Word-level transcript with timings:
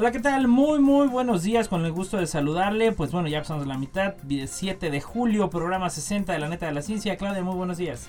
Hola, 0.00 0.12
¿qué 0.12 0.20
tal? 0.20 0.48
Muy, 0.48 0.78
muy 0.78 1.08
buenos 1.08 1.42
días, 1.42 1.68
con 1.68 1.84
el 1.84 1.92
gusto 1.92 2.16
de 2.16 2.26
saludarle. 2.26 2.90
Pues 2.92 3.12
bueno, 3.12 3.28
ya 3.28 3.40
pasamos 3.40 3.66
la 3.66 3.76
mitad, 3.76 4.14
7 4.46 4.90
de 4.90 5.00
julio, 5.02 5.50
programa 5.50 5.90
60 5.90 6.32
de 6.32 6.38
la 6.38 6.48
neta 6.48 6.64
de 6.64 6.72
la 6.72 6.80
ciencia. 6.80 7.18
Claudia, 7.18 7.42
muy 7.42 7.54
buenos 7.54 7.76
días. 7.76 8.08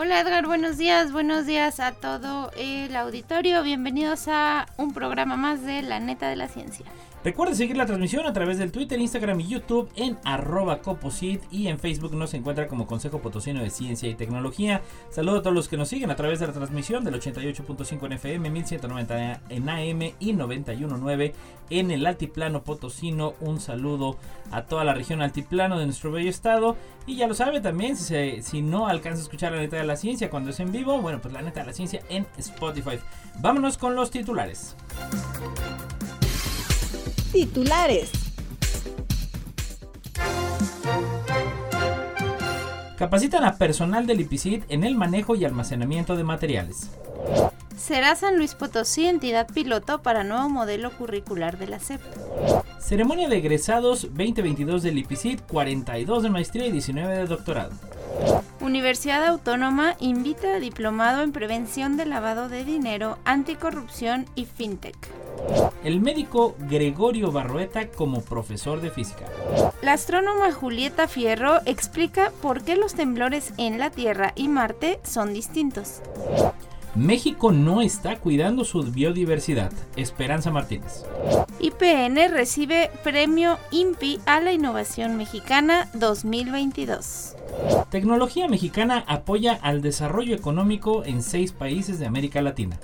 Hola 0.00 0.20
Edgar, 0.20 0.46
buenos 0.46 0.78
días, 0.78 1.10
buenos 1.10 1.44
días 1.44 1.80
a 1.80 1.90
todo 1.90 2.52
el 2.56 2.94
auditorio. 2.94 3.64
Bienvenidos 3.64 4.28
a 4.28 4.66
un 4.76 4.94
programa 4.94 5.36
más 5.36 5.64
de 5.64 5.82
La 5.82 5.98
Neta 5.98 6.28
de 6.28 6.36
la 6.36 6.46
Ciencia. 6.46 6.86
Recuerde 7.24 7.56
seguir 7.56 7.76
la 7.76 7.84
transmisión 7.84 8.24
a 8.26 8.32
través 8.32 8.58
del 8.58 8.70
Twitter, 8.70 9.00
Instagram 9.00 9.40
y 9.40 9.48
YouTube 9.48 9.90
en 9.96 10.16
arroba 10.24 10.82
coposit 10.82 11.42
y 11.50 11.66
en 11.66 11.80
Facebook 11.80 12.14
nos 12.14 12.32
encuentra 12.32 12.68
como 12.68 12.86
Consejo 12.86 13.18
Potosino 13.18 13.60
de 13.60 13.70
Ciencia 13.70 14.08
y 14.08 14.14
Tecnología. 14.14 14.82
Saludo 15.10 15.38
a 15.38 15.42
todos 15.42 15.54
los 15.54 15.66
que 15.66 15.76
nos 15.76 15.88
siguen 15.88 16.12
a 16.12 16.16
través 16.16 16.38
de 16.38 16.46
la 16.46 16.52
transmisión 16.52 17.02
del 17.02 17.20
88.5 17.20 18.06
en 18.06 18.12
FM, 18.12 18.50
1190 18.50 19.40
en 19.48 19.68
AM 19.68 20.02
y 20.20 20.32
91.9 20.32 21.32
en 21.70 21.90
el 21.90 22.06
Altiplano 22.06 22.62
Potosino. 22.62 23.34
Un 23.40 23.60
saludo 23.60 24.16
a 24.52 24.62
toda 24.62 24.84
la 24.84 24.94
región 24.94 25.20
Altiplano 25.20 25.76
de 25.76 25.86
nuestro 25.86 26.12
bello 26.12 26.30
estado. 26.30 26.76
Y 27.04 27.16
ya 27.16 27.26
lo 27.26 27.34
sabe 27.34 27.60
también, 27.60 27.96
si, 27.96 28.42
si 28.42 28.62
no 28.62 28.86
alcanza 28.86 29.20
a 29.20 29.22
escuchar 29.24 29.52
la 29.52 29.58
neta 29.58 29.76
de 29.76 29.84
la 29.84 29.87
ciencia 29.96 30.30
cuando 30.30 30.50
es 30.50 30.60
en 30.60 30.72
vivo, 30.72 31.00
bueno, 31.00 31.20
pues 31.20 31.32
la 31.34 31.42
neta 31.42 31.60
de 31.60 31.66
la 31.66 31.72
ciencia 31.72 32.02
en 32.08 32.26
Spotify. 32.36 32.98
Vámonos 33.40 33.78
con 33.78 33.94
los 33.94 34.10
titulares. 34.10 34.76
Titulares. 37.32 38.10
Capacitan 42.96 43.44
a 43.44 43.56
personal 43.56 44.06
del 44.06 44.20
IPCID 44.22 44.64
en 44.68 44.82
el 44.82 44.96
manejo 44.96 45.36
y 45.36 45.44
almacenamiento 45.44 46.16
de 46.16 46.24
materiales. 46.24 46.90
Será 47.76 48.16
San 48.16 48.36
Luis 48.36 48.56
Potosí 48.56 49.06
entidad 49.06 49.46
piloto 49.46 50.02
para 50.02 50.24
nuevo 50.24 50.48
modelo 50.48 50.90
curricular 50.90 51.58
de 51.58 51.68
la 51.68 51.78
SEP. 51.78 52.00
Ceremonia 52.80 53.28
de 53.28 53.38
egresados 53.38 54.02
2022 54.02 54.82
del 54.82 54.98
IPCID, 54.98 55.40
42 55.46 56.22
de 56.24 56.30
maestría 56.30 56.66
y 56.66 56.72
19 56.72 57.18
de 57.18 57.26
doctorado. 57.26 57.70
Universidad 58.68 59.24
Autónoma 59.24 59.96
invita 59.98 60.56
a 60.56 60.60
diplomado 60.60 61.22
en 61.22 61.32
prevención 61.32 61.96
de 61.96 62.04
lavado 62.04 62.50
de 62.50 62.64
dinero, 62.64 63.16
anticorrupción 63.24 64.26
y 64.34 64.44
fintech. 64.44 64.94
El 65.84 66.02
médico 66.02 66.54
Gregorio 66.58 67.32
Barroeta 67.32 67.88
como 67.88 68.20
profesor 68.20 68.82
de 68.82 68.90
física. 68.90 69.24
La 69.80 69.94
astrónoma 69.94 70.52
Julieta 70.52 71.08
Fierro 71.08 71.60
explica 71.64 72.30
por 72.42 72.62
qué 72.62 72.76
los 72.76 72.92
temblores 72.92 73.54
en 73.56 73.78
la 73.78 73.88
Tierra 73.88 74.34
y 74.36 74.48
Marte 74.48 75.00
son 75.02 75.32
distintos. 75.32 76.02
México 76.98 77.52
no 77.52 77.80
está 77.80 78.16
cuidando 78.16 78.64
su 78.64 78.82
biodiversidad. 78.82 79.72
Esperanza 79.96 80.50
Martínez. 80.50 81.04
IPN 81.60 82.30
recibe 82.30 82.90
premio 83.04 83.56
INPI 83.70 84.20
a 84.26 84.40
la 84.40 84.52
innovación 84.52 85.16
mexicana 85.16 85.88
2022. 85.94 87.36
Tecnología 87.90 88.48
mexicana 88.48 89.04
apoya 89.06 89.58
al 89.62 89.80
desarrollo 89.80 90.34
económico 90.34 91.04
en 91.04 91.22
seis 91.22 91.52
países 91.52 92.00
de 92.00 92.06
América 92.06 92.42
Latina. 92.42 92.78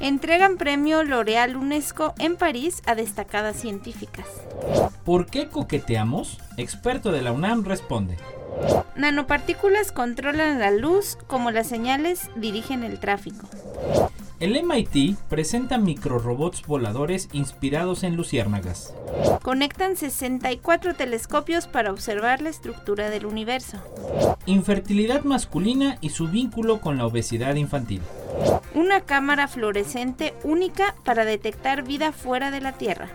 Entregan 0.00 0.56
premio 0.56 1.02
L'Oreal 1.02 1.56
UNESCO 1.56 2.14
en 2.18 2.36
París 2.36 2.82
a 2.86 2.94
destacadas 2.94 3.56
científicas. 3.56 4.26
¿Por 5.04 5.26
qué 5.26 5.48
coqueteamos? 5.48 6.38
Experto 6.56 7.12
de 7.12 7.22
la 7.22 7.32
UNAM 7.32 7.64
responde. 7.64 8.16
Nanopartículas 8.96 9.92
controlan 9.92 10.60
la 10.60 10.70
luz 10.70 11.18
como 11.26 11.50
las 11.50 11.66
señales 11.66 12.30
dirigen 12.36 12.84
el 12.84 13.00
tráfico. 13.00 13.48
El 14.40 14.62
MIT 14.62 15.16
presenta 15.28 15.78
microrobots 15.78 16.66
voladores 16.66 17.28
inspirados 17.32 18.02
en 18.02 18.16
luciérnagas. 18.16 18.92
Conectan 19.42 19.96
64 19.96 20.94
telescopios 20.94 21.66
para 21.66 21.90
observar 21.90 22.42
la 22.42 22.50
estructura 22.50 23.10
del 23.10 23.26
universo. 23.26 23.78
Infertilidad 24.46 25.22
masculina 25.22 25.98
y 26.00 26.10
su 26.10 26.28
vínculo 26.28 26.80
con 26.80 26.98
la 26.98 27.06
obesidad 27.06 27.54
infantil. 27.54 28.02
Una 28.74 29.02
cámara 29.02 29.48
fluorescente 29.48 30.34
única 30.42 30.94
para 31.04 31.24
detectar 31.24 31.84
vida 31.84 32.12
fuera 32.12 32.50
de 32.50 32.60
la 32.60 32.72
Tierra. 32.72 33.08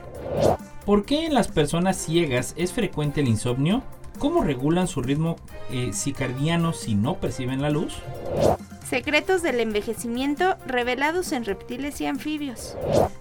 ¿Por 0.86 1.06
qué 1.06 1.26
en 1.26 1.34
las 1.34 1.50
personas 1.50 1.98
ciegas 1.98 2.54
es 2.58 2.74
frecuente 2.74 3.22
el 3.22 3.28
insomnio? 3.28 3.84
¿Cómo 4.20 4.44
regulan 4.44 4.90
su 4.90 5.02
ritmo 5.02 5.38
eh, 5.72 5.92
circadiano 5.94 6.74
si 6.74 6.94
no 6.94 7.16
perciben 7.16 7.62
la 7.62 7.70
luz? 7.70 7.96
Secretos 8.88 9.42
del 9.42 9.62
envejecimiento 9.62 10.58
revelados 10.68 11.32
en 11.32 11.46
reptiles 11.46 12.02
y 12.02 12.06
anfibios. 12.06 12.76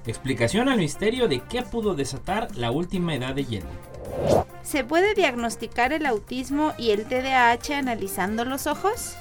Explicación 0.07 0.69
al 0.69 0.79
misterio 0.79 1.29
de 1.29 1.41
qué 1.41 1.63
pudo 1.63 1.95
desatar 1.95 2.49
la 2.57 2.73
última 2.73 3.15
edad 3.15 3.35
de 3.35 3.45
hielo. 3.45 3.69
¿Se 4.65 4.83
puede 4.83 5.15
diagnosticar 5.15 5.93
el 5.93 6.05
autismo 6.05 6.73
y 6.79 6.91
el 6.91 7.05
TDAH 7.05 7.79
analizando 7.79 8.45
los 8.45 8.67
ojos? 8.67 9.15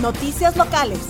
Noticias 0.00 0.56
locales. 0.56 1.00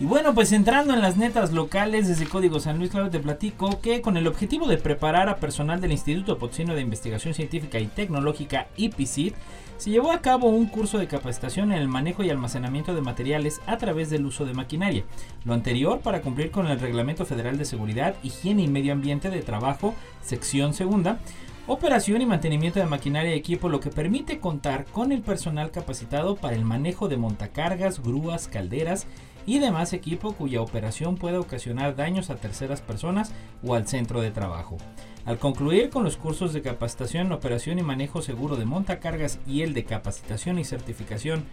Y 0.00 0.06
bueno, 0.06 0.32
pues 0.32 0.50
entrando 0.52 0.94
en 0.94 1.02
las 1.02 1.18
netas 1.18 1.52
locales 1.52 2.08
desde 2.08 2.24
Código 2.24 2.58
San 2.58 2.78
Luis, 2.78 2.90
claro, 2.90 3.10
te 3.10 3.20
platico 3.20 3.82
que 3.82 4.00
con 4.00 4.16
el 4.16 4.26
objetivo 4.26 4.66
de 4.66 4.78
preparar 4.78 5.28
a 5.28 5.36
personal 5.36 5.78
del 5.78 5.92
Instituto 5.92 6.38
Potosino 6.38 6.74
de 6.74 6.80
Investigación 6.80 7.34
Científica 7.34 7.78
y 7.78 7.86
Tecnológica 7.86 8.68
IPCIT, 8.78 9.34
se 9.76 9.90
llevó 9.90 10.10
a 10.12 10.22
cabo 10.22 10.48
un 10.48 10.68
curso 10.68 10.96
de 10.96 11.06
capacitación 11.06 11.70
en 11.72 11.78
el 11.78 11.88
manejo 11.88 12.24
y 12.24 12.30
almacenamiento 12.30 12.94
de 12.94 13.02
materiales 13.02 13.60
a 13.66 13.76
través 13.76 14.08
del 14.08 14.24
uso 14.24 14.46
de 14.46 14.54
maquinaria. 14.54 15.04
Lo 15.44 15.52
anterior 15.52 16.00
para 16.00 16.22
cumplir 16.22 16.50
con 16.50 16.66
el 16.66 16.80
Reglamento 16.80 17.26
Federal 17.26 17.58
de 17.58 17.66
Seguridad, 17.66 18.14
Higiene 18.22 18.62
y 18.62 18.68
Medio 18.68 18.94
Ambiente 18.94 19.28
de 19.28 19.42
Trabajo, 19.42 19.94
sección 20.22 20.72
segunda, 20.72 21.18
operación 21.66 22.22
y 22.22 22.26
mantenimiento 22.26 22.80
de 22.80 22.86
maquinaria 22.86 23.34
y 23.34 23.38
equipo, 23.38 23.68
lo 23.68 23.80
que 23.80 23.90
permite 23.90 24.40
contar 24.40 24.86
con 24.86 25.12
el 25.12 25.20
personal 25.20 25.70
capacitado 25.70 26.36
para 26.36 26.56
el 26.56 26.64
manejo 26.64 27.08
de 27.08 27.18
montacargas, 27.18 28.02
grúas, 28.02 28.48
calderas 28.48 29.06
y 29.46 29.58
demás 29.58 29.92
equipo 29.92 30.32
cuya 30.32 30.60
operación 30.60 31.16
puede 31.16 31.38
ocasionar 31.38 31.96
daños 31.96 32.30
a 32.30 32.36
terceras 32.36 32.80
personas 32.80 33.32
o 33.64 33.74
al 33.74 33.86
centro 33.86 34.20
de 34.20 34.30
trabajo. 34.30 34.76
Al 35.24 35.38
concluir 35.38 35.90
con 35.90 36.04
los 36.04 36.16
cursos 36.16 36.52
de 36.52 36.62
capacitación, 36.62 37.32
operación 37.32 37.78
y 37.78 37.82
manejo 37.82 38.22
seguro 38.22 38.56
de 38.56 38.64
montacargas 38.64 39.38
y 39.46 39.62
el 39.62 39.74
de 39.74 39.84
capacitación 39.84 40.58
y 40.58 40.64
certificación 40.64 41.44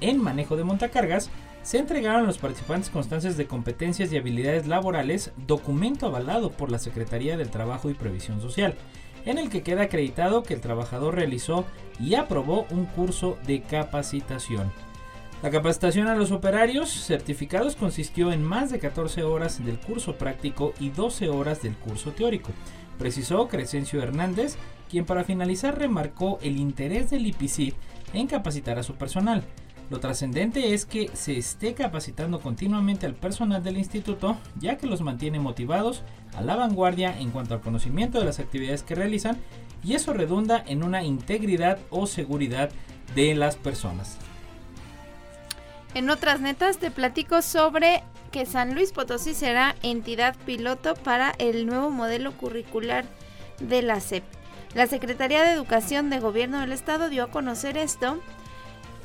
en 0.00 0.20
manejo 0.20 0.56
de 0.56 0.64
montacargas, 0.64 1.30
se 1.62 1.78
entregaron 1.78 2.24
a 2.24 2.26
los 2.26 2.38
participantes 2.38 2.90
constancias 2.90 3.36
de 3.36 3.46
competencias 3.46 4.12
y 4.12 4.16
habilidades 4.16 4.66
laborales, 4.66 5.32
documento 5.46 6.06
avalado 6.06 6.50
por 6.50 6.70
la 6.72 6.80
Secretaría 6.80 7.36
del 7.36 7.50
Trabajo 7.50 7.88
y 7.88 7.94
Previsión 7.94 8.40
Social, 8.40 8.74
en 9.24 9.38
el 9.38 9.48
que 9.48 9.62
queda 9.62 9.82
acreditado 9.82 10.42
que 10.42 10.54
el 10.54 10.60
trabajador 10.60 11.14
realizó 11.14 11.64
y 12.00 12.16
aprobó 12.16 12.66
un 12.70 12.86
curso 12.86 13.38
de 13.46 13.62
capacitación. 13.62 14.72
La 15.42 15.50
capacitación 15.50 16.06
a 16.06 16.14
los 16.14 16.30
operarios 16.30 16.88
certificados 16.88 17.74
consistió 17.74 18.30
en 18.30 18.44
más 18.44 18.70
de 18.70 18.78
14 18.78 19.24
horas 19.24 19.64
del 19.64 19.76
curso 19.80 20.14
práctico 20.14 20.72
y 20.78 20.90
12 20.90 21.30
horas 21.30 21.62
del 21.62 21.74
curso 21.74 22.12
teórico, 22.12 22.52
precisó 22.96 23.48
Crescencio 23.48 24.00
Hernández, 24.00 24.54
quien 24.88 25.04
para 25.04 25.24
finalizar 25.24 25.76
remarcó 25.76 26.38
el 26.42 26.58
interés 26.58 27.10
del 27.10 27.26
IPCIT 27.26 27.74
en 28.12 28.28
capacitar 28.28 28.78
a 28.78 28.84
su 28.84 28.94
personal. 28.94 29.42
Lo 29.90 29.98
trascendente 29.98 30.74
es 30.74 30.86
que 30.86 31.10
se 31.12 31.36
esté 31.36 31.74
capacitando 31.74 32.38
continuamente 32.38 33.04
al 33.04 33.14
personal 33.14 33.64
del 33.64 33.78
instituto, 33.78 34.38
ya 34.60 34.76
que 34.76 34.86
los 34.86 35.00
mantiene 35.00 35.40
motivados 35.40 36.02
a 36.36 36.42
la 36.42 36.54
vanguardia 36.54 37.18
en 37.18 37.30
cuanto 37.30 37.54
al 37.54 37.60
conocimiento 37.62 38.20
de 38.20 38.26
las 38.26 38.38
actividades 38.38 38.84
que 38.84 38.94
realizan 38.94 39.38
y 39.82 39.94
eso 39.94 40.12
redunda 40.12 40.62
en 40.64 40.84
una 40.84 41.02
integridad 41.02 41.80
o 41.90 42.06
seguridad 42.06 42.70
de 43.16 43.34
las 43.34 43.56
personas. 43.56 44.18
En 45.94 46.10
otras 46.10 46.40
netas 46.40 46.78
te 46.78 46.90
platico 46.90 47.42
sobre 47.42 48.02
que 48.30 48.46
San 48.46 48.74
Luis 48.74 48.92
Potosí 48.92 49.34
será 49.34 49.74
entidad 49.82 50.34
piloto 50.46 50.94
para 50.94 51.34
el 51.38 51.66
nuevo 51.66 51.90
modelo 51.90 52.32
curricular 52.32 53.04
de 53.60 53.82
la 53.82 54.00
SEP. 54.00 54.24
La 54.74 54.86
Secretaría 54.86 55.42
de 55.42 55.52
Educación 55.52 56.08
de 56.08 56.18
Gobierno 56.18 56.60
del 56.60 56.72
Estado 56.72 57.10
dio 57.10 57.24
a 57.24 57.30
conocer 57.30 57.76
esto 57.76 58.20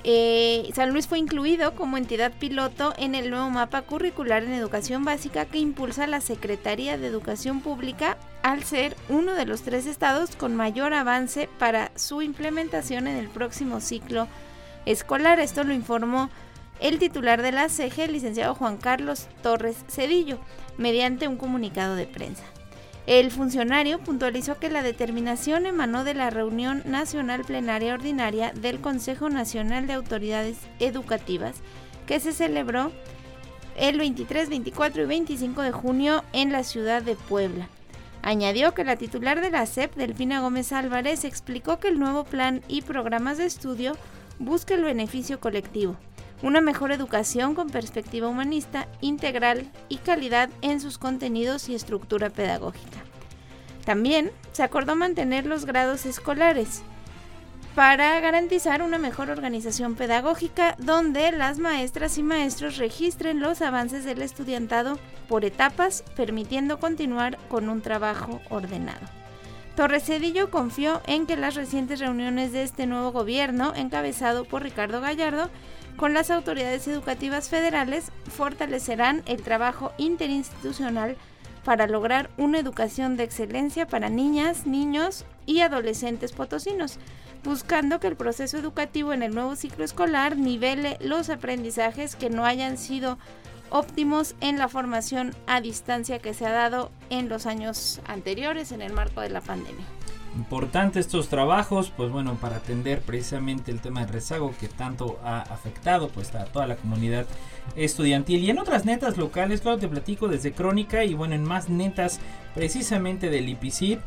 eh, 0.09 0.71
San 0.73 0.93
Luis 0.93 1.05
fue 1.05 1.19
incluido 1.19 1.75
como 1.75 1.97
entidad 1.97 2.31
piloto 2.31 2.93
en 2.97 3.13
el 3.13 3.29
nuevo 3.29 3.49
mapa 3.49 3.81
curricular 3.81 4.41
en 4.41 4.53
educación 4.53 5.03
básica 5.03 5.43
que 5.45 5.57
impulsa 5.57 6.07
la 6.07 6.21
Secretaría 6.21 6.97
de 6.97 7.07
Educación 7.07 7.59
Pública 7.59 8.17
al 8.41 8.63
ser 8.63 8.95
uno 9.09 9.33
de 9.33 9.45
los 9.45 9.63
tres 9.63 9.85
estados 9.85 10.37
con 10.37 10.55
mayor 10.55 10.93
avance 10.93 11.49
para 11.59 11.91
su 11.95 12.21
implementación 12.21 13.07
en 13.07 13.17
el 13.17 13.27
próximo 13.27 13.81
ciclo 13.81 14.29
escolar. 14.85 15.41
Esto 15.41 15.65
lo 15.65 15.73
informó 15.73 16.29
el 16.79 16.99
titular 16.99 17.41
de 17.41 17.51
la 17.51 17.69
CEGE, 17.69 18.05
el 18.05 18.13
licenciado 18.13 18.55
Juan 18.55 18.77
Carlos 18.77 19.27
Torres 19.41 19.77
Cedillo, 19.89 20.39
mediante 20.77 21.27
un 21.27 21.37
comunicado 21.37 21.95
de 21.95 22.05
prensa. 22.05 22.43
El 23.07 23.31
funcionario 23.31 23.99
puntualizó 23.99 24.59
que 24.59 24.69
la 24.69 24.83
determinación 24.83 25.65
emanó 25.65 26.03
de 26.03 26.13
la 26.13 26.29
reunión 26.29 26.83
nacional 26.85 27.45
plenaria 27.45 27.93
ordinaria 27.93 28.51
del 28.51 28.81
Consejo 28.81 29.29
Nacional 29.29 29.87
de 29.87 29.93
Autoridades 29.93 30.57
Educativas 30.79 31.55
que 32.05 32.19
se 32.19 32.33
celebró 32.33 32.91
el 33.77 33.97
23, 33.97 34.49
24 34.49 35.03
y 35.03 35.05
25 35.05 35.61
de 35.61 35.71
junio 35.71 36.23
en 36.33 36.51
la 36.51 36.63
ciudad 36.63 37.01
de 37.01 37.15
Puebla. 37.15 37.69
Añadió 38.23 38.73
que 38.73 38.83
la 38.83 38.97
titular 38.97 39.39
de 39.39 39.51
la 39.51 39.65
SEP, 39.65 39.95
Delfina 39.95 40.41
Gómez 40.41 40.73
Álvarez, 40.73 41.23
explicó 41.23 41.79
que 41.79 41.87
el 41.87 41.99
nuevo 41.99 42.25
plan 42.25 42.61
y 42.67 42.81
programas 42.81 43.37
de 43.37 43.45
estudio 43.45 43.95
busca 44.39 44.73
el 44.73 44.83
beneficio 44.83 45.39
colectivo, 45.39 45.95
una 46.41 46.61
mejor 46.61 46.91
educación 46.91 47.55
con 47.55 47.69
perspectiva 47.69 48.27
humanista, 48.27 48.87
integral 49.01 49.71
y 49.89 49.97
calidad 49.97 50.49
en 50.61 50.79
sus 50.79 50.97
contenidos 50.97 51.69
y 51.69 51.75
estructura 51.75 52.29
pedagógica. 52.29 52.99
También 53.85 54.31
se 54.51 54.63
acordó 54.63 54.95
mantener 54.95 55.45
los 55.45 55.65
grados 55.65 56.05
escolares 56.05 56.83
para 57.77 58.19
garantizar 58.19 58.81
una 58.81 58.97
mejor 58.97 59.29
organización 59.29 59.93
pedagógica 59.93 60.75
donde 60.79 61.31
las 61.31 61.59
maestras 61.59 62.17
y 62.17 62.23
maestros 62.23 62.77
registren 62.77 63.39
los 63.39 63.61
avances 63.61 64.03
del 64.03 64.23
estudiantado 64.23 64.97
por 65.29 65.45
etapas, 65.45 66.03
permitiendo 66.15 66.79
continuar 66.79 67.37
con 67.49 67.69
un 67.69 67.81
trabajo 67.81 68.41
ordenado. 68.49 69.05
Torres 69.75 70.05
Cedillo 70.05 70.49
confió 70.49 71.01
en 71.05 71.27
que 71.27 71.37
las 71.37 71.53
recientes 71.53 71.99
reuniones 71.99 72.51
de 72.51 72.63
este 72.63 72.87
nuevo 72.87 73.11
gobierno, 73.11 73.73
encabezado 73.75 74.43
por 74.43 74.63
Ricardo 74.63 74.99
Gallardo, 74.99 75.51
con 75.97 76.13
las 76.13 76.29
autoridades 76.31 76.87
educativas 76.87 77.49
federales 77.49 78.11
fortalecerán 78.29 79.23
el 79.25 79.41
trabajo 79.41 79.91
interinstitucional 79.97 81.17
para 81.65 81.87
lograr 81.87 82.29
una 82.37 82.59
educación 82.59 83.17
de 83.17 83.23
excelencia 83.23 83.87
para 83.87 84.09
niñas, 84.09 84.65
niños 84.65 85.25
y 85.45 85.59
adolescentes 85.59 86.31
potosinos, 86.31 86.97
buscando 87.43 87.99
que 87.99 88.07
el 88.07 88.15
proceso 88.15 88.57
educativo 88.57 89.11
en 89.11 89.23
el 89.23 89.33
nuevo 89.33 89.55
ciclo 89.55 89.83
escolar 89.83 90.37
nivele 90.37 90.97
los 91.01 91.29
aprendizajes 91.29 92.15
que 92.15 92.29
no 92.29 92.45
hayan 92.45 92.77
sido 92.77 93.17
óptimos 93.69 94.35
en 94.39 94.57
la 94.57 94.69
formación 94.69 95.35
a 95.45 95.59
distancia 95.59 96.19
que 96.19 96.33
se 96.33 96.45
ha 96.45 96.51
dado 96.51 96.91
en 97.09 97.27
los 97.27 97.45
años 97.45 97.99
anteriores 98.07 98.71
en 98.71 98.81
el 98.81 98.93
marco 98.93 99.19
de 99.19 99.29
la 99.29 99.41
pandemia 99.41 99.96
importante 100.37 100.99
estos 100.99 101.27
trabajos, 101.27 101.91
pues 101.97 102.11
bueno, 102.11 102.35
para 102.35 102.57
atender 102.57 103.01
precisamente 103.01 103.71
el 103.71 103.81
tema 103.81 104.01
del 104.01 104.09
rezago 104.09 104.53
que 104.59 104.67
tanto 104.67 105.19
ha 105.23 105.41
afectado 105.41 106.09
pues 106.09 106.33
a 106.35 106.45
toda 106.45 106.67
la 106.67 106.75
comunidad 106.75 107.25
estudiantil. 107.75 108.43
Y 108.43 108.51
en 108.51 108.59
otras 108.59 108.85
netas 108.85 109.17
locales, 109.17 109.61
claro, 109.61 109.79
te 109.79 109.87
platico 109.87 110.27
desde 110.27 110.53
Crónica 110.53 111.03
y 111.03 111.15
bueno, 111.15 111.35
en 111.35 111.43
más 111.43 111.69
netas 111.69 112.19
precisamente 112.53 113.29
del 113.29 113.49
IPICID. 113.49 113.97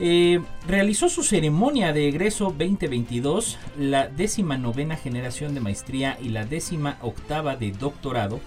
Eh, 0.00 0.40
realizó 0.66 1.08
su 1.08 1.24
ceremonia 1.24 1.92
de 1.92 2.08
egreso 2.08 2.54
2022, 2.56 3.58
la 3.78 4.06
décima 4.06 4.56
novena 4.56 4.96
generación 4.96 5.54
de 5.54 5.60
maestría 5.60 6.18
y 6.20 6.28
la 6.28 6.44
décima 6.44 6.98
octava 7.00 7.56
de 7.56 7.72
doctorado 7.72 8.40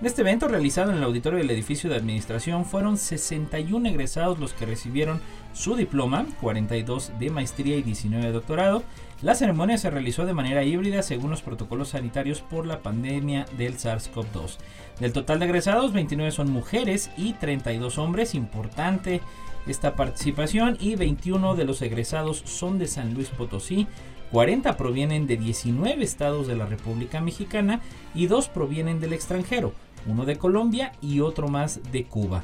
en 0.00 0.06
este 0.08 0.22
evento 0.22 0.48
realizado 0.48 0.90
en 0.90 0.98
el 0.98 1.04
auditorio 1.04 1.38
del 1.38 1.50
edificio 1.50 1.88
de 1.88 1.96
administración 1.96 2.64
fueron 2.64 2.98
61 2.98 3.88
egresados 3.88 4.38
los 4.38 4.52
que 4.52 4.66
recibieron 4.66 5.20
su 5.54 5.76
diploma, 5.76 6.26
42 6.42 7.12
de 7.18 7.30
maestría 7.30 7.76
y 7.76 7.82
19 7.82 8.26
de 8.26 8.32
doctorado. 8.32 8.82
La 9.22 9.34
ceremonia 9.34 9.78
se 9.78 9.88
realizó 9.88 10.26
de 10.26 10.34
manera 10.34 10.64
híbrida 10.64 11.02
según 11.02 11.30
los 11.30 11.40
protocolos 11.40 11.88
sanitarios 11.88 12.42
por 12.42 12.66
la 12.66 12.82
pandemia 12.82 13.46
del 13.56 13.78
SARS-CoV-2. 13.78 14.58
Del 15.00 15.14
total 15.14 15.38
de 15.38 15.46
egresados, 15.46 15.94
29 15.94 16.30
son 16.30 16.50
mujeres 16.50 17.10
y 17.16 17.32
32 17.32 17.96
hombres. 17.96 18.34
Importante 18.34 19.22
esta 19.66 19.96
participación 19.96 20.76
y 20.78 20.96
21 20.96 21.54
de 21.54 21.64
los 21.64 21.80
egresados 21.80 22.42
son 22.44 22.78
de 22.78 22.86
San 22.86 23.14
Luis 23.14 23.28
Potosí, 23.30 23.86
40 24.30 24.76
provienen 24.76 25.26
de 25.26 25.36
19 25.36 26.02
estados 26.02 26.46
de 26.46 26.56
la 26.56 26.66
República 26.66 27.20
Mexicana 27.20 27.80
y 28.14 28.26
2 28.26 28.48
provienen 28.48 29.00
del 29.00 29.12
extranjero, 29.12 29.72
uno 30.06 30.26
de 30.26 30.36
Colombia 30.36 30.92
y 31.00 31.20
otro 31.20 31.48
más 31.48 31.80
de 31.92 32.04
Cuba. 32.04 32.42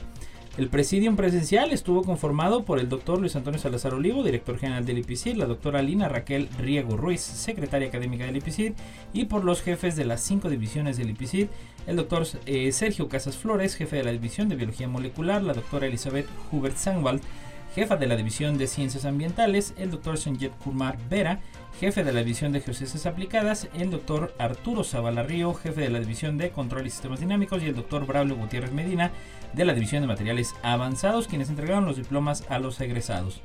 El 0.58 0.68
presidium 0.68 1.14
presencial 1.14 1.72
estuvo 1.72 2.02
conformado 2.02 2.64
por 2.64 2.80
el 2.80 2.88
doctor 2.88 3.20
Luis 3.20 3.36
Antonio 3.36 3.60
Salazar 3.60 3.94
Olivo, 3.94 4.24
director 4.24 4.58
general 4.58 4.84
del 4.84 4.98
IPCIR, 4.98 5.36
la 5.36 5.46
doctora 5.46 5.80
Lina 5.80 6.08
Raquel 6.08 6.48
Riego 6.58 6.96
Ruiz, 6.96 7.20
secretaria 7.20 7.86
académica 7.86 8.26
del 8.26 8.36
IPCIR, 8.36 8.74
y 9.12 9.26
por 9.26 9.44
los 9.44 9.62
jefes 9.62 9.94
de 9.94 10.04
las 10.04 10.20
cinco 10.22 10.50
divisiones 10.50 10.96
del 10.96 11.10
IPCIR, 11.10 11.48
el 11.86 11.96
doctor 11.96 12.26
eh, 12.46 12.72
Sergio 12.72 13.08
Casas 13.08 13.36
Flores, 13.36 13.76
jefe 13.76 13.96
de 13.96 14.04
la 14.04 14.10
división 14.10 14.48
de 14.48 14.56
biología 14.56 14.88
molecular, 14.88 15.40
la 15.40 15.54
doctora 15.54 15.86
Elizabeth 15.86 16.26
Hubert 16.50 16.76
Sangwald, 16.76 17.22
jefa 17.74 17.96
de 17.96 18.06
la 18.08 18.16
División 18.16 18.58
de 18.58 18.66
Ciencias 18.66 19.04
Ambientales, 19.04 19.74
el 19.78 19.90
doctor 19.90 20.18
Sanjet 20.18 20.52
Kumar 20.58 20.98
Vera, 21.08 21.40
jefe 21.78 22.02
de 22.02 22.12
la 22.12 22.20
División 22.20 22.52
de 22.52 22.60
Geociencias 22.60 23.06
Aplicadas, 23.06 23.68
el 23.74 23.90
doctor 23.90 24.34
Arturo 24.38 24.82
Zavala 24.82 25.22
Río, 25.22 25.54
jefe 25.54 25.82
de 25.82 25.90
la 25.90 26.00
División 26.00 26.36
de 26.36 26.50
Control 26.50 26.86
y 26.86 26.90
Sistemas 26.90 27.20
Dinámicos, 27.20 27.62
y 27.62 27.66
el 27.66 27.76
doctor 27.76 28.06
Braulio 28.06 28.36
Gutiérrez 28.36 28.72
Medina, 28.72 29.12
de 29.52 29.64
la 29.64 29.74
División 29.74 30.02
de 30.02 30.08
Materiales 30.08 30.54
Avanzados, 30.62 31.28
quienes 31.28 31.48
entregaron 31.48 31.86
los 31.86 31.96
diplomas 31.96 32.44
a 32.48 32.58
los 32.58 32.80
egresados. 32.80 33.40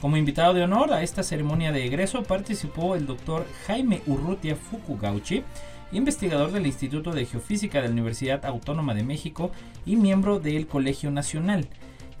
Como 0.00 0.16
invitado 0.16 0.54
de 0.54 0.62
honor 0.62 0.92
a 0.92 1.02
esta 1.02 1.22
ceremonia 1.22 1.72
de 1.72 1.84
egreso 1.84 2.22
participó 2.22 2.94
el 2.94 3.06
doctor 3.06 3.46
Jaime 3.66 4.00
Urrutia 4.06 4.54
Fukugauchi, 4.54 5.42
investigador 5.90 6.52
del 6.52 6.66
Instituto 6.66 7.12
de 7.12 7.26
Geofísica 7.26 7.80
de 7.80 7.88
la 7.88 7.92
Universidad 7.94 8.44
Autónoma 8.44 8.94
de 8.94 9.02
México 9.02 9.50
y 9.84 9.96
miembro 9.96 10.38
del 10.38 10.66
Colegio 10.66 11.10
Nacional. 11.10 11.68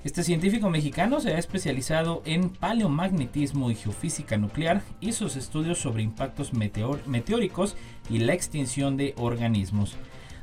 Este 0.04 0.22
científico 0.22 0.70
mexicano 0.70 1.20
se 1.20 1.34
ha 1.34 1.38
especializado 1.38 2.22
en 2.24 2.50
paleomagnetismo 2.50 3.70
y 3.70 3.74
geofísica 3.74 4.38
nuclear 4.38 4.82
y 5.00 5.12
sus 5.12 5.36
estudios 5.36 5.78
sobre 5.78 6.02
impactos 6.02 6.52
meteóricos 6.54 7.76
y 8.08 8.18
la 8.18 8.32
extinción 8.32 8.96
de 8.96 9.14
organismos. 9.18 9.96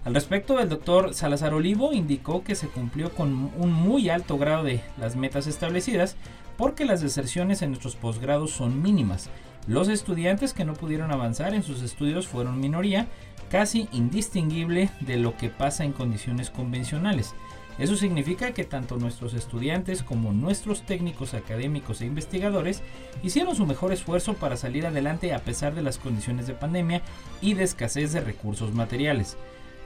Al 0.06 0.14
respecto, 0.14 0.60
el 0.60 0.70
doctor 0.70 1.16
Salazar 1.16 1.56
Olivo 1.56 1.92
indicó 1.92 2.44
que 2.44 2.54
se 2.54 2.68
cumplió 2.68 3.12
con 3.12 3.52
un 3.58 3.74
muy 3.74 4.10
alto 4.10 4.38
grado 4.38 4.64
de 4.64 4.82
las 5.00 5.16
metas 5.16 5.48
establecidas 5.48 6.16
porque 6.58 6.86
las 6.86 7.02
deserciones 7.02 7.64
en 7.64 7.72
nuestros 7.72 7.96
posgrados 7.96 8.52
son 8.52 8.84
mínimas. 8.84 9.32
Los 9.68 9.88
estudiantes 9.88 10.54
que 10.54 10.64
no 10.64 10.74
pudieron 10.74 11.12
avanzar 11.12 11.56
en 11.56 11.64
sus 11.64 11.82
estudios 11.82 12.28
fueron 12.28 12.60
minoría, 12.60 13.08
casi 13.50 13.90
indistinguible 13.92 14.92
de 15.00 15.18
lo 15.18 15.36
que 15.38 15.50
pasa 15.50 15.84
en 15.84 15.92
condiciones 15.92 16.52
convencionales. 16.52 17.34
Eso 17.80 17.96
significa 17.96 18.54
que 18.54 18.64
tanto 18.64 18.98
nuestros 18.98 19.34
estudiantes 19.34 20.04
como 20.04 20.34
nuestros 20.34 20.84
técnicos 20.84 21.34
académicos 21.34 22.02
e 22.02 22.06
investigadores 22.06 22.84
hicieron 23.24 23.56
su 23.56 23.66
mejor 23.66 23.92
esfuerzo 23.92 24.36
para 24.36 24.56
salir 24.56 24.86
adelante 24.86 25.34
a 25.34 25.40
pesar 25.40 25.74
de 25.74 25.82
las 25.82 25.98
condiciones 25.98 26.46
de 26.46 26.54
pandemia 26.54 27.02
y 27.42 27.56
de 27.56 27.64
escasez 27.64 28.14
de 28.14 28.22
recursos 28.22 28.72
materiales. 28.72 29.36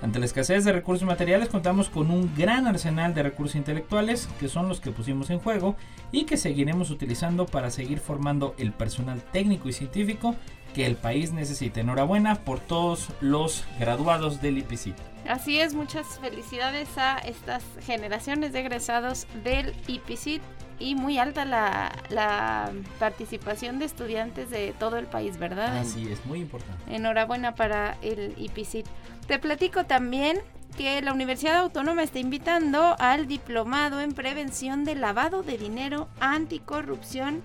Ante 0.01 0.20
la 0.20 0.25
escasez 0.25 0.63
de 0.63 0.72
recursos 0.72 1.06
materiales 1.06 1.50
contamos 1.50 1.89
con 1.89 2.10
un 2.10 2.34
gran 2.36 2.68
arsenal 2.68 3.13
de 3.13 3.24
recursos 3.24 3.56
intelectuales 3.56 4.29
que 4.39 4.48
son 4.48 4.70
los 4.70 4.79
que 4.79 4.91
pusimos 4.91 5.29
en 5.29 5.39
juego 5.39 5.75
y 6.12 6.24
que 6.24 6.38
seguiremos 6.38 6.89
utilizando 6.89 7.46
para 7.46 7.70
seguir 7.70 8.00
formando 8.00 8.56
el 8.58 8.72
personal 8.72 9.22
técnico 9.22 9.68
y 9.68 9.74
científico 9.74 10.36
que 10.74 10.86
el 10.86 10.96
país 10.96 11.34
necesita. 11.34 11.82
Enhorabuena 11.82 12.36
por 12.36 12.60
todos 12.60 13.10
los 13.20 13.65
graduados 13.77 14.41
del 14.41 14.60
IPC. 14.60 14.94
Así 15.27 15.60
es, 15.60 15.74
muchas 15.74 16.20
felicidades 16.20 16.98
a 16.98 17.18
estas 17.18 17.63
generaciones 17.86 18.53
de 18.53 18.62
egresados 18.62 19.27
del 19.44 19.74
IPC 19.88 20.41
y 20.79 20.96
muy 20.96 21.18
alta 21.18 21.44
la, 21.44 22.72
participación 23.00 23.79
de 23.79 23.86
estudiantes 23.86 24.50
de 24.50 24.74
todo 24.79 24.98
el 24.98 25.08
país, 25.08 25.38
¿verdad? 25.38 25.77
Así 25.77 26.10
es, 26.10 26.25
muy 26.25 26.39
importante. 26.39 26.96
Enhorabuena 26.96 27.56
para 27.56 27.98
el 28.01 28.34
IPC. 28.38 28.86
Te 29.30 29.38
platico 29.38 29.86
también 29.86 30.40
que 30.76 31.00
la 31.04 31.14
Universidad 31.14 31.60
Autónoma 31.60 32.02
está 32.02 32.18
invitando 32.18 32.96
al 32.98 33.28
diplomado 33.28 34.02
en 34.02 34.14
prevención 34.14 34.86
de 34.86 34.96
lavado 34.96 35.44
de 35.44 35.56
dinero, 35.56 36.08
anticorrupción 36.20 37.44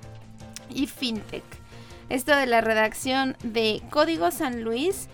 y 0.70 0.86
fintech. 0.86 1.44
Esto 2.08 2.34
de 2.34 2.46
la 2.46 2.62
redacción 2.62 3.36
de 3.42 3.82
Código 3.90 4.30
San 4.30 4.62
Luis, 4.62 5.08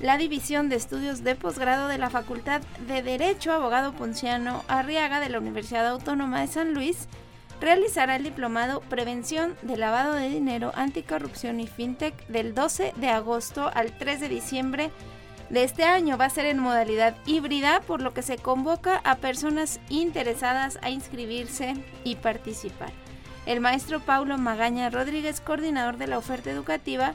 la 0.00 0.18
División 0.18 0.68
de 0.68 0.74
Estudios 0.74 1.22
de 1.22 1.36
Posgrado 1.36 1.86
de 1.86 1.98
la 1.98 2.10
Facultad 2.10 2.62
de 2.88 3.00
Derecho 3.00 3.52
Abogado 3.52 3.92
Ponciano 3.92 4.64
Arriaga 4.66 5.20
de 5.20 5.28
la 5.28 5.38
Universidad 5.38 5.86
Autónoma 5.86 6.40
de 6.40 6.48
San 6.48 6.74
Luis, 6.74 7.06
realizará 7.60 8.16
el 8.16 8.24
diplomado 8.24 8.80
Prevención 8.80 9.54
de 9.62 9.76
Lavado 9.76 10.14
de 10.14 10.28
Dinero, 10.30 10.72
Anticorrupción 10.74 11.60
y 11.60 11.68
FinTech 11.68 12.26
del 12.26 12.56
12 12.56 12.94
de 12.96 13.08
agosto 13.08 13.70
al 13.72 13.96
3 13.96 14.18
de 14.18 14.28
diciembre 14.28 14.90
de 15.50 15.64
este 15.64 15.84
año. 15.84 16.16
Va 16.16 16.26
a 16.26 16.30
ser 16.30 16.46
en 16.46 16.58
modalidad 16.58 17.16
híbrida, 17.26 17.80
por 17.80 18.02
lo 18.02 18.14
que 18.14 18.22
se 18.22 18.38
convoca 18.38 19.00
a 19.04 19.16
personas 19.16 19.80
interesadas 19.88 20.78
a 20.82 20.90
inscribirse 20.90 21.74
y 22.04 22.16
participar. 22.16 22.92
El 23.46 23.60
maestro 23.60 24.00
Paulo 24.00 24.36
Magaña 24.36 24.90
Rodríguez, 24.90 25.40
coordinador 25.40 25.96
de 25.96 26.06
la 26.06 26.18
oferta 26.18 26.50
educativa, 26.50 27.14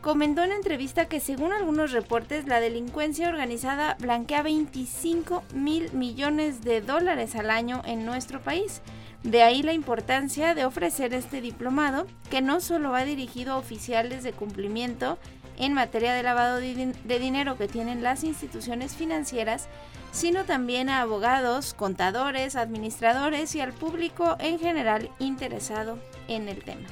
comentó 0.00 0.42
en 0.42 0.52
entrevista 0.52 1.06
que 1.06 1.20
según 1.20 1.52
algunos 1.52 1.92
reportes 1.92 2.46
la 2.46 2.60
delincuencia 2.60 3.28
organizada 3.28 3.96
blanquea 4.00 4.42
25 4.42 5.42
mil 5.52 5.92
millones 5.92 6.62
de 6.62 6.80
dólares 6.80 7.34
al 7.36 7.50
año 7.50 7.82
en 7.84 8.06
nuestro 8.06 8.40
país. 8.40 8.80
De 9.22 9.42
ahí 9.42 9.62
la 9.62 9.74
importancia 9.74 10.54
de 10.54 10.64
ofrecer 10.64 11.12
este 11.12 11.42
diplomado, 11.42 12.06
que 12.30 12.40
no 12.40 12.60
solo 12.60 12.90
va 12.90 13.04
dirigido 13.04 13.52
a 13.52 13.58
oficiales 13.58 14.22
de 14.22 14.32
cumplimiento 14.32 15.18
en 15.60 15.74
materia 15.74 16.14
de 16.14 16.22
lavado 16.22 16.56
de 16.56 17.18
dinero 17.18 17.56
que 17.56 17.68
tienen 17.68 18.02
las 18.02 18.24
instituciones 18.24 18.96
financieras, 18.96 19.68
sino 20.10 20.44
también 20.44 20.88
a 20.88 21.02
abogados, 21.02 21.74
contadores, 21.74 22.56
administradores 22.56 23.54
y 23.54 23.60
al 23.60 23.74
público 23.74 24.36
en 24.40 24.58
general 24.58 25.10
interesado 25.18 25.98
en 26.28 26.48
el 26.48 26.64
tema. 26.64 26.88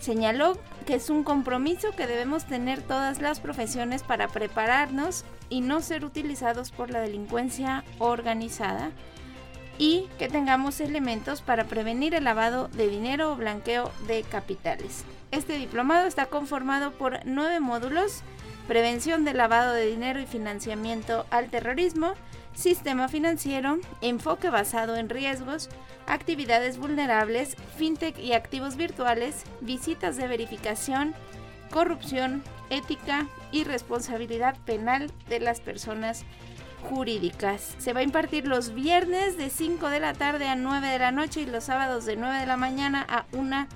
Señaló 0.00 0.56
que 0.86 0.94
es 0.94 1.10
un 1.10 1.22
compromiso 1.22 1.90
que 1.92 2.06
debemos 2.06 2.46
tener 2.46 2.80
todas 2.80 3.20
las 3.20 3.40
profesiones 3.40 4.02
para 4.02 4.28
prepararnos 4.28 5.24
y 5.50 5.60
no 5.60 5.80
ser 5.82 6.04
utilizados 6.04 6.70
por 6.70 6.90
la 6.90 7.00
delincuencia 7.00 7.84
organizada 7.98 8.90
y 9.78 10.08
que 10.18 10.28
tengamos 10.28 10.80
elementos 10.80 11.42
para 11.42 11.64
prevenir 11.64 12.14
el 12.14 12.24
lavado 12.24 12.68
de 12.68 12.88
dinero 12.88 13.32
o 13.32 13.36
blanqueo 13.36 13.90
de 14.06 14.22
capitales. 14.22 15.04
Este 15.30 15.58
diplomado 15.58 16.06
está 16.06 16.26
conformado 16.26 16.92
por 16.92 17.20
nueve 17.24 17.60
módulos, 17.60 18.22
prevención 18.68 19.24
del 19.24 19.36
lavado 19.36 19.72
de 19.72 19.86
dinero 19.86 20.20
y 20.20 20.26
financiamiento 20.26 21.26
al 21.30 21.50
terrorismo, 21.50 22.14
sistema 22.54 23.08
financiero, 23.08 23.78
enfoque 24.00 24.50
basado 24.50 24.96
en 24.96 25.08
riesgos, 25.08 25.68
actividades 26.06 26.78
vulnerables, 26.78 27.56
fintech 27.76 28.18
y 28.18 28.32
activos 28.32 28.76
virtuales, 28.76 29.44
visitas 29.60 30.16
de 30.16 30.28
verificación, 30.28 31.14
corrupción, 31.70 32.42
ética 32.70 33.26
y 33.52 33.64
responsabilidad 33.64 34.56
penal 34.64 35.10
de 35.28 35.40
las 35.40 35.60
personas 35.60 36.24
jurídicas. 36.88 37.74
Se 37.78 37.92
va 37.92 38.00
a 38.00 38.04
impartir 38.04 38.46
los 38.46 38.74
viernes 38.74 39.36
de 39.36 39.50
5 39.50 39.88
de 39.88 40.00
la 40.00 40.14
tarde 40.14 40.48
a 40.48 40.54
9 40.54 40.86
de 40.86 40.98
la 40.98 41.10
noche 41.10 41.40
y 41.40 41.46
los 41.46 41.64
sábados 41.64 42.04
de 42.04 42.16
9 42.16 42.40
de 42.40 42.46
la 42.46 42.56
mañana 42.56 43.04
a 43.08 43.26
1 43.32 43.40
de 43.42 43.50
la 43.50 43.68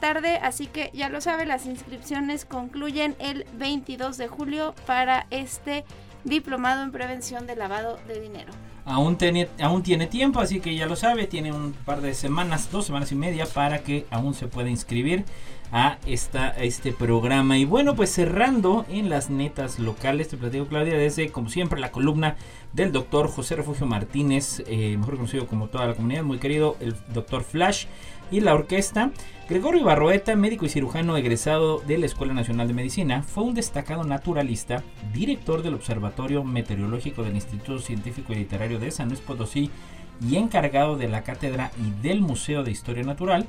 tarde, 0.00 0.38
así 0.42 0.66
que 0.66 0.90
ya 0.94 1.08
lo 1.08 1.20
sabe, 1.20 1.46
las 1.46 1.66
inscripciones 1.66 2.44
concluyen 2.44 3.16
el 3.18 3.46
22 3.54 4.16
de 4.16 4.28
julio 4.28 4.74
para 4.86 5.26
este 5.30 5.84
diplomado 6.24 6.82
en 6.82 6.92
prevención 6.92 7.46
de 7.46 7.56
lavado 7.56 7.98
de 8.06 8.20
dinero. 8.20 8.52
Aún 8.84 9.16
tiene, 9.16 9.48
aún 9.60 9.82
tiene 9.82 10.06
tiempo, 10.06 10.40
así 10.40 10.60
que 10.60 10.74
ya 10.74 10.86
lo 10.86 10.96
sabe, 10.96 11.26
tiene 11.26 11.52
un 11.52 11.72
par 11.72 12.00
de 12.00 12.14
semanas, 12.14 12.70
dos 12.72 12.86
semanas 12.86 13.12
y 13.12 13.14
media 13.14 13.46
para 13.46 13.80
que 13.80 14.06
aún 14.10 14.34
se 14.34 14.48
pueda 14.48 14.70
inscribir 14.70 15.24
a, 15.70 15.98
esta, 16.06 16.48
este 16.50 16.92
programa. 16.92 17.58
Y 17.58 17.64
bueno, 17.64 17.94
pues 17.94 18.10
cerrando 18.10 18.86
en 18.88 19.08
las 19.08 19.30
netas 19.30 19.78
locales, 19.78 20.28
te 20.28 20.36
platico 20.36 20.66
Claudia, 20.66 20.94
desde 20.94 21.30
como 21.30 21.48
siempre 21.48 21.78
la 21.78 21.92
columna 21.92 22.36
del 22.72 22.90
doctor 22.90 23.28
José 23.28 23.56
Refugio 23.56 23.86
Martínez, 23.86 24.62
eh, 24.66 24.96
mejor 24.98 25.16
conocido 25.16 25.46
como 25.46 25.68
toda 25.68 25.86
la 25.86 25.94
comunidad, 25.94 26.24
muy 26.24 26.38
querido, 26.38 26.76
el 26.80 26.96
doctor 27.12 27.44
Flash 27.44 27.86
y 28.30 28.40
la 28.40 28.54
orquesta. 28.54 29.10
Gregorio 29.48 29.84
Barroeta, 29.84 30.36
médico 30.36 30.64
y 30.64 30.68
cirujano 30.68 31.16
egresado 31.16 31.80
de 31.80 31.98
la 31.98 32.06
Escuela 32.06 32.34
Nacional 32.34 32.68
de 32.68 32.74
Medicina, 32.74 33.22
fue 33.22 33.42
un 33.42 33.54
destacado 33.54 34.04
naturalista, 34.04 34.84
director 35.12 35.62
del 35.62 35.74
Observatorio 35.74 36.44
Meteorológico 36.44 37.24
del 37.24 37.34
Instituto 37.34 37.80
Científico 37.80 38.32
y 38.32 38.36
Literario 38.36 38.78
de 38.78 38.90
San 38.90 39.08
Luis 39.08 39.20
Potosí 39.20 39.70
y 40.24 40.36
encargado 40.36 40.96
de 40.96 41.08
la 41.08 41.22
cátedra 41.22 41.72
y 41.78 42.02
del 42.02 42.20
Museo 42.20 42.62
de 42.62 42.70
Historia 42.70 43.02
Natural. 43.02 43.46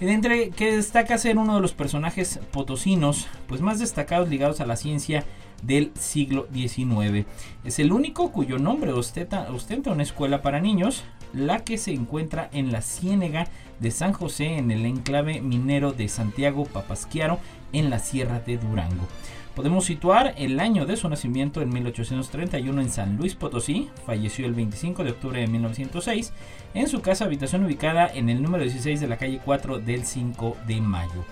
Entre 0.00 0.50
que 0.50 0.74
destaca 0.76 1.18
ser 1.18 1.36
uno 1.36 1.54
de 1.54 1.60
los 1.60 1.74
personajes 1.74 2.40
potosinos 2.50 3.28
pues 3.46 3.60
más 3.60 3.78
destacados 3.78 4.30
ligados 4.30 4.60
a 4.60 4.66
la 4.66 4.76
ciencia 4.76 5.24
del 5.62 5.92
siglo 5.98 6.48
XIX. 6.52 7.26
Es 7.64 7.78
el 7.78 7.92
único 7.92 8.32
cuyo 8.32 8.58
nombre 8.58 8.92
ostenta, 8.92 9.50
ostenta 9.52 9.92
una 9.92 10.02
escuela 10.02 10.42
para 10.42 10.60
niños, 10.60 11.04
la 11.32 11.64
que 11.64 11.78
se 11.78 11.92
encuentra 11.92 12.48
en 12.52 12.72
la 12.72 12.82
Ciénega 12.82 13.46
de 13.80 13.90
San 13.90 14.12
José 14.12 14.58
en 14.58 14.70
el 14.70 14.86
enclave 14.86 15.40
minero 15.40 15.92
de 15.92 16.08
Santiago 16.08 16.64
Papasquiaro 16.64 17.40
en 17.72 17.90
la 17.90 17.98
Sierra 17.98 18.40
de 18.40 18.58
Durango. 18.58 19.06
Podemos 19.54 19.84
situar 19.84 20.34
el 20.38 20.60
año 20.60 20.86
de 20.86 20.96
su 20.96 21.08
nacimiento 21.08 21.60
en 21.60 21.70
1831 21.70 22.80
en 22.80 22.90
San 22.90 23.16
Luis 23.16 23.34
Potosí, 23.34 23.88
falleció 24.06 24.46
el 24.46 24.54
25 24.54 25.02
de 25.02 25.10
octubre 25.10 25.40
de 25.40 25.48
1906 25.48 26.32
en 26.74 26.88
su 26.88 27.02
casa 27.02 27.24
habitación 27.24 27.64
ubicada 27.64 28.06
en 28.06 28.30
el 28.30 28.42
número 28.42 28.62
16 28.62 29.00
de 29.00 29.08
la 29.08 29.18
calle 29.18 29.40
4 29.44 29.80
del 29.80 30.04
5 30.04 30.56
de 30.66 30.80
mayo. 30.80 31.24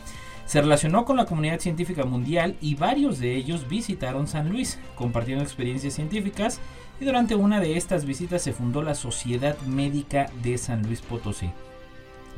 Se 0.47 0.61
relacionó 0.61 1.05
con 1.05 1.17
la 1.17 1.27
comunidad 1.27 1.61
científica 1.61 2.05
mundial 2.05 2.57
y 2.61 2.75
varios 2.75 3.19
de 3.19 3.37
ellos 3.37 3.69
visitaron 3.69 4.27
San 4.27 4.49
Luis, 4.49 4.79
compartiendo 4.95 5.45
experiencias 5.45 5.95
científicas 5.95 6.59
y 7.01 7.05
durante 7.05 7.35
una 7.35 7.61
de 7.61 7.77
estas 7.77 8.05
visitas 8.05 8.43
se 8.43 8.53
fundó 8.53 8.83
la 8.83 8.95
Sociedad 8.95 9.59
Médica 9.67 10.31
de 10.43 10.59
San 10.59 10.83
Luis 10.83 11.03
Potosí. 11.03 11.51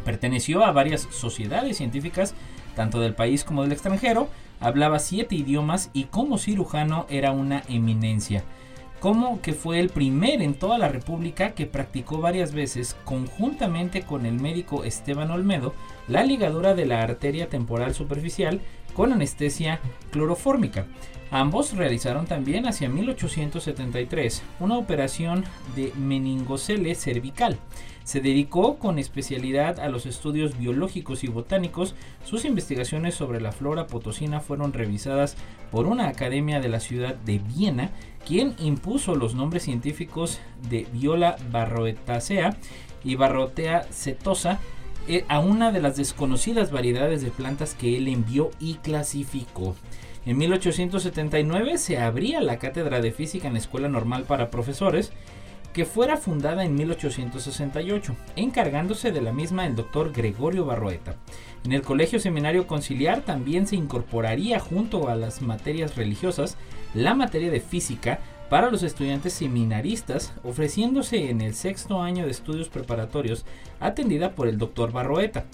Perteneció 0.04 0.64
a 0.64 0.72
varias 0.72 1.08
sociedades 1.10 1.76
científicas, 1.76 2.34
tanto 2.74 3.00
del 3.00 3.14
país 3.14 3.44
como 3.44 3.62
del 3.62 3.72
extranjero, 3.72 4.28
hablaba 4.60 4.98
siete 4.98 5.34
idiomas 5.34 5.90
y 5.92 6.04
como 6.04 6.38
cirujano 6.38 7.06
era 7.08 7.32
una 7.32 7.62
eminencia. 7.68 8.44
Como 9.00 9.40
que 9.40 9.54
fue 9.54 9.80
el 9.80 9.88
primer 9.88 10.42
en 10.42 10.52
toda 10.52 10.76
la 10.76 10.88
República 10.88 11.52
que 11.52 11.66
practicó 11.66 12.18
varias 12.18 12.52
veces, 12.52 12.96
conjuntamente 13.04 14.02
con 14.02 14.26
el 14.26 14.34
médico 14.34 14.84
Esteban 14.84 15.30
Olmedo, 15.30 15.74
la 16.06 16.22
ligadura 16.22 16.74
de 16.74 16.84
la 16.84 17.02
arteria 17.02 17.48
temporal 17.48 17.94
superficial 17.94 18.60
con 18.90 19.12
anestesia 19.12 19.80
clorofórmica. 20.10 20.86
Ambos 21.30 21.76
realizaron 21.76 22.26
también 22.26 22.66
hacia 22.66 22.88
1873 22.88 24.42
una 24.58 24.76
operación 24.76 25.44
de 25.76 25.92
meningocele 25.96 26.94
cervical. 26.96 27.56
Se 28.02 28.20
dedicó 28.20 28.78
con 28.78 28.98
especialidad 28.98 29.78
a 29.78 29.88
los 29.88 30.06
estudios 30.06 30.58
biológicos 30.58 31.22
y 31.22 31.28
botánicos. 31.28 31.94
Sus 32.24 32.44
investigaciones 32.44 33.14
sobre 33.14 33.40
la 33.40 33.52
flora 33.52 33.86
potosina 33.86 34.40
fueron 34.40 34.72
revisadas 34.72 35.36
por 35.70 35.86
una 35.86 36.08
academia 36.08 36.58
de 36.58 36.68
la 36.68 36.80
ciudad 36.80 37.14
de 37.14 37.38
Viena, 37.38 37.90
quien 38.26 38.56
impuso 38.58 39.14
los 39.14 39.34
nombres 39.34 39.62
científicos 39.62 40.40
de 40.68 40.88
Viola 40.92 41.36
barroetacea 41.52 42.56
y 43.04 43.14
Barrotea 43.14 43.84
setosa 43.90 44.58
a 45.28 45.40
una 45.40 45.72
de 45.72 45.80
las 45.80 45.96
desconocidas 45.96 46.70
variedades 46.70 47.22
de 47.22 47.30
plantas 47.30 47.74
que 47.74 47.96
él 47.96 48.08
envió 48.08 48.50
y 48.60 48.74
clasificó. 48.74 49.74
En 50.26 50.38
1879 50.38 51.78
se 51.78 51.98
abría 51.98 52.40
la 52.40 52.58
cátedra 52.58 53.00
de 53.00 53.10
física 53.10 53.48
en 53.48 53.54
la 53.54 53.58
Escuela 53.58 53.88
Normal 53.88 54.24
para 54.24 54.50
Profesores, 54.50 55.12
que 55.72 55.84
fuera 55.84 56.16
fundada 56.16 56.64
en 56.64 56.74
1868, 56.74 58.16
encargándose 58.36 59.12
de 59.12 59.20
la 59.20 59.32
misma 59.32 59.66
el 59.66 59.76
doctor 59.76 60.12
Gregorio 60.12 60.64
Barroeta. 60.64 61.16
En 61.64 61.72
el 61.72 61.82
Colegio 61.82 62.18
Seminario 62.18 62.66
Conciliar 62.66 63.22
también 63.22 63.66
se 63.66 63.76
incorporaría 63.76 64.58
junto 64.58 65.08
a 65.08 65.14
las 65.14 65.42
materias 65.42 65.96
religiosas 65.96 66.56
la 66.94 67.14
materia 67.14 67.50
de 67.50 67.60
física 67.60 68.20
para 68.50 68.70
los 68.70 68.82
estudiantes 68.82 69.32
seminaristas, 69.32 70.34
ofreciéndose 70.42 71.30
en 71.30 71.40
el 71.40 71.54
sexto 71.54 72.02
año 72.02 72.26
de 72.26 72.32
estudios 72.32 72.68
preparatorios, 72.68 73.46
atendida 73.78 74.32
por 74.34 74.48
el 74.48 74.58
doctor 74.58 74.92
Barroeta 74.92 75.46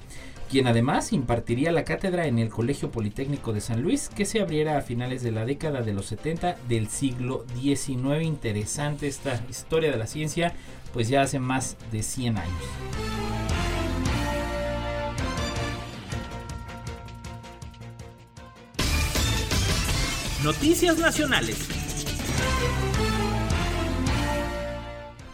quien 0.51 0.67
además 0.69 1.13
impartiría 1.13 1.73
la 1.73 1.85
cátedra 1.85 2.27
en 2.27 2.39
el 2.39 2.51
Colegio 2.51 2.91
Politécnico 2.91 3.53
de 3.53 3.61
San 3.61 3.83
Luis, 3.83 4.09
que 4.09 4.25
se 4.25 4.41
abriera 4.41 4.79
a 4.79 4.83
finales 4.83 5.23
de 5.23 5.33
la 5.33 5.45
década 5.45 5.83
de 5.83 5.93
los 5.93 6.07
70 6.07 6.57
del 6.69 6.89
siglo 6.89 7.45
XIX. 7.61 8.23
Interesante 8.23 9.09
esta 9.09 9.43
historia 9.51 9.91
de 9.91 9.97
la 9.97 10.07
ciencia, 10.07 10.55
pues 10.93 11.09
ya 11.09 11.23
hace 11.23 11.39
más 11.39 11.77
de 11.91 12.03
100 12.03 12.39
años. 12.39 12.53
Noticias 20.45 20.99
Nacionales. 20.99 21.69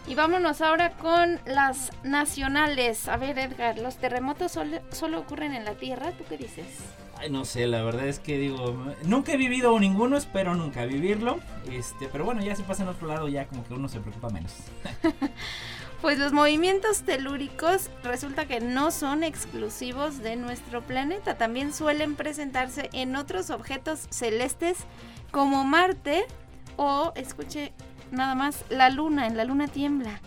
Y 0.06 0.14
vámonos 0.14 0.60
ahora 0.60 0.90
con 0.92 1.38
las 1.46 1.92
nacionales. 2.02 3.08
A 3.08 3.16
ver, 3.16 3.38
Edgar, 3.38 3.78
¿los 3.78 3.96
terremotos 3.96 4.52
solo, 4.52 5.18
ocurren 5.18 5.54
en 5.54 5.64
la 5.64 5.74
Tierra? 5.74 6.10
¿Tú 6.12 6.24
qué 6.28 6.36
dices? 6.36 6.66
Ay, 7.18 7.30
no 7.30 7.44
sé, 7.44 7.68
la 7.68 7.82
verdad 7.82 8.08
es 8.08 8.18
que 8.18 8.36
digo, 8.36 8.76
nunca 9.04 9.32
he 9.32 9.36
vivido 9.36 9.78
ninguno, 9.78 10.16
espero 10.16 10.56
nunca 10.56 10.84
vivirlo. 10.86 11.38
Este, 11.70 12.08
pero 12.08 12.24
bueno, 12.24 12.42
ya 12.42 12.56
se 12.56 12.64
pasa 12.64 12.82
en 12.82 12.88
otro 12.88 13.06
lado, 13.06 13.28
ya 13.28 13.46
como 13.46 13.64
que 13.64 13.74
uno 13.74 13.88
se 13.88 14.00
preocupa 14.00 14.28
menos. 14.30 14.52
Pues 16.02 16.18
los 16.18 16.32
movimientos 16.32 17.02
telúricos 17.02 17.88
resulta 18.02 18.46
que 18.46 18.58
no 18.58 18.90
son 18.90 19.22
exclusivos 19.22 20.18
de 20.18 20.34
nuestro 20.34 20.82
planeta, 20.82 21.38
también 21.38 21.72
suelen 21.72 22.16
presentarse 22.16 22.90
en 22.92 23.14
otros 23.14 23.50
objetos 23.50 24.08
celestes 24.10 24.78
como 25.30 25.62
Marte 25.62 26.24
o, 26.76 27.12
escuche 27.14 27.72
nada 28.12 28.34
más, 28.34 28.64
la 28.68 28.90
Luna, 28.90 29.26
en 29.26 29.36
la 29.36 29.44
Luna 29.44 29.66
tiembla. 29.66 30.20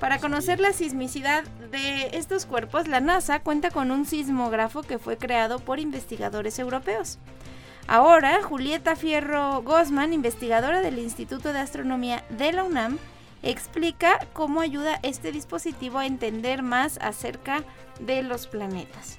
Para 0.00 0.18
conocer 0.18 0.60
la 0.60 0.72
sismicidad 0.72 1.44
de 1.70 2.10
estos 2.12 2.46
cuerpos, 2.46 2.88
la 2.88 3.00
NASA 3.00 3.40
cuenta 3.40 3.70
con 3.70 3.90
un 3.90 4.04
sismógrafo 4.06 4.82
que 4.82 4.98
fue 4.98 5.16
creado 5.16 5.58
por 5.58 5.80
investigadores 5.80 6.58
europeos. 6.58 7.18
Ahora, 7.86 8.42
Julieta 8.42 8.96
Fierro 8.96 9.62
Gosman, 9.62 10.12
investigadora 10.12 10.80
del 10.80 10.98
Instituto 10.98 11.52
de 11.52 11.60
Astronomía 11.60 12.24
de 12.30 12.52
la 12.52 12.64
UNAM, 12.64 12.98
explica 13.42 14.18
cómo 14.32 14.60
ayuda 14.60 15.00
este 15.02 15.32
dispositivo 15.32 15.98
a 15.98 16.06
entender 16.06 16.62
más 16.62 16.98
acerca 17.00 17.62
de 18.00 18.22
los 18.22 18.46
planetas. 18.46 19.18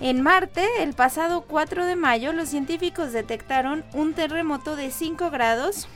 En 0.00 0.22
Marte, 0.22 0.66
el 0.80 0.94
pasado 0.94 1.42
4 1.42 1.86
de 1.86 1.94
mayo, 1.94 2.32
los 2.32 2.48
científicos 2.48 3.12
detectaron 3.12 3.84
un 3.92 4.14
terremoto 4.14 4.76
de 4.76 4.90
5 4.90 5.30
grados 5.30 5.86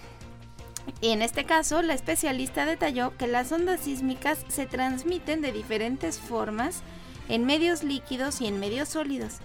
y 1.00 1.08
en 1.12 1.22
este 1.22 1.44
caso, 1.44 1.82
la 1.82 1.94
especialista 1.94 2.66
detalló 2.66 3.16
que 3.16 3.26
las 3.26 3.52
ondas 3.52 3.80
sísmicas 3.80 4.44
se 4.48 4.66
transmiten 4.66 5.40
de 5.40 5.52
diferentes 5.52 6.18
formas 6.18 6.82
en 7.28 7.44
medios 7.44 7.82
líquidos 7.82 8.40
y 8.40 8.46
en 8.46 8.58
medios 8.58 8.88
sólidos. 8.88 9.38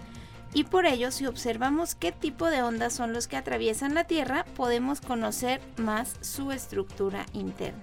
Y 0.52 0.64
por 0.64 0.86
ello, 0.86 1.10
si 1.10 1.26
observamos 1.26 1.96
qué 1.96 2.12
tipo 2.12 2.48
de 2.48 2.62
ondas 2.62 2.92
son 2.92 3.12
los 3.12 3.26
que 3.26 3.36
atraviesan 3.36 3.94
la 3.94 4.04
Tierra, 4.04 4.44
podemos 4.56 5.00
conocer 5.00 5.60
más 5.76 6.14
su 6.20 6.52
estructura 6.52 7.26
interna. 7.32 7.82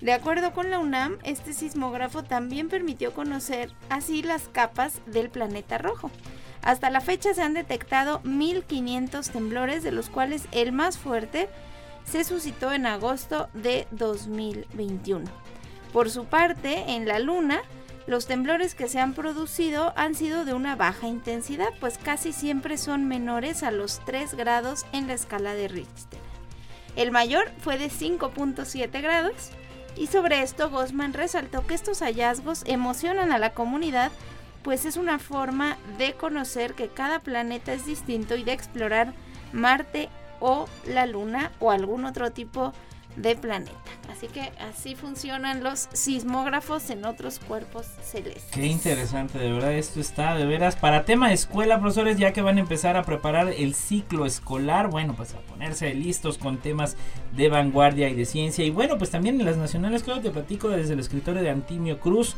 De 0.00 0.12
acuerdo 0.12 0.52
con 0.52 0.68
la 0.68 0.80
UNAM, 0.80 1.18
este 1.22 1.52
sismógrafo 1.52 2.24
también 2.24 2.68
permitió 2.68 3.12
conocer 3.12 3.70
así 3.88 4.24
las 4.24 4.48
capas 4.48 5.00
del 5.06 5.30
planeta 5.30 5.78
rojo. 5.78 6.10
Hasta 6.60 6.90
la 6.90 7.00
fecha 7.00 7.34
se 7.34 7.42
han 7.42 7.54
detectado 7.54 8.20
1500 8.24 9.30
temblores, 9.30 9.84
de 9.84 9.92
los 9.92 10.10
cuales 10.10 10.48
el 10.50 10.72
más 10.72 10.98
fuerte 10.98 11.48
se 12.04 12.24
suscitó 12.24 12.72
en 12.72 12.86
agosto 12.86 13.48
de 13.54 13.86
2021. 13.90 15.24
Por 15.92 16.10
su 16.10 16.24
parte, 16.24 16.92
en 16.94 17.06
la 17.06 17.18
Luna, 17.18 17.60
los 18.06 18.26
temblores 18.26 18.74
que 18.74 18.88
se 18.88 18.98
han 18.98 19.14
producido 19.14 19.92
han 19.96 20.14
sido 20.14 20.44
de 20.44 20.54
una 20.54 20.74
baja 20.74 21.06
intensidad, 21.06 21.68
pues 21.80 21.98
casi 21.98 22.32
siempre 22.32 22.76
son 22.76 23.06
menores 23.06 23.62
a 23.62 23.70
los 23.70 24.04
3 24.04 24.34
grados 24.34 24.84
en 24.92 25.06
la 25.06 25.14
escala 25.14 25.54
de 25.54 25.68
Richter. 25.68 26.20
El 26.96 27.10
mayor 27.10 27.50
fue 27.60 27.78
de 27.78 27.88
5.7 27.88 29.00
grados 29.00 29.50
y 29.96 30.08
sobre 30.08 30.42
esto 30.42 30.70
Gosman 30.70 31.12
resaltó 31.12 31.66
que 31.66 31.74
estos 31.74 32.00
hallazgos 32.00 32.64
emocionan 32.66 33.32
a 33.32 33.38
la 33.38 33.52
comunidad, 33.52 34.10
pues 34.62 34.84
es 34.84 34.96
una 34.96 35.18
forma 35.18 35.76
de 35.98 36.14
conocer 36.14 36.74
que 36.74 36.88
cada 36.88 37.20
planeta 37.20 37.72
es 37.72 37.86
distinto 37.86 38.36
y 38.36 38.44
de 38.44 38.52
explorar 38.52 39.12
Marte 39.52 40.08
o 40.42 40.68
la 40.86 41.06
luna 41.06 41.52
o 41.60 41.70
algún 41.70 42.04
otro 42.04 42.32
tipo 42.32 42.72
de 43.16 43.36
planeta. 43.36 43.72
Así 44.10 44.26
que 44.26 44.52
así 44.58 44.94
funcionan 44.94 45.62
los 45.62 45.88
sismógrafos 45.92 46.88
en 46.90 47.04
otros 47.04 47.38
cuerpos 47.38 47.86
celestes. 48.02 48.44
Qué 48.52 48.66
interesante, 48.66 49.38
de 49.38 49.52
verdad, 49.52 49.72
esto 49.74 50.00
está 50.00 50.34
de 50.34 50.46
veras 50.46 50.76
para 50.76 51.04
tema 51.04 51.28
de 51.28 51.34
escuela, 51.34 51.78
profesores, 51.78 52.18
ya 52.18 52.32
que 52.32 52.42
van 52.42 52.56
a 52.56 52.60
empezar 52.60 52.96
a 52.96 53.02
preparar 53.02 53.48
el 53.48 53.74
ciclo 53.74 54.26
escolar, 54.26 54.88
bueno, 54.88 55.14
pues 55.14 55.34
a 55.34 55.40
ponerse 55.40 55.94
listos 55.94 56.38
con 56.38 56.58
temas 56.58 56.96
de 57.36 57.48
vanguardia 57.48 58.08
y 58.08 58.14
de 58.14 58.24
ciencia. 58.24 58.64
Y 58.64 58.70
bueno, 58.70 58.98
pues 58.98 59.10
también 59.10 59.38
en 59.38 59.46
las 59.46 59.56
nacionales, 59.56 60.02
claro, 60.02 60.20
te 60.20 60.30
platico 60.30 60.68
desde 60.68 60.94
el 60.94 61.00
escritorio 61.00 61.42
de 61.42 61.50
Antimio 61.50 62.00
Cruz 62.00 62.34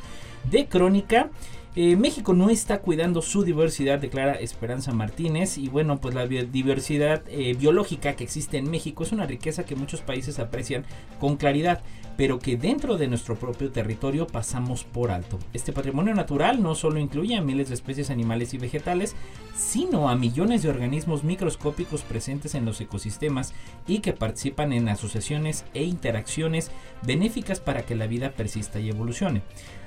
de 0.50 0.66
Crónica. 0.66 1.30
Eh, 1.76 1.96
México 1.96 2.34
no 2.34 2.50
está 2.50 2.78
cuidando 2.78 3.20
su 3.20 3.42
diversidad, 3.42 3.98
declara 3.98 4.34
Esperanza 4.34 4.92
Martínez. 4.92 5.58
Y 5.58 5.68
bueno, 5.68 6.00
pues 6.00 6.14
la 6.14 6.26
diversidad 6.26 7.22
eh, 7.28 7.54
biológica 7.58 8.14
que 8.14 8.22
existe 8.22 8.58
en 8.58 8.70
México 8.70 9.02
es 9.02 9.10
una 9.10 9.26
riqueza 9.26 9.64
que 9.64 9.74
muchos 9.74 10.00
países 10.00 10.38
aprecian 10.38 10.84
con 11.18 11.36
claridad, 11.36 11.80
pero 12.16 12.38
que 12.38 12.56
dentro 12.56 12.96
de 12.96 13.08
nuestro 13.08 13.34
propio 13.34 13.72
territorio 13.72 14.28
pasamos 14.28 14.84
por 14.84 15.10
alto. 15.10 15.40
Este 15.52 15.72
patrimonio 15.72 16.14
natural 16.14 16.62
no 16.62 16.76
solo 16.76 17.00
incluye 17.00 17.34
a 17.34 17.42
miles 17.42 17.70
de 17.70 17.74
especies 17.74 18.08
animales 18.08 18.54
y 18.54 18.58
vegetales, 18.58 19.16
sino 19.56 20.08
a 20.08 20.14
millones 20.14 20.62
de 20.62 20.68
organismos 20.68 21.24
microscópicos 21.24 22.02
presentes 22.02 22.54
en 22.54 22.66
los 22.66 22.80
ecosistemas 22.80 23.52
y 23.88 23.98
que 23.98 24.12
participan 24.12 24.72
en 24.72 24.88
asociaciones 24.88 25.64
e 25.74 25.82
interacciones 25.82 26.70
benéficas 27.02 27.58
para 27.58 27.82
que 27.82 27.96
la 27.96 28.06
vida 28.06 28.30
persista 28.30 28.78
y 28.78 28.90
evolucione. 28.90 29.42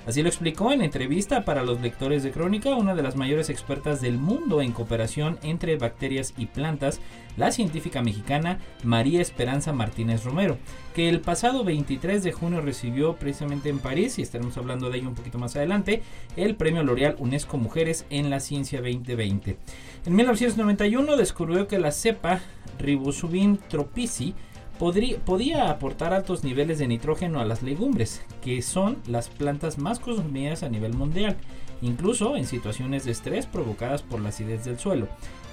Así 0.07 0.21
lo 0.21 0.29
explicó 0.29 0.71
en 0.71 0.81
entrevista 0.81 1.43
para 1.43 1.63
los 1.63 1.81
lectores 1.81 2.23
de 2.23 2.31
Crónica 2.31 2.73
una 2.75 2.95
de 2.95 3.03
las 3.03 3.17
mayores 3.17 3.49
expertas 3.49 3.99
del 3.99 4.17
mundo 4.17 4.61
en 4.61 4.71
cooperación 4.71 5.37
entre 5.43 5.75
bacterias 5.75 6.33
y 6.37 6.45
plantas, 6.45 7.01
la 7.35 7.51
científica 7.51 8.01
mexicana 8.01 8.59
María 8.85 9.21
Esperanza 9.21 9.73
Martínez 9.73 10.23
Romero, 10.23 10.57
que 10.95 11.09
el 11.09 11.19
pasado 11.19 11.65
23 11.65 12.23
de 12.23 12.31
junio 12.31 12.61
recibió 12.61 13.17
precisamente 13.17 13.67
en 13.67 13.79
París, 13.79 14.17
y 14.17 14.21
estaremos 14.21 14.55
hablando 14.55 14.89
de 14.89 14.99
ello 14.99 15.09
un 15.09 15.15
poquito 15.15 15.39
más 15.39 15.57
adelante, 15.57 16.01
el 16.37 16.55
premio 16.55 16.83
L'Oreal 16.83 17.17
UNESCO 17.19 17.57
Mujeres 17.57 18.05
en 18.09 18.29
la 18.29 18.39
Ciencia 18.39 18.79
2020. 18.79 19.57
En 20.05 20.15
1991 20.15 21.17
descubrió 21.17 21.67
que 21.67 21.79
la 21.79 21.91
cepa 21.91 22.39
Ribosubin 22.79 23.57
tropici 23.57 24.35
podría 24.77 25.69
aportar 25.69 26.13
altos 26.13 26.43
niveles 26.43 26.79
de 26.79 26.87
nitrógeno 26.87 27.39
a 27.39 27.45
las 27.45 27.63
legumbres, 27.63 28.21
que 28.41 28.61
son 28.61 28.97
las 29.07 29.29
plantas 29.29 29.77
más 29.77 29.99
consumidas 29.99 30.63
a 30.63 30.69
nivel 30.69 30.93
mundial, 30.93 31.37
incluso 31.81 32.35
en 32.35 32.45
situaciones 32.45 33.05
de 33.05 33.11
estrés 33.11 33.45
provocadas 33.45 34.01
por 34.01 34.21
la 34.21 34.29
acidez 34.29 34.65
del 34.65 34.79
suelo, 34.79 35.07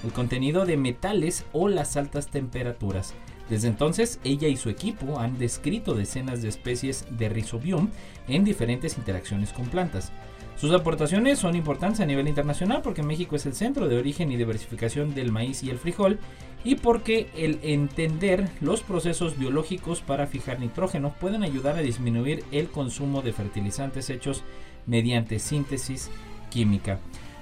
el 0.05 0.13
contenido 0.13 0.67
de 0.67 0.77
metales 0.77 1.45
o 1.53 1.69
las 1.69 1.97
altas 1.97 2.29
temperaturas. 2.29 3.15
Desde 3.49 3.69
entonces, 3.69 4.21
ella 4.25 4.49
y 4.49 4.57
su 4.57 4.71
equipo 4.71 5.19
han 5.19 5.39
descrito 5.39 5.95
decenas 5.95 6.41
de 6.41 6.49
especies 6.49 7.07
de 7.11 7.29
Rhizobium 7.29 7.91
en 8.27 8.45
diferentes 8.45 8.97
interacciones 8.97 9.53
con 9.53 9.67
plantas. 9.67 10.13
Sus 10.57 10.73
aportaciones 10.73 11.39
son 11.39 11.57
importantes 11.57 12.01
a 12.01 12.07
nivel 12.07 12.29
internacional 12.29 12.81
porque 12.83 13.03
México 13.03 13.37
es 13.37 13.45
el 13.45 13.55
centro 13.55 13.89
de 13.89 13.99
origen 13.99 14.31
y 14.31 14.37
diversificación 14.37 15.15
del 15.15 15.33
maíz 15.33 15.63
y 15.63 15.71
el 15.71 15.79
frijol 15.79 16.19
y 16.63 16.77
porque 16.77 17.29
el 17.37 17.59
entender 17.63 18.49
los 18.61 18.83
procesos 18.83 19.39
biológicos 19.39 20.01
para 20.01 20.27
fijar 20.27 20.61
nitrógeno 20.61 21.15
pueden 21.21 21.43
ayudar 21.43 21.77
a 21.77 21.83
disminuir 21.83 22.45
el 22.53 22.69
consumo 22.69 23.21
de 23.21 23.33
fertilizantes 23.33 24.09
hechos 24.11 24.43
mediante 24.87 25.39
síntesis 25.39 26.11
química. 26.51 27.01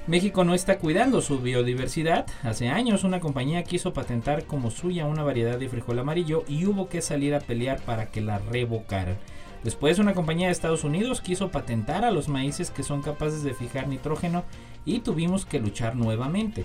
México 0.08 0.42
no 0.42 0.52
está 0.52 0.78
cuidando 0.78 1.20
su 1.20 1.38
biodiversidad. 1.38 2.26
Hace 2.42 2.68
años 2.68 3.04
una 3.04 3.20
compañía 3.20 3.62
quiso 3.62 3.92
patentar 3.92 4.46
como 4.46 4.72
suya 4.72 5.06
una 5.06 5.22
variedad 5.22 5.58
de 5.58 5.68
frijol 5.68 6.00
amarillo 6.00 6.44
y 6.48 6.66
hubo 6.66 6.88
que 6.88 7.02
salir 7.02 7.36
a 7.36 7.40
pelear 7.40 7.80
para 7.82 8.06
que 8.06 8.20
la 8.20 8.38
revocaran. 8.38 9.16
Después 9.64 9.98
una 9.98 10.14
compañía 10.14 10.48
de 10.48 10.52
Estados 10.52 10.84
Unidos 10.84 11.20
quiso 11.20 11.50
patentar 11.50 12.04
a 12.04 12.10
los 12.10 12.28
maíces 12.28 12.70
que 12.70 12.82
son 12.82 13.02
capaces 13.02 13.42
de 13.42 13.54
fijar 13.54 13.86
nitrógeno 13.86 14.44
y 14.84 15.00
tuvimos 15.00 15.46
que 15.46 15.60
luchar 15.60 15.94
nuevamente. 15.94 16.64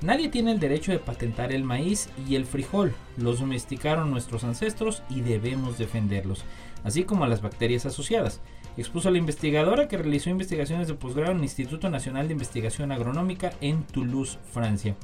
Nadie 0.00 0.28
tiene 0.28 0.52
el 0.52 0.60
derecho 0.60 0.92
de 0.92 1.00
patentar 1.00 1.52
el 1.52 1.64
maíz 1.64 2.08
y 2.28 2.36
el 2.36 2.46
frijol. 2.46 2.94
Los 3.16 3.40
domesticaron 3.40 4.10
nuestros 4.10 4.44
ancestros 4.44 5.02
y 5.10 5.22
debemos 5.22 5.76
defenderlos, 5.76 6.44
así 6.84 7.02
como 7.02 7.24
a 7.24 7.28
las 7.28 7.42
bacterias 7.42 7.84
asociadas. 7.84 8.40
Expuso 8.76 9.08
a 9.08 9.10
la 9.10 9.18
investigadora 9.18 9.88
que 9.88 9.98
realizó 9.98 10.30
investigaciones 10.30 10.86
de 10.86 10.94
posgrado 10.94 11.32
en 11.32 11.38
el 11.38 11.44
Instituto 11.44 11.90
Nacional 11.90 12.28
de 12.28 12.34
Investigación 12.34 12.92
Agronómica 12.92 13.52
en 13.60 13.82
Toulouse, 13.82 14.38
Francia. 14.52 14.94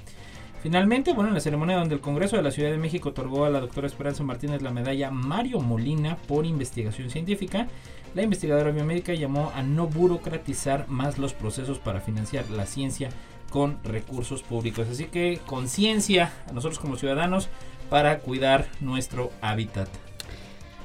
Finalmente, 0.65 1.13
bueno, 1.13 1.29
en 1.29 1.35
la 1.35 1.41
ceremonia 1.41 1.77
donde 1.77 1.95
el 1.95 2.01
Congreso 2.01 2.37
de 2.37 2.43
la 2.43 2.51
Ciudad 2.51 2.71
de 2.71 2.79
México 2.79 3.11
otorgó 3.11 3.45
a 3.45 3.51
la 3.51 3.61
doctora 3.61 3.87
Esperanza 3.87 4.25
Martínez 4.25 4.63
la 4.63 4.71
medalla 4.71 5.11
Mario 5.11 5.61
Molina 5.61 6.17
por 6.27 6.47
investigación 6.47 7.11
científica, 7.11 7.69
la 8.15 8.23
investigadora 8.23 8.71
biomédica 8.71 9.13
llamó 9.13 9.53
a 9.55 9.63
no 9.63 9.89
burocratizar 9.89 10.89
más 10.89 11.19
los 11.19 11.35
procesos 11.35 11.79
para 11.79 12.01
financiar 12.01 12.49
la 12.49 12.65
ciencia 12.65 13.11
con 13.51 13.79
recursos 13.85 14.43
públicos. 14.43 14.89
Así 14.89 15.05
que 15.05 15.39
conciencia 15.45 16.33
a 16.49 16.53
nosotros 16.53 16.79
como 16.79 16.97
ciudadanos 16.97 17.51
para 17.91 18.21
cuidar 18.21 18.67
nuestro 18.81 19.33
hábitat. 19.43 19.91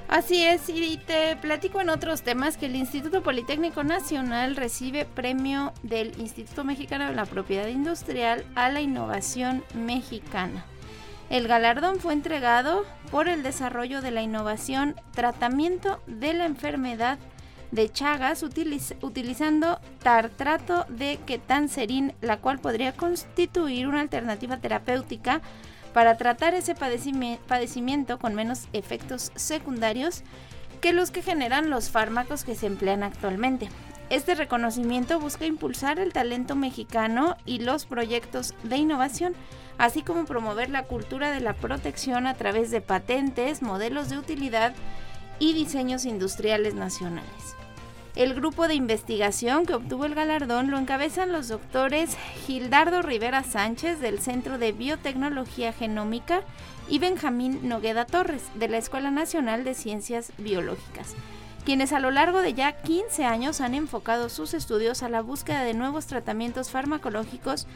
Así 0.10 0.44
es, 0.44 0.68
y 0.70 0.98
te 0.98 1.36
platico 1.36 1.82
en 1.82 1.90
otros 1.90 2.24
temas 2.24 2.58
que 2.58 2.66
el 2.66 2.76
Instituto 2.76 3.22
Politécnico 3.22 3.84
Nacional 3.84 4.56
recibe 4.56 5.06
premio 5.06 5.72
del 5.84 6.20
Instituto 6.20 6.64
Mexicano 6.64 7.06
de 7.06 7.14
la 7.14 7.28
Propiedad 7.28 7.68
Industrial 7.68 8.44
a 8.56 8.70
la 8.70 8.82
Innovación 8.82 9.64
Mexicana. 9.76 10.66
El 11.30 11.48
galardón 11.48 12.00
fue 12.00 12.14
entregado 12.14 12.88
por 13.12 13.30
el 13.30 13.44
desarrollo 13.44 14.02
de 14.02 14.10
la 14.10 14.24
innovación 14.24 14.96
tratamiento 15.14 16.02
de 16.08 16.34
la 16.34 16.48
enfermedad 16.48 17.20
de 17.70 17.92
Chagas 17.92 18.42
utilizando 18.42 19.80
tartrato 20.02 20.88
de 20.90 21.20
ketanserin, 21.28 22.16
la 22.22 22.38
cual 22.38 22.58
podría 22.58 22.94
constituir 22.94 23.88
una 23.88 24.02
alternativa 24.02 24.58
terapéutica 24.58 25.42
para 26.00 26.16
tratar 26.16 26.54
ese 26.54 26.76
padecimiento 26.76 28.20
con 28.20 28.34
menos 28.34 28.70
efectos 28.72 29.34
secundarios 29.36 30.24
que 30.80 30.94
los 30.94 31.12
que 31.12 31.22
generan 31.22 31.70
los 31.70 31.90
fármacos 31.90 32.46
que 32.46 32.56
se 32.56 32.68
emplean 32.68 33.04
actualmente. 33.04 33.68
Este 34.10 34.34
reconocimiento 34.34 35.20
busca 35.20 35.46
impulsar 35.46 36.00
el 36.00 36.14
talento 36.14 36.56
mexicano 36.56 37.36
y 37.46 37.60
los 37.60 37.86
proyectos 37.86 38.56
de 38.64 38.78
innovación, 38.78 39.34
así 39.78 40.02
como 40.02 40.24
promover 40.24 40.70
la 40.70 40.84
cultura 40.84 41.32
de 41.32 41.42
la 41.42 41.54
protección 41.54 42.28
a 42.28 42.36
través 42.36 42.72
de 42.72 42.80
patentes, 42.80 43.62
modelos 43.62 44.08
de 44.08 44.20
utilidad 44.20 44.74
y 45.38 45.52
diseños 45.52 46.06
industriales 46.06 46.76
nacionales. 46.76 47.58
El 48.20 48.34
grupo 48.34 48.68
de 48.68 48.76
investigación 48.76 49.66
que 49.66 49.74
obtuvo 49.74 50.04
el 50.04 50.14
galardón 50.14 50.70
lo 50.70 50.78
encabezan 50.78 51.32
los 51.32 51.48
doctores 51.48 52.18
Gildardo 52.46 53.02
Rivera 53.02 53.46
Sánchez 53.46 54.02
del 54.02 54.20
Centro 54.20 54.58
de 54.58 54.74
Biotecnología 54.74 55.72
Genómica 55.72 56.42
y 56.90 57.00
Benjamín 57.00 57.70
Nogueda 57.70 58.04
Torres 58.04 58.44
de 58.56 58.68
la 58.68 58.78
Escuela 58.78 59.10
Nacional 59.10 59.64
de 59.64 59.74
Ciencias 59.74 60.34
Biológicas, 60.38 61.16
quienes 61.64 61.94
a 61.94 62.02
lo 62.02 62.12
largo 62.12 62.42
de 62.42 62.54
ya 62.54 62.74
15 62.82 63.24
años 63.24 63.62
han 63.62 63.74
enfocado 63.74 64.28
sus 64.28 64.54
estudios 64.54 65.02
a 65.02 65.08
la 65.08 65.22
búsqueda 65.22 65.64
de 65.64 65.74
nuevos 65.74 66.06
tratamientos 66.06 66.72
farmacológicos 66.72 67.68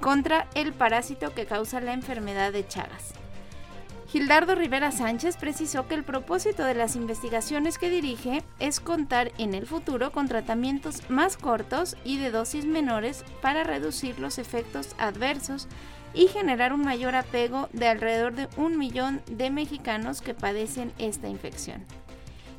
contra 0.00 0.46
el 0.54 0.72
parásito 0.74 1.34
que 1.34 1.44
causa 1.44 1.80
la 1.80 1.92
enfermedad 1.92 2.52
de 2.52 2.64
Chagas. 2.64 3.14
Gildardo 4.08 4.54
Rivera 4.54 4.90
Sánchez 4.90 5.36
precisó 5.36 5.86
que 5.86 5.94
el 5.94 6.02
propósito 6.02 6.64
de 6.64 6.72
las 6.72 6.96
investigaciones 6.96 7.76
que 7.76 7.90
dirige 7.90 8.42
es 8.58 8.80
contar 8.80 9.32
en 9.36 9.52
el 9.52 9.66
futuro 9.66 10.12
con 10.12 10.28
tratamientos 10.28 11.10
más 11.10 11.36
cortos 11.36 11.94
y 12.04 12.16
de 12.16 12.30
dosis 12.30 12.64
menores 12.64 13.22
para 13.42 13.64
reducir 13.64 14.18
los 14.18 14.38
efectos 14.38 14.96
adversos 14.98 15.68
y 16.14 16.28
generar 16.28 16.72
un 16.72 16.80
mayor 16.80 17.14
apego 17.14 17.68
de 17.74 17.86
alrededor 17.86 18.34
de 18.34 18.48
un 18.56 18.78
millón 18.78 19.20
de 19.30 19.50
mexicanos 19.50 20.22
que 20.22 20.32
padecen 20.32 20.90
esta 20.96 21.28
infección. 21.28 21.84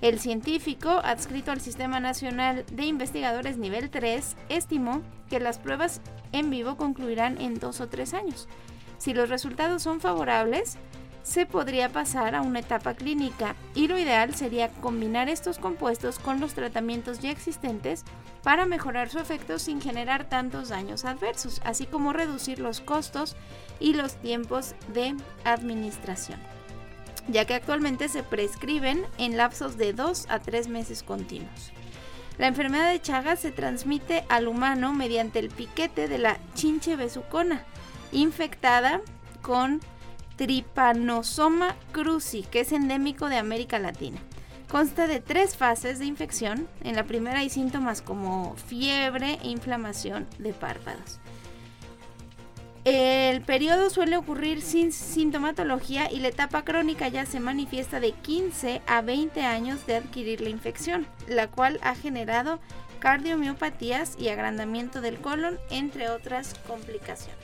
El 0.02 0.20
científico, 0.20 1.02
adscrito 1.04 1.52
al 1.52 1.62
Sistema 1.62 2.00
Nacional 2.00 2.64
de 2.72 2.86
Investigadores 2.86 3.58
Nivel 3.58 3.90
3, 3.90 4.36
estimó 4.50 5.02
que 5.32 5.40
las 5.40 5.58
pruebas 5.58 6.00
en 6.32 6.52
vivo 6.52 6.78
concluirán 6.78 7.42
en 7.42 7.58
dos 7.60 7.82
o 7.82 7.88
tres 7.88 8.14
años. 8.14 8.48
Si 9.00 9.14
los 9.14 9.30
resultados 9.30 9.82
son 9.82 10.00
favorables, 10.00 10.78
se 11.30 11.46
podría 11.46 11.90
pasar 11.90 12.34
a 12.34 12.42
una 12.42 12.60
etapa 12.60 12.96
clínica 12.96 13.56
y 13.76 13.88
lo 13.88 14.00
ideal 14.00 14.34
sería 14.34 14.70
combinar 14.70 15.30
estos 15.30 15.60
compuestos 15.60 16.18
con 16.18 16.40
los 16.40 16.56
tratamientos 16.56 17.20
ya 17.20 17.30
existentes 17.30 18.04
para 18.42 18.66
mejorar 18.66 19.10
su 19.10 19.20
efecto 19.20 19.60
sin 19.60 19.80
generar 19.80 20.28
tantos 20.28 20.70
daños 20.70 21.06
adversos, 21.06 21.62
así 21.64 21.86
como 21.86 22.14
reducir 22.14 22.58
los 22.58 22.82
costos 22.82 23.36
y 23.80 23.94
los 23.94 24.16
tiempos 24.16 24.74
de 24.92 25.16
administración, 25.44 26.40
ya 27.28 27.46
que 27.46 27.54
actualmente 27.54 28.10
se 28.10 28.24
prescriben 28.24 29.06
en 29.20 29.38
lapsos 29.38 29.78
de 29.78 29.94
2 29.94 30.26
a 30.30 30.40
3 30.40 30.68
meses 30.68 31.04
continuos. 31.04 31.72
La 32.40 32.48
enfermedad 32.48 32.90
de 32.90 33.02
Chagas 33.02 33.40
se 33.40 33.52
transmite 33.52 34.24
al 34.30 34.48
humano 34.48 34.94
mediante 34.94 35.38
el 35.38 35.50
piquete 35.50 36.08
de 36.08 36.18
la 36.18 36.40
chinche 36.56 36.96
besucona, 36.96 37.66
infectada 38.12 39.02
con 39.44 39.80
Trypanosoma 40.40 41.76
cruzi, 41.92 42.44
que 42.44 42.62
es 42.62 42.72
endémico 42.72 43.28
de 43.28 43.36
América 43.36 43.78
Latina. 43.78 44.22
Consta 44.70 45.06
de 45.06 45.20
tres 45.20 45.58
fases 45.58 46.00
de 46.00 46.06
infección. 46.06 46.66
En 46.82 46.96
la 46.96 47.04
primera 47.04 47.40
hay 47.40 47.50
síntomas 47.50 48.02
como 48.02 48.56
fiebre 48.56 49.38
e 49.44 49.50
inflamación 49.50 50.28
de 50.38 50.54
párpados. 50.54 51.20
El 52.86 53.42
periodo 53.42 53.90
suele 53.90 54.16
ocurrir 54.16 54.62
sin 54.62 54.94
sintomatología 54.94 56.10
y 56.10 56.22
la 56.22 56.30
etapa 56.30 56.64
crónica 56.64 57.10
ya 57.10 57.26
se 57.26 57.42
manifiesta 57.42 58.00
de 58.00 58.14
15 58.14 58.82
a 58.88 59.02
20 59.02 59.42
años 59.42 59.86
de 59.88 59.98
adquirir 59.98 60.40
la 60.40 60.50
infección, 60.50 61.06
la 61.28 61.48
cual 61.48 61.82
ha 61.84 61.96
generado 61.96 62.62
cardiomiopatías 63.00 64.16
y 64.18 64.30
agrandamiento 64.30 65.02
del 65.02 65.20
colon, 65.20 65.60
entre 65.70 66.10
otras 66.10 66.54
complicaciones. 66.66 67.39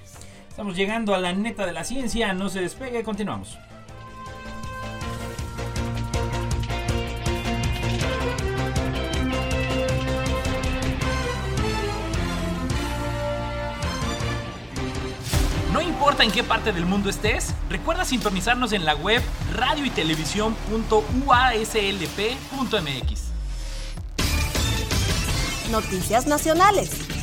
Estamos 0.55 0.77
llegando 0.77 1.13
a 1.13 1.17
la 1.17 1.33
neta 1.33 1.65
de 1.65 1.73
la 1.73 1.83
ciencia, 1.83 2.33
no 2.33 2.47
se 2.47 2.61
despegue, 2.61 3.03
continuamos. 3.03 3.57
No 15.73 15.81
importa 15.81 16.23
en 16.23 16.31
qué 16.31 16.41
parte 16.41 16.71
del 16.71 16.85
mundo 16.85 17.09
estés, 17.09 17.53
recuerda 17.69 18.05
sintonizarnos 18.05 18.71
en 18.71 18.85
la 18.85 18.95
web 18.95 19.21
radio 19.53 19.83
y 19.83 19.89
Noticias 25.69 26.27
nacionales. 26.27 27.14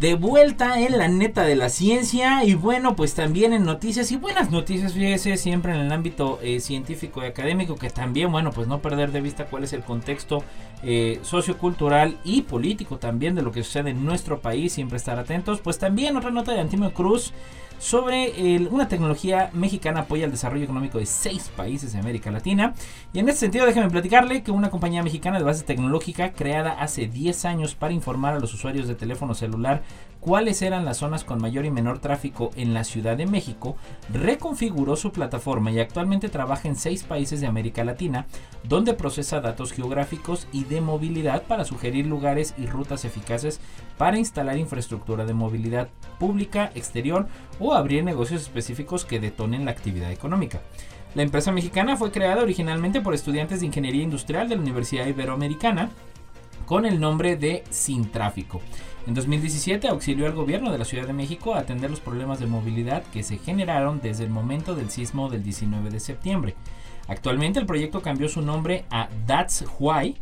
De 0.00 0.14
vuelta 0.14 0.80
en 0.80 0.96
la 0.96 1.08
neta 1.08 1.42
de 1.42 1.56
la 1.56 1.68
ciencia 1.68 2.44
y 2.44 2.54
bueno 2.54 2.94
pues 2.94 3.14
también 3.14 3.52
en 3.52 3.64
noticias 3.64 4.12
y 4.12 4.16
buenas 4.16 4.50
noticias 4.50 4.92
fíjese 4.92 5.36
siempre 5.36 5.74
en 5.74 5.80
el 5.80 5.90
ámbito 5.90 6.38
eh, 6.40 6.60
científico 6.60 7.22
y 7.22 7.26
académico 7.26 7.74
que 7.74 7.90
también 7.90 8.30
bueno 8.30 8.52
pues 8.52 8.68
no 8.68 8.80
perder 8.80 9.10
de 9.10 9.20
vista 9.20 9.46
cuál 9.46 9.64
es 9.64 9.72
el 9.72 9.82
contexto 9.82 10.44
eh, 10.82 11.18
sociocultural 11.22 12.18
y 12.24 12.42
político 12.42 12.98
también 12.98 13.34
de 13.34 13.42
lo 13.42 13.52
que 13.52 13.64
sucede 13.64 13.90
en 13.90 14.04
nuestro 14.04 14.40
país 14.40 14.72
siempre 14.72 14.96
estar 14.96 15.18
atentos 15.18 15.60
pues 15.60 15.78
también 15.78 16.16
otra 16.16 16.30
nota 16.30 16.52
de 16.52 16.60
Antonio 16.60 16.92
Cruz 16.92 17.32
sobre 17.78 18.58
una 18.70 18.88
tecnología 18.88 19.50
mexicana 19.52 20.00
apoya 20.00 20.24
el 20.24 20.32
desarrollo 20.32 20.64
económico 20.64 20.98
de 20.98 21.06
seis 21.06 21.50
países 21.56 21.92
de 21.92 22.00
América 22.00 22.30
Latina. 22.30 22.74
Y 23.12 23.20
en 23.20 23.28
este 23.28 23.40
sentido, 23.40 23.66
déjeme 23.66 23.88
platicarle 23.88 24.42
que 24.42 24.50
una 24.50 24.70
compañía 24.70 25.02
mexicana 25.02 25.38
de 25.38 25.44
base 25.44 25.62
tecnológica 25.62 26.32
creada 26.32 26.72
hace 26.72 27.06
10 27.06 27.44
años 27.44 27.74
para 27.74 27.94
informar 27.94 28.34
a 28.34 28.40
los 28.40 28.52
usuarios 28.52 28.88
de 28.88 28.94
teléfono 28.94 29.34
celular 29.34 29.82
cuáles 30.28 30.60
eran 30.60 30.84
las 30.84 30.98
zonas 30.98 31.24
con 31.24 31.40
mayor 31.40 31.64
y 31.64 31.70
menor 31.70 32.00
tráfico 32.00 32.50
en 32.54 32.74
la 32.74 32.84
Ciudad 32.84 33.16
de 33.16 33.24
México, 33.24 33.78
reconfiguró 34.12 34.94
su 34.94 35.10
plataforma 35.10 35.70
y 35.70 35.80
actualmente 35.80 36.28
trabaja 36.28 36.68
en 36.68 36.76
seis 36.76 37.02
países 37.02 37.40
de 37.40 37.46
América 37.46 37.82
Latina, 37.82 38.26
donde 38.62 38.92
procesa 38.92 39.40
datos 39.40 39.72
geográficos 39.72 40.46
y 40.52 40.64
de 40.64 40.82
movilidad 40.82 41.44
para 41.44 41.64
sugerir 41.64 42.04
lugares 42.04 42.52
y 42.58 42.66
rutas 42.66 43.06
eficaces 43.06 43.58
para 43.96 44.18
instalar 44.18 44.58
infraestructura 44.58 45.24
de 45.24 45.32
movilidad 45.32 45.88
pública, 46.18 46.72
exterior 46.74 47.26
o 47.58 47.72
abrir 47.72 48.04
negocios 48.04 48.42
específicos 48.42 49.06
que 49.06 49.20
detonen 49.20 49.64
la 49.64 49.70
actividad 49.70 50.12
económica. 50.12 50.60
La 51.14 51.22
empresa 51.22 51.52
mexicana 51.52 51.96
fue 51.96 52.12
creada 52.12 52.42
originalmente 52.42 53.00
por 53.00 53.14
estudiantes 53.14 53.60
de 53.60 53.66
Ingeniería 53.66 54.02
Industrial 54.02 54.46
de 54.46 54.56
la 54.56 54.60
Universidad 54.60 55.06
Iberoamericana 55.06 55.88
con 56.66 56.84
el 56.84 57.00
nombre 57.00 57.36
de 57.36 57.64
Sin 57.70 58.10
Tráfico. 58.10 58.60
En 59.08 59.14
2017 59.14 59.88
auxilió 59.88 60.26
al 60.26 60.34
gobierno 60.34 60.70
de 60.70 60.76
la 60.76 60.84
Ciudad 60.84 61.06
de 61.06 61.14
México 61.14 61.54
a 61.54 61.60
atender 61.60 61.88
los 61.88 61.98
problemas 61.98 62.40
de 62.40 62.46
movilidad 62.46 63.02
que 63.04 63.22
se 63.22 63.38
generaron 63.38 64.02
desde 64.02 64.24
el 64.24 64.28
momento 64.28 64.74
del 64.74 64.90
sismo 64.90 65.30
del 65.30 65.42
19 65.42 65.88
de 65.88 65.98
septiembre. 65.98 66.54
Actualmente 67.06 67.58
el 67.58 67.64
proyecto 67.64 68.02
cambió 68.02 68.28
su 68.28 68.42
nombre 68.42 68.84
a 68.90 69.08
That's 69.26 69.64
Why 69.78 70.14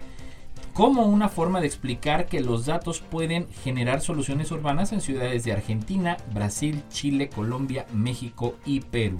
como 0.72 1.02
una 1.02 1.28
forma 1.28 1.60
de 1.60 1.66
explicar 1.66 2.26
que 2.26 2.38
los 2.38 2.64
datos 2.66 3.00
pueden 3.00 3.48
generar 3.64 4.02
soluciones 4.02 4.52
urbanas 4.52 4.92
en 4.92 5.00
ciudades 5.00 5.42
de 5.42 5.52
Argentina, 5.52 6.16
Brasil, 6.32 6.84
Chile, 6.88 7.28
Colombia, 7.28 7.86
México 7.92 8.54
y 8.64 8.82
Perú. 8.82 9.16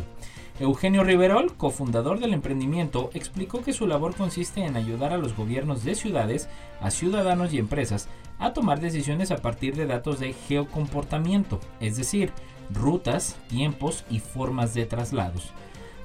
Eugenio 0.59 1.05
Riverol, 1.05 1.55
cofundador 1.55 2.19
del 2.19 2.33
emprendimiento, 2.33 3.11
explicó 3.13 3.63
que 3.63 3.75
su 3.75 3.87
labor 3.87 4.15
consiste 4.15 4.65
en 4.65 4.77
ayudar 4.77 5.13
a 5.13 5.19
los 5.19 5.37
gobiernos 5.37 5.85
de 5.85 5.95
ciudades, 5.95 6.49
a 6.81 6.91
ciudadanos 6.91 7.53
y 7.53 7.59
empresas 7.59 8.09
a 8.39 8.55
tomar 8.55 8.81
decisiones 8.81 9.31
a 9.31 9.37
partir 9.37 9.77
de 9.77 9.87
datos 9.87 10.19
de 10.19 10.33
geocomportamiento, 10.33 11.61
es 11.81 11.97
decir, 11.99 12.33
rutas, 12.73 13.37
tiempos 13.49 14.05
y 14.11 14.21
formas 14.21 14.73
de 14.73 14.87
traslados. 14.87 15.53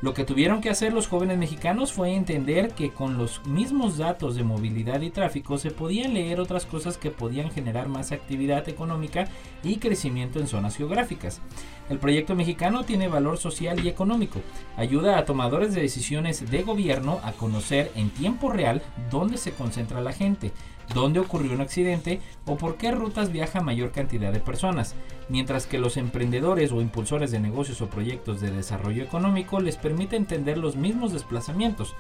Lo 0.02 0.16
que 0.16 0.24
tuvieron 0.24 0.62
que 0.62 0.72
hacer 0.72 0.94
los 0.94 1.08
jóvenes 1.08 1.38
mexicanos 1.38 1.94
fue 1.94 2.16
entender 2.16 2.74
que 2.74 2.90
con 2.90 3.20
los 3.20 3.46
mismos 3.46 4.00
datos 4.00 4.36
de 4.36 4.44
movilidad 4.44 5.00
y 5.02 5.12
tráfico 5.12 5.60
se 5.60 5.70
podían 5.70 6.16
leer 6.16 6.40
otras 6.40 6.66
cosas 6.66 6.98
que 6.98 7.12
podían 7.12 7.52
generar 7.52 7.88
más 7.88 8.12
actividad 8.12 8.68
económica 8.68 9.28
y 9.64 9.76
crecimiento 9.76 10.40
en 10.40 10.48
zonas 10.48 10.76
geográficas. 10.76 11.40
El 11.88 12.00
proyecto 12.00 12.34
mexicano 12.36 12.84
tiene 12.84 13.10
valor 13.10 13.38
social 13.38 13.86
y 13.86 13.90
económico. 13.90 14.42
Ayuda 14.76 15.20
a 15.20 15.26
tomadores 15.26 15.76
de 15.76 15.82
decisiones 15.82 16.50
de 16.50 16.64
gobierno 16.64 17.20
a 17.24 17.34
conocer 17.34 17.92
en 17.96 18.10
tiempo 18.10 18.50
real 18.50 18.82
dónde 19.12 19.38
se 19.38 19.52
concentra 19.52 20.02
la 20.02 20.14
gente, 20.14 20.52
dónde 20.94 21.20
ocurrió 21.20 21.54
un 21.54 21.62
accidente 21.62 22.22
o 22.46 22.58
por 22.58 22.78
qué 22.78 22.92
rutas 22.92 23.32
viaja 23.32 23.62
mayor 23.62 23.92
cantidad 23.92 24.32
de 24.32 24.40
personas, 24.40 24.96
mientras 25.30 25.66
que 25.66 25.80
los 25.80 25.98
emprendedores 25.98 26.72
o 26.72 26.82
impulsores 26.82 27.32
de 27.32 27.40
negocios 27.40 27.82
o 27.82 27.90
proyectos 27.90 28.42
de 28.42 28.52
desarrollo 28.52 29.04
económico 29.04 29.60
les 29.60 29.78
permite 29.78 30.16
entender 30.16 30.58
los 30.58 30.76
mismos 30.76 31.14
desplazamientos, 31.14 31.96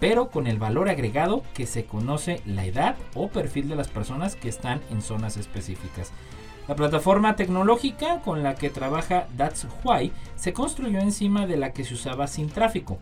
pero 0.00 0.28
con 0.28 0.46
el 0.46 0.58
valor 0.58 0.88
agregado 0.88 1.42
que 1.54 1.66
se 1.66 1.84
conoce 1.84 2.42
la 2.46 2.66
edad 2.66 2.96
o 3.14 3.28
perfil 3.28 3.68
de 3.68 3.76
las 3.76 3.88
personas 3.88 4.36
que 4.36 4.48
están 4.48 4.80
en 4.90 5.02
zonas 5.02 5.36
específicas. 5.36 6.12
La 6.66 6.76
plataforma 6.76 7.36
tecnológica 7.36 8.20
con 8.20 8.42
la 8.42 8.54
que 8.54 8.70
trabaja 8.70 9.26
That's 9.36 9.66
Why 9.84 10.12
se 10.34 10.54
construyó 10.54 10.98
encima 10.98 11.46
de 11.46 11.58
la 11.58 11.72
que 11.72 11.84
se 11.84 11.94
usaba 11.94 12.26
sin 12.26 12.48
tráfico. 12.48 12.98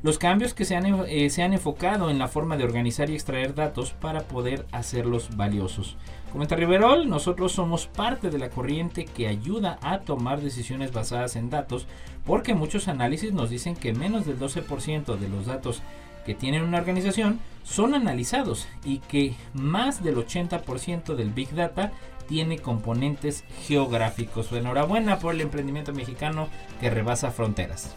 Los 0.00 0.18
cambios 0.18 0.54
que 0.54 0.64
se 0.64 0.76
han, 0.76 0.86
eh, 1.08 1.28
se 1.28 1.42
han 1.42 1.52
enfocado 1.52 2.08
en 2.08 2.20
la 2.20 2.28
forma 2.28 2.56
de 2.56 2.62
organizar 2.62 3.10
y 3.10 3.14
extraer 3.14 3.56
datos 3.56 3.92
para 3.92 4.20
poder 4.20 4.64
hacerlos 4.70 5.36
valiosos. 5.36 5.96
Comenta 6.30 6.54
Riverol, 6.54 7.08
nosotros 7.08 7.50
somos 7.50 7.88
parte 7.88 8.30
de 8.30 8.38
la 8.38 8.48
corriente 8.48 9.06
que 9.06 9.26
ayuda 9.26 9.78
a 9.82 10.00
tomar 10.00 10.40
decisiones 10.40 10.92
basadas 10.92 11.34
en 11.34 11.50
datos 11.50 11.88
porque 12.24 12.54
muchos 12.54 12.86
análisis 12.86 13.32
nos 13.32 13.50
dicen 13.50 13.74
que 13.74 13.92
menos 13.92 14.24
del 14.24 14.38
12% 14.38 15.16
de 15.16 15.28
los 15.28 15.46
datos 15.46 15.82
que 16.24 16.34
tienen 16.34 16.62
una 16.62 16.78
organización 16.78 17.40
son 17.64 17.94
analizados 17.94 18.68
y 18.84 18.98
que 18.98 19.34
más 19.52 20.04
del 20.04 20.16
80% 20.16 21.16
del 21.16 21.30
Big 21.30 21.54
Data 21.54 21.90
tiene 22.28 22.58
componentes 22.58 23.42
geográficos. 23.66 24.52
Enhorabuena 24.52 25.18
por 25.18 25.34
el 25.34 25.40
emprendimiento 25.40 25.92
mexicano 25.92 26.48
que 26.80 26.90
rebasa 26.90 27.30
fronteras. 27.30 27.96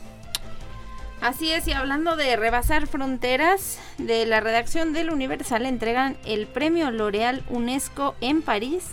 Así 1.22 1.52
es, 1.52 1.68
y 1.68 1.72
hablando 1.72 2.16
de 2.16 2.36
rebasar 2.36 2.88
fronteras, 2.88 3.78
de 4.00 4.26
la 4.26 4.40
redacción 4.40 4.92
del 4.92 5.12
Universal 5.12 5.68
entregan 5.68 6.18
el 6.26 6.48
premio 6.48 6.90
L'Oréal 6.90 7.44
UNESCO 7.48 8.16
en 8.22 8.42
París 8.42 8.86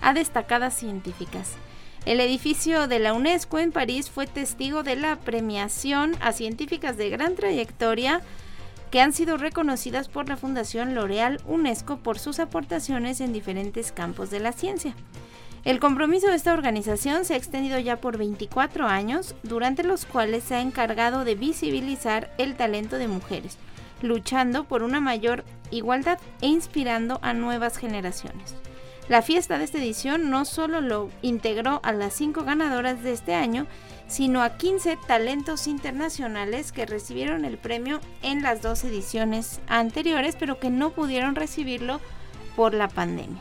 a 0.00 0.14
destacadas 0.14 0.74
científicas. 0.76 1.54
El 2.06 2.20
edificio 2.20 2.86
de 2.86 3.00
la 3.00 3.12
UNESCO 3.12 3.58
en 3.58 3.72
París 3.72 4.08
fue 4.08 4.28
testigo 4.28 4.84
de 4.84 4.94
la 4.94 5.16
premiación 5.16 6.14
a 6.20 6.30
científicas 6.30 6.96
de 6.96 7.10
gran 7.10 7.34
trayectoria 7.34 8.20
que 8.92 9.00
han 9.00 9.12
sido 9.12 9.36
reconocidas 9.36 10.08
por 10.08 10.28
la 10.28 10.36
Fundación 10.36 10.94
L'Oréal 10.94 11.40
UNESCO 11.44 11.96
por 11.96 12.20
sus 12.20 12.38
aportaciones 12.38 13.20
en 13.20 13.32
diferentes 13.32 13.90
campos 13.90 14.30
de 14.30 14.38
la 14.38 14.52
ciencia. 14.52 14.94
El 15.64 15.80
compromiso 15.80 16.26
de 16.26 16.36
esta 16.36 16.52
organización 16.52 17.24
se 17.24 17.32
ha 17.32 17.36
extendido 17.38 17.78
ya 17.78 17.96
por 17.96 18.18
24 18.18 18.86
años, 18.86 19.34
durante 19.42 19.82
los 19.82 20.04
cuales 20.04 20.44
se 20.44 20.56
ha 20.56 20.60
encargado 20.60 21.24
de 21.24 21.36
visibilizar 21.36 22.30
el 22.36 22.54
talento 22.54 22.98
de 22.98 23.08
mujeres, 23.08 23.56
luchando 24.02 24.64
por 24.64 24.82
una 24.82 25.00
mayor 25.00 25.42
igualdad 25.70 26.18
e 26.42 26.48
inspirando 26.48 27.18
a 27.22 27.32
nuevas 27.32 27.78
generaciones. 27.78 28.54
La 29.08 29.22
fiesta 29.22 29.56
de 29.56 29.64
esta 29.64 29.78
edición 29.78 30.28
no 30.28 30.44
solo 30.44 30.82
lo 30.82 31.08
integró 31.22 31.80
a 31.82 31.92
las 31.92 32.12
cinco 32.12 32.44
ganadoras 32.44 33.02
de 33.02 33.12
este 33.12 33.34
año, 33.34 33.66
sino 34.06 34.42
a 34.42 34.58
15 34.58 34.98
talentos 35.06 35.66
internacionales 35.66 36.72
que 36.72 36.84
recibieron 36.84 37.46
el 37.46 37.56
premio 37.56 38.00
en 38.22 38.42
las 38.42 38.60
dos 38.60 38.84
ediciones 38.84 39.60
anteriores, 39.66 40.36
pero 40.38 40.58
que 40.58 40.68
no 40.68 40.90
pudieron 40.90 41.34
recibirlo 41.34 42.00
por 42.54 42.74
la 42.74 42.88
pandemia. 42.88 43.40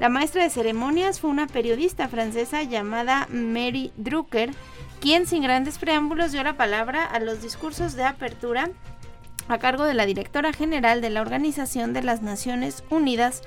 La 0.00 0.08
maestra 0.08 0.42
de 0.42 0.48
ceremonias 0.48 1.20
fue 1.20 1.28
una 1.28 1.46
periodista 1.46 2.08
francesa 2.08 2.62
llamada 2.62 3.28
Mary 3.30 3.92
Drucker, 3.98 4.50
quien 4.98 5.26
sin 5.26 5.42
grandes 5.42 5.76
preámbulos 5.76 6.32
dio 6.32 6.42
la 6.42 6.56
palabra 6.56 7.04
a 7.04 7.20
los 7.20 7.42
discursos 7.42 7.94
de 7.96 8.04
apertura 8.04 8.70
a 9.48 9.58
cargo 9.58 9.84
de 9.84 9.92
la 9.92 10.06
directora 10.06 10.54
general 10.54 11.02
de 11.02 11.10
la 11.10 11.20
Organización 11.20 11.92
de 11.92 12.02
las 12.02 12.22
Naciones 12.22 12.82
Unidas 12.88 13.42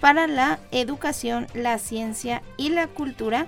para 0.00 0.26
la 0.26 0.60
Educación, 0.70 1.46
la 1.52 1.78
Ciencia 1.78 2.42
y 2.56 2.70
la 2.70 2.86
Cultura 2.86 3.46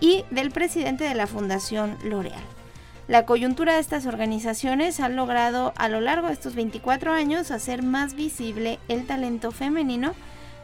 y 0.00 0.24
del 0.32 0.50
presidente 0.50 1.04
de 1.04 1.14
la 1.14 1.28
Fundación 1.28 1.96
L'Oréal. 2.02 2.42
La 3.06 3.24
coyuntura 3.24 3.74
de 3.74 3.80
estas 3.80 4.06
organizaciones 4.06 4.98
ha 4.98 5.08
logrado 5.08 5.72
a 5.76 5.88
lo 5.88 6.00
largo 6.00 6.26
de 6.26 6.32
estos 6.32 6.56
24 6.56 7.12
años 7.12 7.52
hacer 7.52 7.84
más 7.84 8.14
visible 8.14 8.80
el 8.88 9.06
talento 9.06 9.52
femenino 9.52 10.14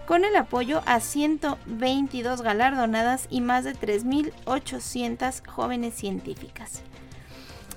con 0.06 0.24
el 0.24 0.36
apoyo 0.36 0.82
a 0.86 1.00
122 1.00 2.42
galardonadas 2.42 3.26
y 3.28 3.40
más 3.40 3.64
de 3.64 3.74
3.800 3.74 5.46
jóvenes 5.46 5.94
científicas. 5.94 6.82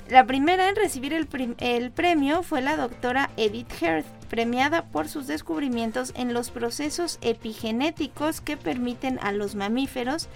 La 0.10 0.26
primera 0.26 0.70
en 0.70 0.76
recibir 0.76 1.14
el, 1.14 1.92
premio 1.92 2.42
fue 2.42 2.62
la 2.62 2.78
doctora 2.78 3.30
Edith 3.38 3.72
Hearth, 3.80 4.08
premiada 4.28 4.86
por 4.86 5.08
sus 5.08 5.28
descubrimientos 5.28 6.14
en 6.16 6.34
los 6.34 6.50
procesos 6.50 7.20
epigenéticos 7.22 8.42
que 8.42 8.58
permiten 8.58 9.20
a 9.22 9.32
los 9.32 9.54
mamíferos 9.54 10.28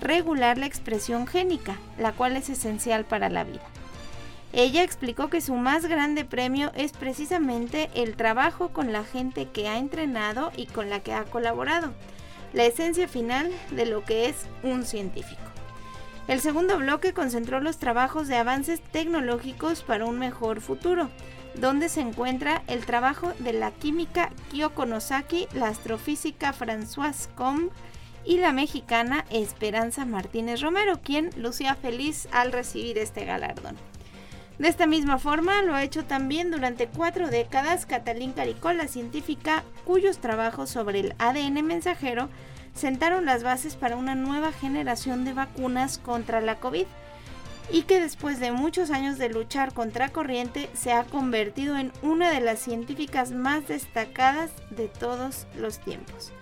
regular 0.00 0.58
la 0.58 0.66
expresión 0.66 1.28
génica, 1.28 1.76
la 1.98 2.12
cual 2.12 2.36
es 2.36 2.48
esencial 2.48 3.04
para 3.04 3.28
la 3.28 3.44
vida. 3.44 3.62
Ella 4.52 4.82
explicó 4.82 5.28
que 5.30 5.40
su 5.40 5.54
más 5.54 5.86
grande 5.86 6.24
premio 6.24 6.72
es 6.74 6.92
precisamente 6.92 7.88
el 7.94 8.16
trabajo 8.16 8.70
con 8.70 8.92
la 8.92 9.04
gente 9.04 9.46
que 9.46 9.68
ha 9.68 9.78
entrenado 9.78 10.50
y 10.56 10.66
con 10.66 10.90
la 10.90 11.00
que 11.00 11.12
ha 11.12 11.24
colaborado, 11.24 11.92
la 12.52 12.64
esencia 12.64 13.06
final 13.06 13.50
de 13.70 13.86
lo 13.86 14.04
que 14.04 14.28
es 14.28 14.46
un 14.64 14.84
científico. 14.84 15.40
El 16.26 16.40
segundo 16.40 16.78
bloque 16.78 17.12
concentró 17.12 17.60
los 17.60 17.78
trabajos 17.78 18.26
de 18.26 18.36
avances 18.36 18.80
tecnológicos 18.80 19.82
para 19.82 20.04
un 20.04 20.18
mejor 20.18 20.60
futuro, 20.60 21.10
donde 21.54 21.88
se 21.88 22.00
encuentra 22.00 22.62
el 22.66 22.86
trabajo 22.86 23.32
de 23.38 23.52
la 23.52 23.70
química 23.70 24.30
Kyoko 24.50 24.84
Nosaki, 24.86 25.46
la 25.52 25.68
astrofísica 25.68 26.52
Françoise 26.52 27.28
Combe 27.34 27.70
y 28.24 28.38
la 28.38 28.52
mexicana 28.52 29.24
Esperanza 29.30 30.04
Martínez 30.04 30.60
Romero, 30.60 31.00
quien 31.02 31.30
lucía 31.36 31.74
feliz 31.74 32.28
al 32.32 32.52
recibir 32.52 32.98
este 32.98 33.24
galardón. 33.24 33.89
De 34.60 34.68
esta 34.68 34.86
misma 34.86 35.18
forma 35.18 35.62
lo 35.62 35.74
ha 35.74 35.82
hecho 35.82 36.04
también 36.04 36.50
durante 36.50 36.86
cuatro 36.86 37.30
décadas 37.30 37.86
Catalín 37.86 38.32
Caricó, 38.32 38.74
la 38.74 38.88
científica 38.88 39.64
cuyos 39.86 40.18
trabajos 40.18 40.68
sobre 40.68 41.00
el 41.00 41.14
ADN 41.16 41.64
mensajero 41.64 42.28
sentaron 42.74 43.24
las 43.24 43.42
bases 43.42 43.74
para 43.74 43.96
una 43.96 44.14
nueva 44.14 44.52
generación 44.52 45.24
de 45.24 45.32
vacunas 45.32 45.96
contra 45.96 46.42
la 46.42 46.56
COVID 46.56 46.84
y 47.72 47.82
que 47.84 48.00
después 48.00 48.38
de 48.38 48.52
muchos 48.52 48.90
años 48.90 49.16
de 49.16 49.30
luchar 49.30 49.72
contra 49.72 50.10
corriente 50.10 50.68
se 50.74 50.92
ha 50.92 51.04
convertido 51.04 51.78
en 51.78 51.90
una 52.02 52.30
de 52.30 52.40
las 52.40 52.58
científicas 52.58 53.32
más 53.32 53.66
destacadas 53.66 54.50
de 54.68 54.88
todos 54.88 55.46
los 55.56 55.78
tiempos. 55.78 56.32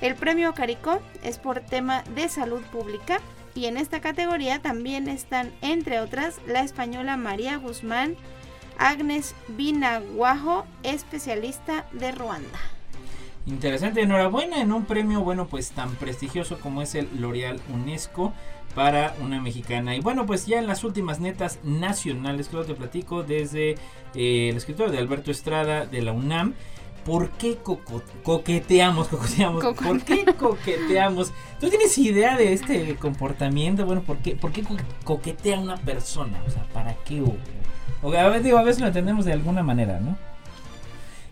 El 0.00 0.14
premio 0.14 0.54
Caricó 0.54 1.00
es 1.24 1.38
por 1.38 1.58
tema 1.58 2.04
de 2.14 2.28
salud 2.28 2.62
pública 2.70 3.18
y 3.54 3.66
en 3.66 3.76
esta 3.76 4.00
categoría 4.00 4.60
también 4.60 5.08
están, 5.08 5.52
entre 5.62 6.00
otras, 6.00 6.40
la 6.46 6.60
española 6.62 7.16
María 7.16 7.56
Guzmán, 7.56 8.16
Agnes 8.78 9.34
Binaguajo, 9.48 10.66
especialista 10.82 11.86
de 11.92 12.12
Ruanda. 12.12 12.58
Interesante, 13.46 14.02
enhorabuena 14.02 14.60
en 14.60 14.72
un 14.72 14.84
premio, 14.84 15.20
bueno, 15.20 15.46
pues 15.46 15.70
tan 15.70 15.94
prestigioso 15.96 16.60
como 16.60 16.82
es 16.82 16.94
el 16.94 17.08
L'Oreal 17.18 17.60
UNESCO 17.72 18.34
para 18.74 19.14
una 19.22 19.40
mexicana. 19.40 19.96
Y 19.96 20.00
bueno, 20.00 20.26
pues 20.26 20.46
ya 20.46 20.58
en 20.58 20.66
las 20.66 20.84
últimas 20.84 21.18
netas 21.18 21.58
nacionales, 21.64 22.48
que 22.48 22.58
te 22.58 22.74
platico 22.74 23.22
desde 23.22 23.70
eh, 24.14 24.50
el 24.50 24.56
escritor 24.56 24.90
de 24.90 24.98
Alberto 24.98 25.30
Estrada 25.30 25.86
de 25.86 26.02
la 26.02 26.12
UNAM. 26.12 26.54
¿Por 27.08 27.30
qué 27.30 27.56
coqueteamos, 28.22 29.08
coqueteamos? 29.08 29.64
¿Por 29.64 30.02
qué 30.02 30.26
coqueteamos? 30.26 31.32
¿Tú 31.58 31.70
tienes 31.70 31.96
idea 31.96 32.36
de 32.36 32.52
este 32.52 32.96
comportamiento? 32.96 33.86
Bueno, 33.86 34.02
¿por 34.02 34.18
qué, 34.18 34.36
por 34.36 34.52
qué 34.52 34.62
coquetea 35.04 35.58
una 35.58 35.78
persona? 35.78 36.38
O 36.46 36.50
sea, 36.50 36.64
¿para 36.64 36.94
qué? 37.06 37.22
O, 37.22 38.12
a, 38.12 38.28
veces, 38.28 38.44
digo, 38.44 38.58
a 38.58 38.62
veces 38.62 38.82
lo 38.82 38.88
entendemos 38.88 39.24
de 39.24 39.32
alguna 39.32 39.62
manera, 39.62 39.98
¿no? 40.00 40.18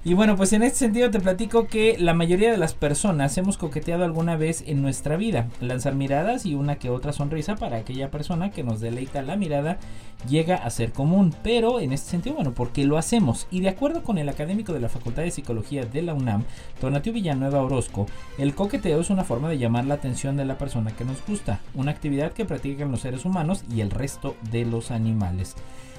Y 0.07 0.15
bueno, 0.15 0.37
pues 0.37 0.53
en 0.53 0.63
este 0.63 0.79
sentido 0.79 1.11
te 1.11 1.19
platico 1.19 1.67
que 1.67 1.97
la 1.99 2.15
mayoría 2.15 2.53
de 2.53 2.59
las 2.59 2.75
personas 2.75 3.37
hemos 3.39 3.57
coqueteado 3.57 4.05
alguna 4.05 4.37
vez 4.37 4.63
en 4.65 4.81
nuestra 4.81 5.17
vida. 5.17 5.49
Lanzar 5.61 5.97
miradas 5.97 6.47
y 6.47 6.55
una 6.55 6.77
que 6.77 6.91
otra 6.91 7.13
sonrisa 7.13 7.57
para 7.57 7.79
aquella 7.79 8.09
persona 8.09 8.53
que 8.53 8.63
nos 8.63 8.79
deleita 8.79 9.23
la 9.23 9.35
mirada 9.35 9.81
llega 10.29 10.55
a 10.55 10.71
ser 10.71 10.93
común. 10.93 11.35
Pero 11.43 11.81
en 11.81 11.93
este 11.93 12.09
sentido, 12.09 12.37
bueno, 12.37 12.55
¿por 12.55 12.71
qué 12.71 12.85
lo 12.85 12.99
hacemos? 12.99 13.49
Y 13.51 13.63
de 13.63 13.69
acuerdo 13.69 14.05
con 14.05 14.17
el 14.19 14.29
académico 14.29 14.73
de 14.73 14.79
la 14.79 14.89
Facultad 14.89 15.25
de 15.25 15.33
Psicología 15.33 15.85
de 15.85 16.03
la 16.03 16.15
UNAM, 16.15 16.45
Donatio 16.81 17.13
Villanueva 17.13 17.65
Orozco, 17.65 18.07
el 18.39 18.55
coqueteo 18.55 19.01
es 19.01 19.11
una 19.11 19.25
forma 19.25 19.49
de 19.49 19.59
llamar 19.59 19.87
la 19.87 19.95
atención 19.95 20.37
de 20.37 20.45
la 20.45 20.57
persona 20.57 20.93
que 20.93 21.05
nos 21.05 21.27
gusta, 21.27 21.59
una 21.75 21.91
actividad 21.91 22.31
que 22.31 22.45
practican 22.45 22.93
los 22.93 23.01
seres 23.01 23.25
humanos 23.25 23.65
y 23.75 23.81
el 23.81 23.91
resto 23.91 24.37
de 24.53 24.67
los 24.67 24.93
animales. 24.93 25.57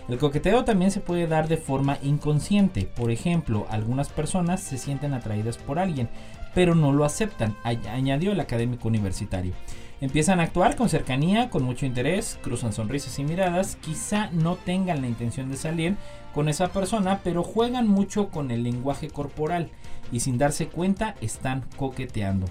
El 0.08 0.18
coqueteo 0.20 0.64
también 0.64 0.92
se 0.92 1.02
puede 1.02 1.28
dar 1.28 1.50
de 1.50 1.58
forma 1.58 1.98
inconsciente. 2.02 2.84
Por 2.96 3.12
ejemplo, 3.12 3.68
algunas 3.70 4.08
personas 4.08 4.62
se 4.62 4.78
sienten 4.78 5.14
atraídas 5.14 5.58
por 5.58 5.80
alguien, 5.80 6.08
pero 6.56 6.76
no 6.76 6.94
lo 6.94 7.04
aceptan, 7.04 7.58
añadió 7.64 8.32
el 8.32 8.40
académico 8.40 8.88
universitario. 8.88 9.54
Empiezan 10.00 10.40
a 10.40 10.44
actuar 10.44 10.76
con 10.76 10.90
cercanía, 10.90 11.50
con 11.50 11.64
mucho 11.64 11.86
interés, 11.86 12.40
cruzan 12.42 12.72
sonrisas 12.72 13.18
y 13.20 13.24
miradas, 13.24 13.78
quizá 13.78 14.30
no 14.32 14.56
tengan 14.56 15.02
la 15.02 15.08
intención 15.08 15.50
de 15.50 15.58
salir 15.58 15.98
con 16.34 16.48
esa 16.50 16.68
persona, 16.68 17.20
pero 17.24 17.44
juegan 17.44 17.88
mucho 17.88 18.30
con 18.30 18.52
el 18.52 18.64
lenguaje 18.64 19.10
corporal 19.10 19.72
y 20.12 20.20
sin 20.20 20.38
darse 20.38 20.68
cuenta 20.68 21.16
están 21.20 21.66
coqueteando. 21.78 22.46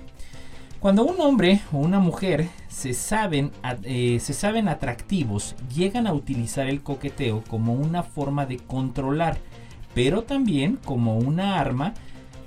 Cuando 0.80 1.04
un 1.04 1.20
hombre 1.20 1.62
o 1.72 1.78
una 1.78 1.98
mujer 2.00 2.48
se 2.68 2.92
saben, 2.92 3.50
eh, 3.82 4.18
se 4.20 4.34
saben 4.34 4.68
atractivos, 4.68 5.56
llegan 5.74 6.06
a 6.06 6.12
utilizar 6.12 6.68
el 6.68 6.82
coqueteo 6.82 7.42
como 7.48 7.72
una 7.72 8.02
forma 8.02 8.44
de 8.44 8.58
controlar, 8.58 9.38
pero 9.94 10.22
también 10.22 10.78
como 10.84 11.16
una 11.16 11.58
arma 11.58 11.94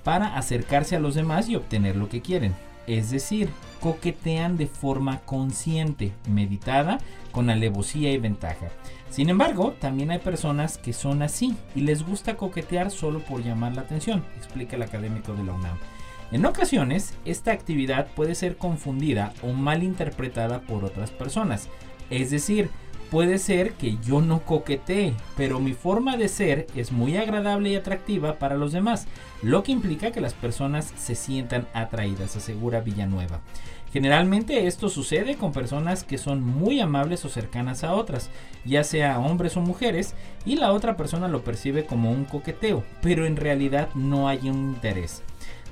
para 0.03 0.37
acercarse 0.37 0.95
a 0.95 0.99
los 0.99 1.15
demás 1.15 1.49
y 1.49 1.55
obtener 1.55 1.95
lo 1.95 2.07
que 2.07 2.21
quieren. 2.21 2.53
es 2.87 3.11
decir, 3.11 3.49
coquetean 3.81 4.57
de 4.57 4.65
forma 4.65 5.19
consciente, 5.19 6.11
meditada, 6.27 6.97
con 7.31 7.51
alevosía 7.51 8.11
y 8.11 8.17
ventaja. 8.17 8.69
Sin 9.11 9.29
embargo, 9.29 9.75
también 9.79 10.09
hay 10.09 10.17
personas 10.17 10.79
que 10.79 10.93
son 10.93 11.21
así 11.21 11.55
y 11.75 11.81
les 11.81 12.03
gusta 12.03 12.35
coquetear 12.35 12.89
solo 12.89 13.19
por 13.19 13.43
llamar 13.43 13.75
la 13.75 13.81
atención, 13.81 14.23
explica 14.37 14.75
el 14.75 14.81
académico 14.81 15.33
de 15.33 15.43
la 15.43 15.53
UNAM. 15.53 15.77
En 16.31 16.45
ocasiones, 16.45 17.15
esta 17.25 17.51
actividad 17.51 18.07
puede 18.15 18.35
ser 18.35 18.57
confundida 18.57 19.33
o 19.41 19.51
mal 19.51 19.81
interpretada 19.81 20.61
por 20.61 20.85
otras 20.85 21.09
personas. 21.09 21.69
Es 22.11 22.29
decir, 22.29 22.69
puede 23.09 23.39
ser 23.39 23.73
que 23.73 23.97
yo 23.97 24.21
no 24.21 24.41
coquetee, 24.41 25.15
pero 25.35 25.59
mi 25.59 25.73
forma 25.73 26.17
de 26.17 26.27
ser 26.27 26.67
es 26.75 26.91
muy 26.91 27.17
agradable 27.17 27.71
y 27.71 27.75
atractiva 27.75 28.37
para 28.37 28.57
los 28.57 28.71
demás, 28.71 29.07
lo 29.41 29.63
que 29.63 29.71
implica 29.71 30.11
que 30.11 30.21
las 30.21 30.35
personas 30.35 30.93
se 30.95 31.15
sientan 31.15 31.67
atraídas, 31.73 32.35
asegura 32.35 32.81
Villanueva. 32.81 33.41
Generalmente 33.91 34.67
esto 34.67 34.87
sucede 34.87 35.35
con 35.35 35.51
personas 35.51 36.03
que 36.03 36.19
son 36.19 36.43
muy 36.43 36.79
amables 36.79 37.25
o 37.25 37.29
cercanas 37.29 37.83
a 37.83 37.93
otras, 37.93 38.29
ya 38.63 38.83
sea 38.83 39.17
hombres 39.17 39.57
o 39.57 39.61
mujeres, 39.61 40.13
y 40.45 40.57
la 40.57 40.73
otra 40.73 40.95
persona 40.95 41.27
lo 41.27 41.43
percibe 41.43 41.85
como 41.85 42.11
un 42.11 42.25
coqueteo, 42.25 42.83
pero 43.01 43.25
en 43.25 43.35
realidad 43.35 43.89
no 43.95 44.27
hay 44.27 44.47
un 44.47 44.75
interés. 44.75 45.23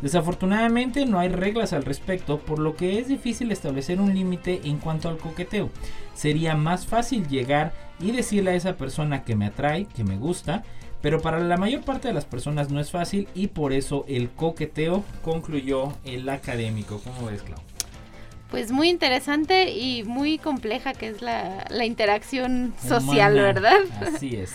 Desafortunadamente 0.02 1.06
no 1.06 1.20
hay 1.20 1.30
reglas 1.30 1.74
al 1.74 1.84
respecto, 1.84 2.40
por 2.40 2.60
lo 2.60 2.76
que 2.76 3.00
es 3.00 3.08
difícil 3.08 3.52
establecer 3.52 4.00
un 4.00 4.14
límite 4.14 4.62
en 4.66 4.78
cuanto 4.78 5.10
al 5.10 5.18
coqueteo. 5.18 5.70
Sería 6.14 6.56
más 6.56 6.86
fácil 6.86 7.28
llegar 7.28 7.74
y 8.00 8.12
decirle 8.12 8.52
a 8.52 8.56
esa 8.56 8.78
persona 8.78 9.24
que 9.24 9.36
me 9.36 9.48
atrae, 9.48 9.86
que 9.86 10.04
me 10.04 10.18
gusta, 10.18 10.64
pero 11.02 11.22
para 11.22 11.40
la 11.40 11.58
mayor 11.58 11.82
parte 11.84 12.08
de 12.08 12.14
las 12.14 12.26
personas 12.26 12.70
no 12.70 12.80
es 12.80 12.92
fácil 12.92 13.28
y 13.34 13.48
por 13.48 13.74
eso 13.74 14.06
el 14.08 14.30
coqueteo 14.30 15.04
concluyó 15.24 15.94
el 16.04 16.30
académico. 16.30 17.02
¿Cómo 17.04 17.28
ves, 17.28 17.42
Clau? 17.42 17.60
Pues 18.52 18.72
muy 18.72 18.90
interesante 18.90 19.72
y 19.72 20.04
muy 20.06 20.38
compleja 20.38 20.94
que 20.94 21.10
es 21.10 21.22
la, 21.22 21.86
interacción 21.86 22.74
social, 22.82 23.34
¿verdad? 23.34 23.80
Así 24.16 24.36
es. 24.38 24.54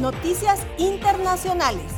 Noticias 0.00 0.66
internacionales. 0.78 1.95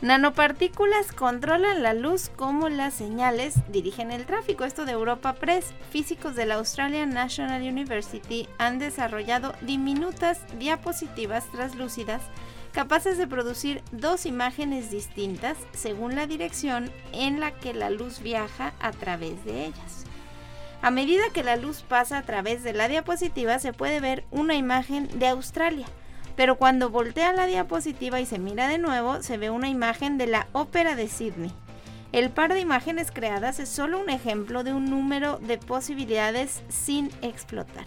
Nanopartículas 0.00 1.10
controlan 1.10 1.82
la 1.82 1.92
luz 1.92 2.30
como 2.36 2.68
las 2.68 2.94
señales 2.94 3.56
dirigen 3.68 4.12
el 4.12 4.26
tráfico. 4.26 4.64
Esto 4.64 4.84
de 4.84 4.92
Europa 4.92 5.32
Press. 5.32 5.74
Físicos 5.90 6.36
de 6.36 6.46
la 6.46 6.54
Australian 6.54 7.10
National 7.10 7.62
University 7.62 8.48
han 8.58 8.78
desarrollado 8.78 9.54
diminutas 9.60 10.38
diapositivas 10.56 11.50
translúcidas 11.50 12.22
capaces 12.72 13.18
de 13.18 13.26
producir 13.26 13.82
dos 13.90 14.24
imágenes 14.24 14.92
distintas 14.92 15.58
según 15.72 16.14
la 16.14 16.28
dirección 16.28 16.92
en 17.12 17.40
la 17.40 17.50
que 17.50 17.74
la 17.74 17.90
luz 17.90 18.20
viaja 18.20 18.74
a 18.78 18.92
través 18.92 19.44
de 19.44 19.64
ellas. 19.64 20.04
A 20.80 20.92
medida 20.92 21.24
que 21.34 21.42
la 21.42 21.56
luz 21.56 21.82
pasa 21.82 22.18
a 22.18 22.22
través 22.22 22.62
de 22.62 22.72
la 22.72 22.86
diapositiva 22.86 23.58
se 23.58 23.72
puede 23.72 23.98
ver 23.98 24.22
una 24.30 24.54
imagen 24.54 25.08
de 25.18 25.26
Australia 25.26 25.86
pero 26.38 26.56
cuando 26.56 26.88
voltea 26.88 27.32
la 27.32 27.46
diapositiva 27.46 28.20
y 28.20 28.24
se 28.24 28.38
mira 28.38 28.68
de 28.68 28.78
nuevo, 28.78 29.24
se 29.24 29.38
ve 29.38 29.50
una 29.50 29.68
imagen 29.68 30.18
de 30.18 30.28
la 30.28 30.46
Ópera 30.52 30.94
de 30.94 31.08
Sydney. 31.08 31.50
El 32.12 32.30
par 32.30 32.54
de 32.54 32.60
imágenes 32.60 33.10
creadas 33.10 33.58
es 33.58 33.68
solo 33.68 33.98
un 33.98 34.08
ejemplo 34.08 34.62
de 34.62 34.72
un 34.72 34.88
número 34.88 35.38
de 35.38 35.58
posibilidades 35.58 36.62
sin 36.68 37.10
explotar. 37.22 37.86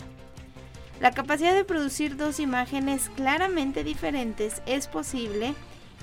La 1.00 1.12
capacidad 1.12 1.56
de 1.56 1.64
producir 1.64 2.18
dos 2.18 2.42
imágenes 2.42 3.10
claramente 3.16 3.86
diferentes 3.86 4.62
es 4.66 4.90
posible 4.90 5.54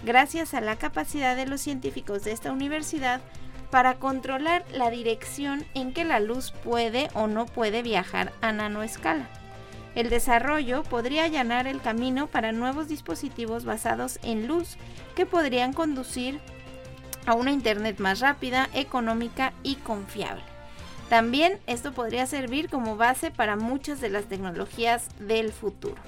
gracias 0.02 0.54
a 0.54 0.62
la 0.62 0.76
capacidad 0.76 1.36
de 1.36 1.44
los 1.44 1.60
científicos 1.60 2.24
de 2.24 2.32
esta 2.32 2.50
universidad 2.50 3.20
para 3.70 3.96
controlar 3.96 4.64
la 4.72 4.88
dirección 4.88 5.66
en 5.74 5.92
que 5.92 6.06
la 6.06 6.18
luz 6.18 6.54
puede 6.64 7.10
o 7.12 7.26
no 7.26 7.44
puede 7.44 7.82
viajar 7.82 8.32
a 8.40 8.52
nanoescala. 8.52 9.28
El 9.98 10.10
desarrollo 10.10 10.84
podría 10.84 11.24
allanar 11.24 11.66
el 11.66 11.80
camino 11.80 12.28
para 12.28 12.52
nuevos 12.52 12.86
dispositivos 12.86 13.64
basados 13.64 14.20
en 14.22 14.46
luz 14.46 14.76
que 15.16 15.26
podrían 15.26 15.72
conducir 15.72 16.38
a 17.26 17.34
una 17.34 17.50
Internet 17.50 17.98
más 17.98 18.20
rápida, 18.20 18.68
económica 18.74 19.54
y 19.64 19.74
confiable. 19.74 20.44
También 21.08 21.58
esto 21.66 21.90
podría 21.90 22.26
servir 22.26 22.70
como 22.70 22.96
base 22.96 23.32
para 23.32 23.56
muchas 23.56 24.00
de 24.00 24.08
las 24.08 24.26
tecnologías 24.26 25.08
del 25.18 25.52
futuro. 25.52 26.00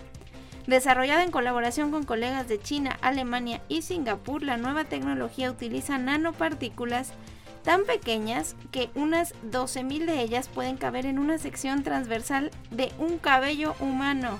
Desarrollada 0.69 1.25
en 1.25 1.33
colaboración 1.33 1.91
con 1.91 2.05
colegas 2.05 2.47
de 2.47 2.61
China, 2.61 2.97
Alemania 3.01 3.61
y 3.69 3.83
Singapur, 3.83 4.45
la 4.45 4.57
nueva 4.57 4.85
tecnología 4.85 5.51
utiliza 5.51 5.99
nanopartículas 5.99 7.13
tan 7.63 7.85
pequeñas 7.85 8.57
que 8.71 8.91
unas 8.95 9.35
12.000 9.51 10.07
de 10.07 10.21
ellas 10.21 10.49
pueden 10.49 10.77
caber 10.77 11.07
en 11.07 11.19
una 11.19 11.39
sección 11.39 11.83
transversal 11.83 12.51
de 12.71 12.93
un 12.99 13.19
cabello 13.19 13.75
humano. 13.81 14.39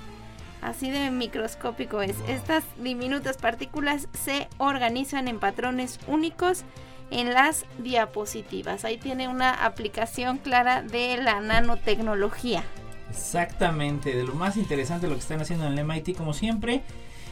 Así 0.61 0.91
de 0.91 1.09
microscópico 1.09 2.01
es. 2.01 2.15
Estas 2.27 2.63
diminutas 2.77 3.37
partículas 3.37 4.07
se 4.13 4.47
organizan 4.57 5.27
en 5.27 5.39
patrones 5.39 5.99
únicos 6.07 6.63
en 7.09 7.33
las 7.33 7.65
diapositivas. 7.79 8.85
Ahí 8.85 8.97
tiene 8.97 9.27
una 9.27 9.65
aplicación 9.65 10.37
clara 10.37 10.81
de 10.81 11.17
la 11.17 11.41
nanotecnología. 11.41 12.63
Exactamente, 13.09 14.15
de 14.15 14.23
lo 14.23 14.35
más 14.35 14.55
interesante 14.55 15.07
lo 15.07 15.15
que 15.15 15.19
están 15.19 15.41
haciendo 15.41 15.67
en 15.67 15.77
el 15.77 15.85
MIT 15.85 16.15
como 16.15 16.33
siempre. 16.33 16.83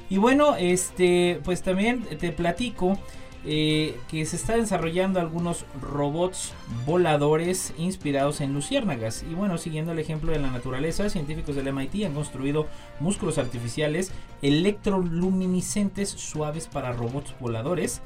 Y 0.10 0.18
bueno, 0.18 0.56
este, 0.58 1.40
pues 1.44 1.62
también 1.62 2.04
te 2.18 2.32
platico 2.32 2.98
eh, 3.46 3.98
que 4.10 4.26
se 4.26 4.36
está 4.36 4.58
desarrollando 4.58 5.20
algunos 5.20 5.66
robots 5.82 6.54
voladores 6.86 7.74
inspirados 7.78 8.42
en 8.42 8.54
luciérnagas. 8.54 9.24
Y 9.30 9.34
bueno, 9.34 9.58
siguiendo 9.58 9.94
el 9.94 10.00
ejemplo 10.00 10.32
de 10.32 10.40
la 10.40 10.52
naturaleza, 10.52 11.10
científicos 11.10 11.56
del 11.56 11.74
MIT 11.74 12.06
han 12.06 12.14
construido 12.14 12.68
músculos 13.00 13.38
artificiales 13.38 14.12
electroluminiscentes 14.42 16.10
suaves 16.10 16.68
para 16.68 16.92
robots 16.92 17.34
voladores 17.40 18.02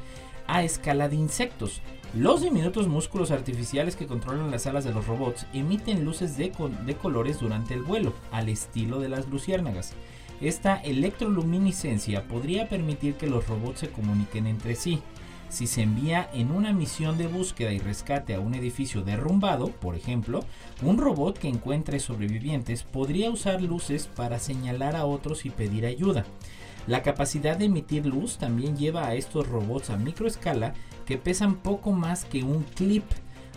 a 0.48 0.64
escala 0.64 1.10
de 1.10 1.16
insectos. 1.16 1.82
Los 2.14 2.42
diminutos 2.42 2.88
músculos 2.88 3.32
artificiales 3.32 3.96
que 3.96 4.06
controlan 4.06 4.52
las 4.52 4.68
alas 4.68 4.84
de 4.84 4.94
los 4.94 5.08
robots 5.08 5.48
emiten 5.52 6.06
luces 6.06 6.38
de, 6.38 6.52
de 6.86 6.96
colores 6.96 7.40
durante 7.40 7.74
el 7.74 7.82
vuelo, 7.82 8.14
al 8.32 8.50
estilo 8.50 9.00
de 9.00 9.10
las 9.10 9.28
luciérnagas. 9.30 9.94
Esta 10.42 10.76
electroluminiscencia 10.76 12.28
podría 12.28 12.68
permitir 12.68 13.16
que 13.16 13.28
los 13.28 13.48
robots 13.48 13.80
se 13.80 13.90
comuniquen 13.90 14.46
entre 14.46 14.76
sí. 14.76 15.02
Si 15.54 15.68
se 15.68 15.84
envía 15.84 16.28
en 16.34 16.50
una 16.50 16.74
misión 16.74 17.16
de 17.20 17.28
búsqueda 17.28 17.72
y 17.72 17.78
rescate 17.78 18.34
a 18.34 18.40
un 18.40 18.56
edificio 18.56 19.04
derrumbado, 19.04 19.68
por 19.68 19.94
ejemplo, 19.96 20.44
un 20.82 20.98
robot 20.98 21.38
que 21.38 21.48
encuentre 21.48 22.00
sobrevivientes 22.00 22.82
podría 22.82 23.30
usar 23.30 23.62
luces 23.62 24.08
para 24.08 24.40
señalar 24.40 24.96
a 24.96 25.06
otros 25.06 25.46
y 25.46 25.52
pedir 25.52 25.86
ayuda. 25.86 26.26
La 26.88 27.04
capacidad 27.04 27.56
de 27.56 27.66
emitir 27.66 28.08
luz 28.08 28.40
también 28.40 28.76
lleva 28.76 29.06
a 29.06 29.14
estos 29.14 29.48
robots 29.48 29.92
a 29.92 29.98
microescala 29.98 30.74
que 31.06 31.20
pesan 31.20 31.58
poco 31.58 31.92
más 31.92 32.26
que 32.26 32.44
un 32.44 32.64
clip, 32.64 33.06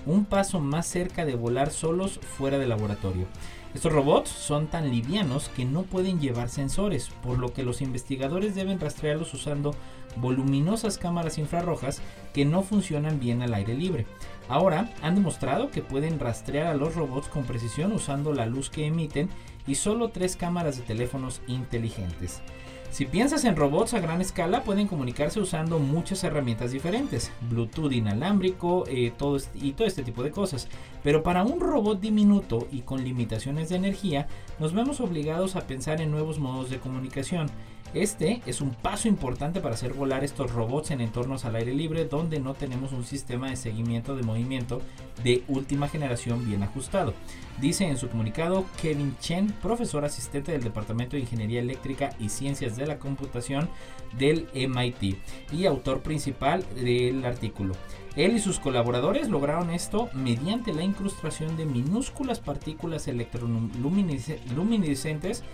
un 0.04 0.26
paso 0.26 0.60
más 0.60 0.86
cerca 0.86 1.24
de 1.24 1.34
volar 1.34 1.70
solos 1.70 2.20
fuera 2.20 2.58
del 2.58 2.68
laboratorio. 2.68 3.26
Estos 3.74 3.92
robots 3.92 4.28
son 4.28 4.68
tan 4.68 4.90
livianos 4.90 5.48
que 5.48 5.64
no 5.64 5.82
pueden 5.82 6.20
llevar 6.20 6.50
sensores, 6.50 7.08
por 7.22 7.38
lo 7.38 7.54
que 7.54 7.62
los 7.62 7.80
investigadores 7.80 8.54
deben 8.54 8.80
rastrearlos 8.80 9.32
usando 9.32 9.74
voluminosas 10.16 10.98
cámaras 10.98 11.38
infrarrojas 11.38 12.00
que 12.32 12.44
no 12.44 12.62
funcionan 12.62 13.20
bien 13.20 13.42
al 13.42 13.54
aire 13.54 13.74
libre. 13.74 14.06
Ahora 14.48 14.92
han 15.02 15.14
demostrado 15.14 15.70
que 15.70 15.82
pueden 15.82 16.18
rastrear 16.18 16.66
a 16.66 16.74
los 16.74 16.94
robots 16.94 17.28
con 17.28 17.44
precisión 17.44 17.92
usando 17.92 18.32
la 18.32 18.46
luz 18.46 18.70
que 18.70 18.86
emiten 18.86 19.28
y 19.66 19.74
solo 19.74 20.10
tres 20.10 20.36
cámaras 20.36 20.76
de 20.76 20.82
teléfonos 20.82 21.40
inteligentes. 21.48 22.42
Si 22.90 23.04
piensas 23.04 23.44
en 23.44 23.56
robots 23.56 23.94
a 23.94 24.00
gran 24.00 24.20
escala, 24.20 24.62
pueden 24.62 24.86
comunicarse 24.86 25.40
usando 25.40 25.78
muchas 25.78 26.24
herramientas 26.24 26.70
diferentes, 26.72 27.30
Bluetooth 27.50 27.92
inalámbrico 27.92 28.86
eh, 28.86 29.12
y 29.54 29.72
todo 29.72 29.86
este 29.86 30.02
tipo 30.02 30.22
de 30.22 30.30
cosas. 30.30 30.68
Pero 31.02 31.22
para 31.22 31.42
un 31.42 31.60
robot 31.60 32.00
diminuto 32.00 32.66
y 32.72 32.80
con 32.80 33.04
limitaciones 33.04 33.68
de 33.68 33.76
energía, 33.76 34.28
nos 34.58 34.72
vemos 34.72 35.00
obligados 35.00 35.56
a 35.56 35.66
pensar 35.66 36.00
en 36.00 36.10
nuevos 36.10 36.38
modos 36.38 36.70
de 36.70 36.78
comunicación. 36.78 37.48
Este 37.94 38.42
es 38.46 38.60
un 38.60 38.74
paso 38.74 39.08
importante 39.08 39.60
para 39.60 39.74
hacer 39.74 39.94
volar 39.94 40.24
estos 40.24 40.52
robots 40.52 40.90
en 40.90 41.00
entornos 41.00 41.44
al 41.44 41.56
aire 41.56 41.72
libre 41.72 42.04
donde 42.04 42.40
no 42.40 42.54
tenemos 42.54 42.92
un 42.92 43.04
sistema 43.04 43.48
de 43.48 43.56
seguimiento 43.56 44.16
de 44.16 44.22
movimiento 44.22 44.82
de 45.24 45.44
última 45.48 45.88
generación 45.88 46.46
bien 46.46 46.62
ajustado. 46.62 47.14
Dice 47.60 47.86
en 47.86 47.96
su 47.96 48.08
comunicado 48.08 48.66
Kevin 48.82 49.16
Chen, 49.18 49.46
profesor 49.62 50.04
asistente 50.04 50.52
del 50.52 50.62
Departamento 50.62 51.16
de 51.16 51.22
Ingeniería 51.22 51.60
Eléctrica 51.60 52.10
y 52.18 52.28
Ciencias 52.28 52.76
de 52.76 52.86
la 52.86 52.98
Computación 52.98 53.70
del 54.18 54.48
MIT 54.52 55.16
y 55.52 55.64
autor 55.64 56.02
principal 56.02 56.64
del 56.74 57.24
artículo. 57.24 57.74
Él 58.14 58.36
y 58.36 58.40
sus 58.40 58.58
colaboradores 58.58 59.28
lograron 59.28 59.70
esto 59.70 60.10
mediante 60.12 60.74
la 60.74 60.82
incrustación 60.82 61.56
de 61.56 61.66
minúsculas 61.66 62.40
partículas 62.40 63.08
electroluminiscentes 63.08 65.44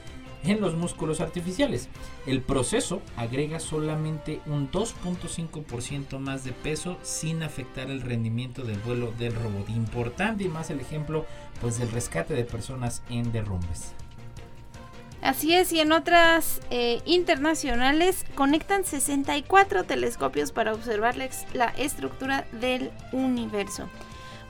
en 0.45 0.61
los 0.61 0.75
músculos 0.75 1.21
artificiales. 1.21 1.89
El 2.27 2.43
proceso 2.43 3.03
agrega 3.17 3.61
solamente 3.61 4.41
un 4.47 4.71
2.5% 4.71 6.19
más 6.19 6.45
de 6.45 6.53
peso 6.53 6.99
sin 7.03 7.43
afectar 7.43 7.91
el 7.91 8.03
rendimiento 8.03 8.63
del 8.63 8.79
vuelo 8.79 9.13
del 9.19 9.35
robot. 9.35 9.69
Importante 9.71 10.45
y 10.45 10.49
más 10.49 10.71
el 10.71 10.81
ejemplo 10.81 11.27
pues 11.61 11.79
del 11.79 11.91
rescate 11.91 12.35
de 12.35 12.45
personas 12.45 13.03
en 13.11 13.33
derrumbes. 13.33 13.93
Así 15.23 15.55
es, 15.55 15.73
y 15.73 15.79
en 15.79 15.93
otras 15.93 16.61
eh, 16.71 17.01
internacionales 17.05 18.25
conectan 18.35 18.85
64 18.85 19.85
telescopios 19.85 20.51
para 20.51 20.73
observar 20.73 21.15
la 21.17 21.69
estructura 21.77 22.45
del 22.61 22.91
universo. 23.13 23.89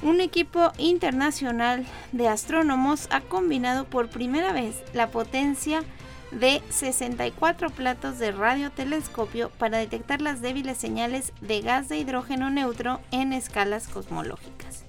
Un 0.03 0.21
equipo 0.21 0.73
internacional 0.79 1.87
de 2.11 2.27
astrónomos 2.27 3.07
ha 3.11 3.21
combinado 3.21 3.85
por 3.85 4.09
primera 4.09 4.53
vez 4.53 4.83
la 4.93 5.09
potencia 5.11 5.85
de 6.33 6.61
64 6.71 7.71
platos 7.71 8.19
de 8.19 8.33
radiotelescopio 8.33 9.51
para 9.59 9.79
detectar 9.79 10.21
las 10.21 10.41
débiles 10.41 10.77
señales 10.79 11.33
de 11.41 11.61
gas 11.61 11.89
de 11.89 11.99
hidrógeno 11.99 12.51
neutro 12.51 13.01
en 13.13 13.33
escalas 13.33 13.87
cosmológicas. 13.87 14.85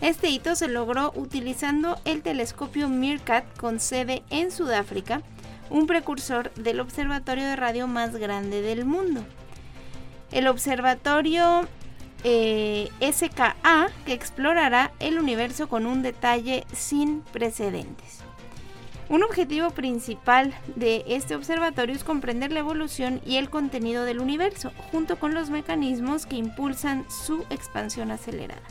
Este 0.00 0.28
hito 0.28 0.54
se 0.54 0.68
logró 0.68 1.12
utilizando 1.16 1.98
el 2.04 2.22
telescopio 2.22 2.88
Meerkat 2.88 3.44
con 3.58 3.80
sede 3.80 4.22
en 4.30 4.52
Sudáfrica, 4.52 5.22
un 5.70 5.88
precursor 5.88 6.52
del 6.54 6.78
observatorio 6.78 7.44
de 7.44 7.56
radio 7.56 7.88
más 7.88 8.14
grande 8.14 8.60
del 8.60 8.84
mundo. 8.84 9.24
El 10.30 10.46
observatorio 10.46 11.66
eh, 12.28 12.90
SKA 13.00 13.86
que 14.04 14.12
explorará 14.12 14.90
el 14.98 15.20
universo 15.20 15.68
con 15.68 15.86
un 15.86 16.02
detalle 16.02 16.66
sin 16.72 17.20
precedentes. 17.20 18.18
Un 19.08 19.22
objetivo 19.22 19.70
principal 19.70 20.52
de 20.74 21.04
este 21.06 21.36
observatorio 21.36 21.94
es 21.94 22.02
comprender 22.02 22.50
la 22.50 22.58
evolución 22.58 23.20
y 23.24 23.36
el 23.36 23.48
contenido 23.48 24.04
del 24.04 24.18
universo, 24.18 24.72
junto 24.90 25.20
con 25.20 25.34
los 25.34 25.50
mecanismos 25.50 26.26
que 26.26 26.34
impulsan 26.34 27.08
su 27.08 27.44
expansión 27.48 28.10
acelerada. 28.10 28.62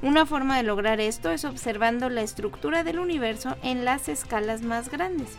Una 0.00 0.24
forma 0.24 0.56
de 0.56 0.62
lograr 0.62 1.00
esto 1.00 1.32
es 1.32 1.44
observando 1.44 2.08
la 2.10 2.22
estructura 2.22 2.84
del 2.84 3.00
universo 3.00 3.56
en 3.64 3.84
las 3.84 4.08
escalas 4.08 4.62
más 4.62 4.88
grandes. 4.88 5.30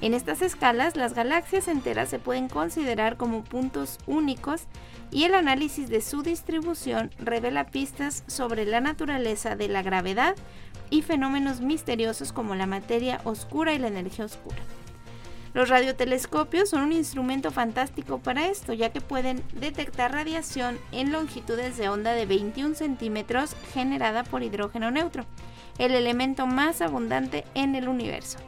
En 0.00 0.12
estas 0.12 0.42
escalas, 0.42 0.96
las 0.96 1.14
galaxias 1.14 1.68
enteras 1.68 2.08
se 2.08 2.18
pueden 2.18 2.48
considerar 2.48 3.16
como 3.16 3.44
puntos 3.44 3.98
únicos 4.08 4.62
y 5.10 5.24
el 5.24 5.34
análisis 5.34 5.88
de 5.88 6.00
su 6.00 6.22
distribución 6.22 7.10
revela 7.18 7.66
pistas 7.66 8.24
sobre 8.26 8.64
la 8.64 8.80
naturaleza 8.80 9.56
de 9.56 9.68
la 9.68 9.82
gravedad 9.82 10.36
y 10.90 11.02
fenómenos 11.02 11.60
misteriosos 11.60 12.32
como 12.32 12.54
la 12.54 12.66
materia 12.66 13.20
oscura 13.24 13.74
y 13.74 13.78
la 13.78 13.88
energía 13.88 14.24
oscura. 14.24 14.56
Los 15.56 15.70
radiotelescopios 15.70 16.68
son 16.68 16.82
un 16.82 16.92
instrumento 16.92 17.50
fantástico 17.50 18.18
para 18.18 18.48
esto, 18.48 18.74
ya 18.74 18.92
que 18.92 19.00
pueden 19.00 19.42
detectar 19.54 20.12
radiación 20.12 20.78
en 20.92 21.12
longitudes 21.12 21.78
de 21.78 21.88
onda 21.88 22.12
de 22.12 22.26
21 22.26 22.74
centímetros 22.74 23.56
generada 23.72 24.22
por 24.22 24.42
hidrógeno 24.42 24.90
neutro, 24.90 25.24
el 25.78 25.92
elemento 25.94 26.46
más 26.46 26.82
abundante 26.82 27.46
en 27.54 27.74
el 27.74 27.88
universo. 27.88 28.38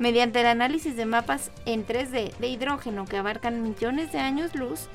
Mediante 0.00 0.40
el 0.40 0.46
análisis 0.46 0.96
de 0.96 1.06
mapas 1.06 1.52
en 1.66 1.86
3D 1.86 2.36
de 2.36 2.48
hidrógeno 2.48 3.04
que 3.04 3.18
abarcan 3.18 3.62
millones 3.62 4.10
de 4.10 4.18
años 4.18 4.54
luz, 4.56 4.88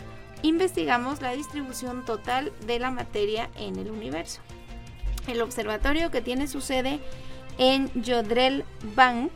investigamos 0.48 1.22
la 1.22 1.32
distribución 1.32 2.06
total 2.06 2.52
de 2.68 2.78
la 2.80 2.92
materia 2.92 3.50
en 3.58 3.78
el 3.78 3.90
universo. 3.90 4.42
El 5.28 5.42
observatorio 5.42 6.12
que 6.12 6.22
tiene 6.22 6.48
su 6.48 6.62
sede 6.62 7.00
en 7.58 7.90
Jodrell 8.06 8.64
Bank 8.96 9.32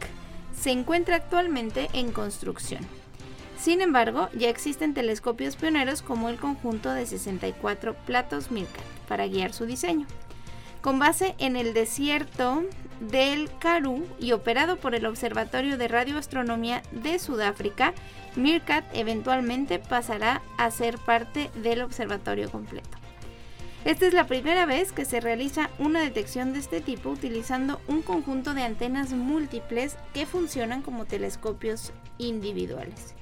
se 0.56 0.72
encuentra 0.72 1.16
actualmente 1.16 1.90
en 1.94 2.12
construcción. 2.12 2.86
Sin 3.60 3.82
embargo, 3.82 4.30
ya 4.34 4.50
existen 4.50 4.94
telescopios 4.94 5.56
pioneros 5.56 6.02
como 6.02 6.30
el 6.30 6.38
conjunto 6.38 6.92
de 6.92 7.06
64 7.06 7.96
platos 8.06 8.52
Meerkat 8.52 8.84
para 9.08 9.28
guiar 9.28 9.52
su 9.54 9.66
diseño. 9.66 10.06
Con 10.82 11.00
base 11.00 11.36
en 11.40 11.56
el 11.56 11.74
desierto 11.74 12.64
del 13.00 13.50
Karoo 13.60 14.04
y 14.20 14.34
operado 14.34 14.78
por 14.78 14.96
el 14.96 15.06
Observatorio 15.06 15.78
de 15.78 15.88
Radioastronomía 15.88 16.84
de 16.92 17.20
Sudáfrica, 17.20 17.94
Meerkat 18.40 18.86
eventualmente 18.94 19.80
pasará 19.80 20.42
a 20.58 20.72
ser 20.72 20.98
parte 20.98 21.50
del 21.62 21.82
observatorio 21.82 22.50
completo. 22.50 22.98
Esta 23.86 24.08
es 24.08 24.14
la 24.14 24.28
primera 24.28 24.66
vez 24.66 24.92
que 24.92 25.06
se 25.06 25.22
realiza 25.22 25.70
una 25.80 26.02
detección 26.02 26.52
de 26.52 26.60
este 26.60 26.82
tipo 26.82 27.10
utilizando 27.10 27.80
un 27.88 28.02
conjunto 28.02 28.54
de 28.54 28.64
antenas 28.64 29.12
múltiples 29.14 29.96
que 30.14 30.26
funcionan 30.26 30.82
como 30.82 31.06
telescopios 31.06 31.94
individuales. 32.18 33.14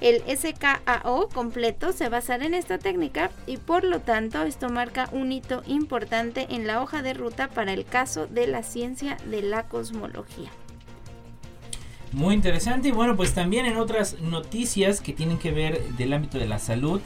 El 0.00 0.22
SKAO 0.28 1.28
completo 1.30 1.92
se 1.92 2.08
basará 2.08 2.44
en 2.46 2.54
esta 2.54 2.78
técnica 2.78 3.30
y 3.46 3.56
por 3.56 3.82
lo 3.82 4.00
tanto 4.00 4.42
esto 4.42 4.68
marca 4.68 5.08
un 5.10 5.32
hito 5.32 5.62
importante 5.66 6.46
en 6.50 6.66
la 6.66 6.82
hoja 6.82 7.02
de 7.02 7.14
ruta 7.14 7.48
para 7.48 7.72
el 7.72 7.84
caso 7.84 8.26
de 8.26 8.46
la 8.46 8.62
ciencia 8.62 9.16
de 9.24 9.42
la 9.42 9.64
cosmología. 9.68 10.50
Muy 12.12 12.34
interesante 12.34 12.88
y 12.88 12.92
bueno 12.92 13.16
pues 13.16 13.34
también 13.34 13.66
en 13.66 13.76
otras 13.76 14.20
noticias 14.20 15.00
que 15.00 15.12
tienen 15.12 15.38
que 15.38 15.52
ver 15.52 15.82
del 15.96 16.12
ámbito 16.12 16.38
de 16.38 16.46
la 16.46 16.58
salud 16.58 17.00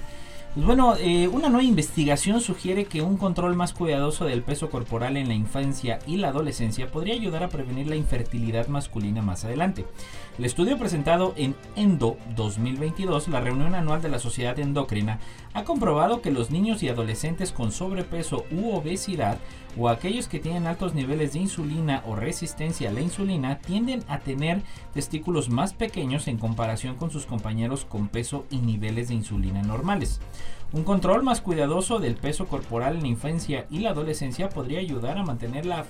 pues 0.54 0.66
bueno, 0.66 0.96
eh, 0.98 1.28
una 1.28 1.48
nueva 1.48 1.64
investigación 1.64 2.42
sugiere 2.42 2.84
que 2.84 3.00
un 3.00 3.16
control 3.16 3.56
más 3.56 3.72
cuidadoso 3.72 4.26
del 4.26 4.42
peso 4.42 4.68
corporal 4.68 5.16
en 5.16 5.28
la 5.28 5.32
infancia 5.32 5.98
y 6.06 6.18
la 6.18 6.28
adolescencia 6.28 6.90
podría 6.90 7.14
ayudar 7.14 7.42
a 7.42 7.48
prevenir 7.48 7.86
la 7.86 7.96
infertilidad 7.96 8.66
masculina 8.66 9.22
más 9.22 9.46
adelante. 9.46 9.86
El 10.38 10.44
estudio 10.44 10.76
presentado 10.76 11.32
en 11.38 11.54
ENDO 11.74 12.18
2022, 12.36 13.28
la 13.28 13.40
reunión 13.40 13.74
anual 13.74 14.02
de 14.02 14.10
la 14.10 14.18
Sociedad 14.18 14.58
Endocrina, 14.58 15.20
ha 15.54 15.64
comprobado 15.64 16.22
que 16.22 16.30
los 16.30 16.50
niños 16.50 16.82
y 16.82 16.88
adolescentes 16.88 17.52
con 17.52 17.72
sobrepeso 17.72 18.44
u 18.50 18.70
obesidad 18.74 19.38
o 19.78 19.88
aquellos 19.88 20.28
que 20.28 20.38
tienen 20.38 20.66
altos 20.66 20.94
niveles 20.94 21.32
de 21.32 21.40
insulina 21.40 22.02
o 22.06 22.14
resistencia 22.14 22.90
a 22.90 22.92
la 22.92 23.00
insulina 23.00 23.58
tienden 23.58 24.02
a 24.08 24.18
tener 24.18 24.62
testículos 24.92 25.48
más 25.48 25.72
pequeños 25.72 26.28
en 26.28 26.38
comparación 26.38 26.96
con 26.96 27.10
sus 27.10 27.26
compañeros 27.26 27.84
con 27.84 28.08
peso 28.08 28.44
y 28.50 28.58
niveles 28.58 29.08
de 29.08 29.14
insulina 29.14 29.62
normales. 29.62 30.20
Un 30.72 30.84
control 30.84 31.22
más 31.22 31.42
cuidadoso 31.42 31.98
del 31.98 32.14
peso 32.14 32.46
corporal 32.46 32.96
en 32.96 33.02
la 33.02 33.08
infancia 33.08 33.66
y 33.70 33.80
la 33.80 33.90
adolescencia 33.90 34.48
podría 34.48 34.80
ayudar 34.80 35.18
a 35.18 35.22
mantener 35.22 35.66
la, 35.66 35.84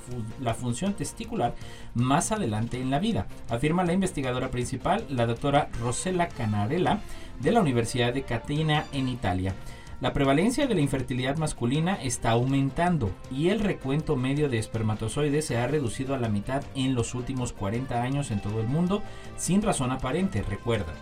función 0.55 0.95
testicular 0.95 1.55
más 1.95 2.33
adelante 2.33 2.81
en 2.81 2.91
la 2.91 2.99
vida, 2.99 3.29
afirma 3.49 3.85
la 3.85 3.93
investigadora 3.93 4.51
principal, 4.51 5.05
la 5.09 5.27
doctora 5.27 5.69
Rosella 5.81 6.27
Canarella, 6.29 6.99
de 7.43 7.53
la 7.53 7.61
Universidad 7.61 8.15
de 8.15 8.23
Catena 8.23 8.87
en 8.93 9.09
Italia. 9.09 9.55
La 10.01 10.13
prevalencia 10.13 10.67
de 10.67 10.75
la 10.75 10.81
infertilidad 10.81 11.37
masculina 11.37 11.95
está 11.95 12.31
aumentando 12.31 13.11
y 13.31 13.51
el 13.51 13.61
recuento 13.61 14.17
medio 14.17 14.49
de 14.49 14.59
espermatozoides 14.59 15.45
se 15.45 15.59
ha 15.59 15.69
reducido 15.69 16.15
a 16.15 16.19
la 16.19 16.29
mitad 16.29 16.65
en 16.75 16.95
los 16.95 17.15
últimos 17.15 17.53
40 17.53 18.03
años 18.03 18.31
en 18.31 18.41
todo 18.41 18.61
el 18.61 18.67
mundo 18.67 19.03
sin 19.37 19.63
razón 19.63 19.93
aparente, 19.93 20.43
recuerda. 20.43 20.93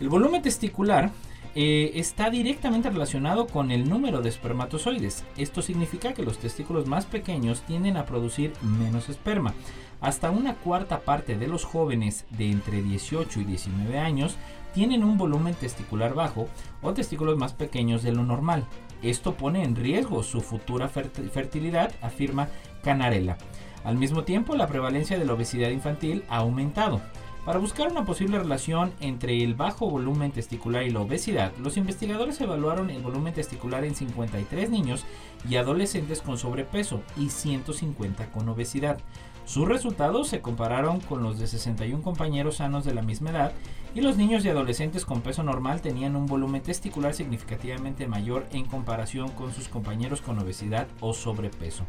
El 0.00 0.08
volumen 0.08 0.42
testicular 0.42 1.12
eh, 1.54 1.92
está 1.94 2.28
directamente 2.28 2.90
relacionado 2.90 3.46
con 3.46 3.70
el 3.70 3.88
número 3.88 4.20
de 4.20 4.28
espermatozoides. 4.28 5.24
Esto 5.38 5.62
significa 5.62 6.12
que 6.12 6.22
los 6.22 6.38
testículos 6.38 6.86
más 6.86 7.06
pequeños 7.06 7.62
tienden 7.62 7.96
a 7.96 8.04
producir 8.04 8.52
menos 8.60 9.08
esperma. 9.08 9.54
Hasta 10.02 10.30
una 10.30 10.54
cuarta 10.56 11.00
parte 11.00 11.38
de 11.38 11.46
los 11.46 11.64
jóvenes 11.64 12.26
de 12.30 12.50
entre 12.50 12.82
18 12.82 13.40
y 13.40 13.44
19 13.44 13.98
años 13.98 14.36
tienen 14.76 15.04
un 15.04 15.16
volumen 15.16 15.54
testicular 15.54 16.12
bajo 16.12 16.48
o 16.82 16.92
testículos 16.92 17.38
más 17.38 17.54
pequeños 17.54 18.02
de 18.02 18.12
lo 18.12 18.24
normal. 18.24 18.66
Esto 19.02 19.32
pone 19.32 19.64
en 19.64 19.74
riesgo 19.74 20.22
su 20.22 20.42
futura 20.42 20.90
fertilidad, 20.90 21.94
afirma 22.02 22.48
Canarella. 22.84 23.38
Al 23.84 23.96
mismo 23.96 24.24
tiempo, 24.24 24.54
la 24.54 24.66
prevalencia 24.66 25.18
de 25.18 25.24
la 25.24 25.32
obesidad 25.32 25.70
infantil 25.70 26.24
ha 26.28 26.36
aumentado. 26.36 27.00
Para 27.46 27.58
buscar 27.58 27.90
una 27.90 28.04
posible 28.04 28.38
relación 28.38 28.92
entre 29.00 29.42
el 29.42 29.54
bajo 29.54 29.88
volumen 29.88 30.30
testicular 30.30 30.82
y 30.82 30.90
la 30.90 31.00
obesidad, 31.00 31.52
los 31.56 31.78
investigadores 31.78 32.38
evaluaron 32.42 32.90
el 32.90 33.00
volumen 33.00 33.32
testicular 33.32 33.82
en 33.82 33.94
53 33.94 34.68
niños 34.68 35.06
y 35.48 35.56
adolescentes 35.56 36.20
con 36.20 36.36
sobrepeso 36.36 37.00
y 37.16 37.30
150 37.30 38.26
con 38.26 38.46
obesidad. 38.50 38.98
Sus 39.46 39.68
resultados 39.68 40.26
se 40.26 40.40
compararon 40.40 40.98
con 40.98 41.22
los 41.22 41.38
de 41.38 41.46
61 41.46 42.02
compañeros 42.02 42.56
sanos 42.56 42.84
de 42.84 42.92
la 42.92 43.02
misma 43.02 43.30
edad 43.30 43.52
y 43.94 44.00
los 44.00 44.16
niños 44.16 44.44
y 44.44 44.48
adolescentes 44.48 45.04
con 45.04 45.22
peso 45.22 45.44
normal 45.44 45.80
tenían 45.80 46.16
un 46.16 46.26
volumen 46.26 46.62
testicular 46.62 47.14
significativamente 47.14 48.08
mayor 48.08 48.44
en 48.50 48.64
comparación 48.64 49.30
con 49.30 49.54
sus 49.54 49.68
compañeros 49.68 50.20
con 50.20 50.38
obesidad 50.40 50.88
o 51.00 51.14
sobrepeso. 51.14 51.84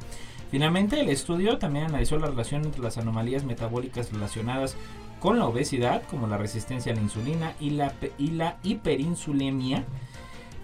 Finalmente, 0.51 0.99
el 0.99 1.09
estudio 1.09 1.57
también 1.57 1.85
analizó 1.85 2.19
la 2.19 2.27
relación 2.27 2.63
entre 2.63 2.83
las 2.83 2.99
anomalías 2.99 3.43
metabólicas 3.43 4.13
relacionadas 4.13 4.77
con 5.19 5.39
la 5.39 5.47
obesidad, 5.47 6.03
como 6.11 6.27
la 6.27 6.37
resistencia 6.37 6.91
a 6.91 6.95
la 6.95 7.01
insulina 7.01 7.55
y 7.59 7.71
la, 7.71 7.91
y 8.19 8.31
la 8.31 8.57
hiperinsulemia, 8.61 9.83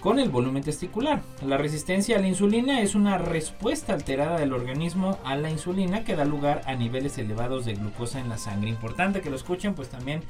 con 0.04 0.20
el 0.20 0.30
volumen 0.30 0.64
testicular. 0.64 1.22
La 1.42 1.58
resistencia 1.58 2.18
a 2.18 2.20
la 2.20 2.28
insulina 2.28 2.82
es 2.82 2.94
una 2.94 3.18
respuesta 3.18 3.94
alterada 3.94 4.38
del 4.38 4.52
organismo 4.52 5.18
a 5.24 5.38
la 5.38 5.50
insulina 5.50 6.04
que 6.04 6.18
da 6.18 6.26
lugar 6.26 6.62
a 6.66 6.76
niveles 6.76 7.18
elevados 7.18 7.64
de 7.64 7.76
glucosa 7.76 8.20
en 8.20 8.28
la 8.28 8.38
sangre. 8.38 8.70
Importante 8.70 9.22
que 9.22 9.30
lo 9.30 9.38
escuchen 9.38 9.76
pues 9.76 9.88
también 9.88 10.22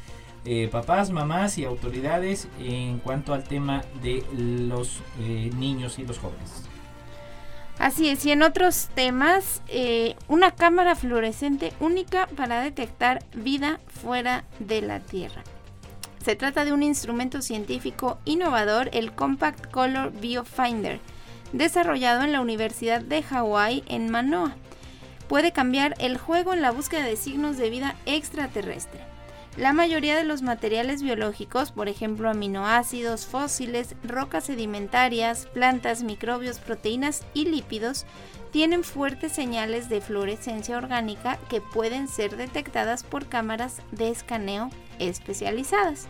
eh, 0.45 0.69
papás, 0.71 1.09
mamás 1.09 1.57
y 1.57 1.65
autoridades 1.65 2.47
en 2.59 2.99
cuanto 2.99 3.33
al 3.33 3.45
tema 3.45 3.83
de 4.03 4.23
los 4.37 5.01
eh, 5.19 5.49
niños 5.57 5.97
y 5.97 6.05
los 6.05 6.19
jóvenes. 6.19 6.69
Así 7.79 8.09
es, 8.09 8.23
y 8.27 8.31
en 8.31 8.43
otros 8.43 8.89
temas, 8.93 9.63
eh, 9.69 10.15
una 10.27 10.51
cámara 10.51 10.95
fluorescente 10.95 11.73
única 11.79 12.27
para 12.37 12.61
detectar 12.61 13.23
vida 13.33 13.79
fuera 13.87 14.43
de 14.59 14.83
la 14.83 14.99
Tierra. 14.99 15.43
Se 16.23 16.37
trata 16.37 16.63
de 16.63 16.71
un 16.71 16.83
instrumento 16.83 17.41
científico 17.41 18.17
innovador, 18.23 18.89
el 18.93 19.11
Compact 19.11 19.69
Color 19.69 20.13
Biofinder, 20.13 21.01
desarrollado 21.51 22.23
en 22.23 22.31
la 22.31 22.39
Universidad 22.39 23.01
de 23.01 23.21
Hawái 23.23 23.83
en 23.87 24.09
Manoa. 24.09 24.55
Puede 25.27 25.51
cambiar 25.51 25.95
el 25.99 26.17
juego 26.17 26.53
en 26.53 26.61
la 26.61 26.71
búsqueda 26.71 27.03
de 27.03 27.17
signos 27.17 27.57
de 27.57 27.69
vida 27.69 27.95
extraterrestre. 28.05 29.01
La 29.57 29.73
mayoría 29.73 30.15
de 30.15 30.23
los 30.23 30.41
materiales 30.41 31.03
biológicos, 31.03 31.71
por 31.71 31.89
ejemplo 31.89 32.29
aminoácidos, 32.29 33.25
fósiles, 33.25 33.93
rocas 34.03 34.45
sedimentarias, 34.45 35.47
plantas, 35.47 36.03
microbios, 36.03 36.59
proteínas 36.59 37.25
y 37.33 37.45
lípidos, 37.45 38.05
tienen 38.51 38.85
fuertes 38.85 39.33
señales 39.33 39.89
de 39.89 39.99
fluorescencia 39.99 40.77
orgánica 40.77 41.37
que 41.49 41.59
pueden 41.59 42.07
ser 42.07 42.37
detectadas 42.37 43.03
por 43.03 43.27
cámaras 43.27 43.81
de 43.91 44.09
escaneo 44.09 44.69
especializadas. 44.99 46.07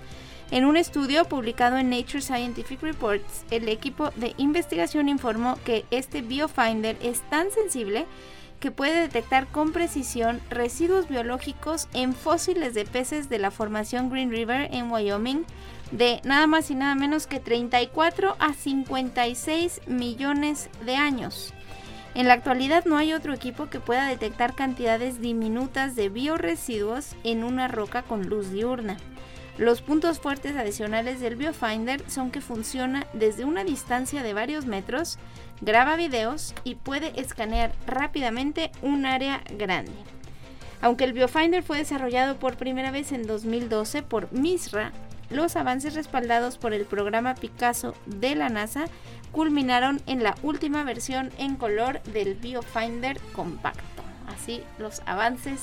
En 0.52 0.66
un 0.66 0.78
estudio 0.78 1.26
publicado 1.26 1.78
en 1.78 1.90
Nature 1.90 2.22
Scientific 2.22 2.82
Reports, 2.82 3.46
el 3.50 3.68
equipo 3.70 4.12
de 4.16 4.34
investigación 4.38 5.10
informó 5.10 5.58
que 5.66 5.86
este 5.90 6.22
biofinder 6.22 6.98
es 7.02 7.22
tan 7.30 7.50
sensible 7.52 8.06
que 8.60 8.72
puede 8.72 9.02
detectar 9.02 9.48
con 9.48 9.74
precisión 9.74 10.40
residuos 10.50 11.10
biológicos 11.10 11.90
en 11.94 12.14
fósiles 12.14 12.74
de 12.74 12.86
peces 12.86 13.30
de 13.30 13.40
la 13.40 13.52
formación 13.52 14.10
Green 14.10 14.32
River 14.32 14.70
en 14.72 14.92
Wyoming 14.92 15.44
de 15.92 16.22
nada 16.24 16.48
más 16.48 16.72
y 16.72 16.76
nada 16.76 16.96
menos 16.96 17.28
que 17.28 17.40
34 17.40 18.36
a 18.40 18.54
56 18.54 19.82
millones 19.88 20.70
de 20.86 20.96
años. 20.96 21.54
En 22.16 22.28
la 22.28 22.36
actualidad 22.36 22.86
no 22.86 22.98
hay 22.98 23.14
otro 23.14 23.34
equipo 23.34 23.70
que 23.70 23.80
pueda 23.80 24.08
detectar 24.08 24.54
cantidades 24.54 25.20
diminutas 25.20 25.96
de 25.96 26.10
bioresiduos 26.10 27.16
en 27.24 27.44
una 27.44 27.68
roca 27.68 28.04
con 28.04 28.30
luz 28.30 28.52
diurna. 28.52 28.98
Los 29.58 29.82
puntos 29.82 30.20
fuertes 30.20 30.56
adicionales 30.56 31.20
del 31.20 31.36
Biofinder 31.36 32.08
son 32.10 32.30
que 32.30 32.42
funciona 32.42 33.08
desde 33.14 33.46
una 33.46 33.64
distancia 33.64 34.22
de 34.22 34.34
varios 34.34 34.66
metros, 34.66 35.18
graba 35.62 35.96
videos 35.96 36.54
y 36.64 36.76
puede 36.76 37.20
escanear 37.20 37.72
rápidamente 37.88 38.72
un 38.82 39.06
área 39.06 39.42
grande. 39.58 39.94
Aunque 40.82 41.06
el 41.06 41.14
Biofinder 41.14 41.64
fue 41.64 41.78
desarrollado 41.78 42.38
por 42.38 42.58
primera 42.58 42.92
vez 42.92 43.12
en 43.12 43.26
2012 43.26 44.04
por 44.04 44.32
MISRA, 44.34 44.92
los 45.30 45.56
avances 45.56 45.96
respaldados 45.96 46.58
por 46.58 46.74
el 46.74 46.86
programa 46.86 47.34
Picasso 47.36 47.96
de 48.06 48.36
la 48.36 48.50
NASA 48.50 48.86
culminaron 49.34 50.00
en 50.06 50.24
la 50.24 50.36
última 50.44 50.86
versión 50.86 51.32
en 51.38 51.58
color 51.58 52.02
del 52.04 52.36
Biofinder 52.36 53.20
compacto. 53.34 53.82
Así 54.28 54.62
los 54.80 55.02
avances 55.06 55.60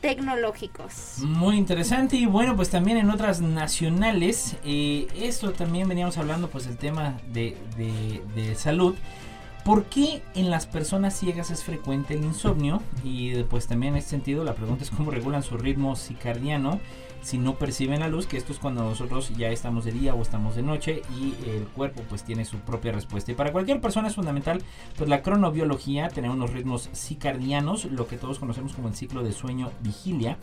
tecnológicos. 0.00 1.18
Muy 1.18 1.56
interesante 1.56 2.16
y 2.16 2.26
bueno, 2.26 2.56
pues 2.56 2.70
también 2.70 2.96
en 2.96 3.10
otras 3.10 3.40
nacionales, 3.40 4.56
eh, 4.64 5.08
esto 5.16 5.52
también 5.52 5.88
veníamos 5.88 6.16
hablando 6.16 6.48
pues 6.48 6.66
el 6.68 6.78
tema 6.78 7.18
de, 7.32 7.56
de, 7.76 8.54
salud. 8.54 8.94
¿Por 9.64 9.84
qué 9.84 10.22
en 10.34 10.50
las 10.50 10.66
personas 10.66 11.18
ciegas 11.18 11.50
es 11.50 11.64
frecuente 11.64 12.14
el 12.14 12.24
insomnio? 12.24 12.80
Y 13.04 13.42
pues 13.44 13.66
también 13.66 13.94
en 13.94 13.98
este 13.98 14.10
sentido 14.10 14.44
la 14.44 14.54
pregunta 14.54 14.84
es 14.84 14.90
cómo 14.90 15.10
regulan 15.10 15.42
su 15.42 15.58
ritmo 15.58 15.96
circadiano 15.96 16.80
si 17.22 17.38
no 17.38 17.56
perciben 17.56 18.00
la 18.00 18.08
luz, 18.08 18.26
que 18.26 18.36
esto 18.36 18.52
es 18.52 18.58
cuando 18.58 18.82
nosotros 18.82 19.30
ya 19.36 19.48
estamos 19.48 19.84
de 19.84 19.92
día 19.92 20.14
o 20.14 20.22
estamos 20.22 20.56
de 20.56 20.62
noche 20.62 21.02
y 21.18 21.34
el 21.48 21.66
cuerpo 21.68 22.02
pues 22.08 22.24
tiene 22.24 22.44
su 22.44 22.58
propia 22.58 22.92
respuesta. 22.92 23.32
Y 23.32 23.34
para 23.34 23.52
cualquier 23.52 23.80
persona 23.80 24.08
es 24.08 24.14
fundamental 24.14 24.62
pues 24.96 25.08
la 25.08 25.22
cronobiología, 25.22 26.08
tener 26.08 26.30
unos 26.30 26.52
ritmos 26.52 26.90
circadianos, 26.94 27.86
lo 27.86 28.06
que 28.06 28.16
todos 28.16 28.38
conocemos 28.38 28.72
como 28.74 28.88
el 28.88 28.94
ciclo 28.94 29.22
de 29.22 29.32
sueño 29.32 29.70
vigilia. 29.80 30.38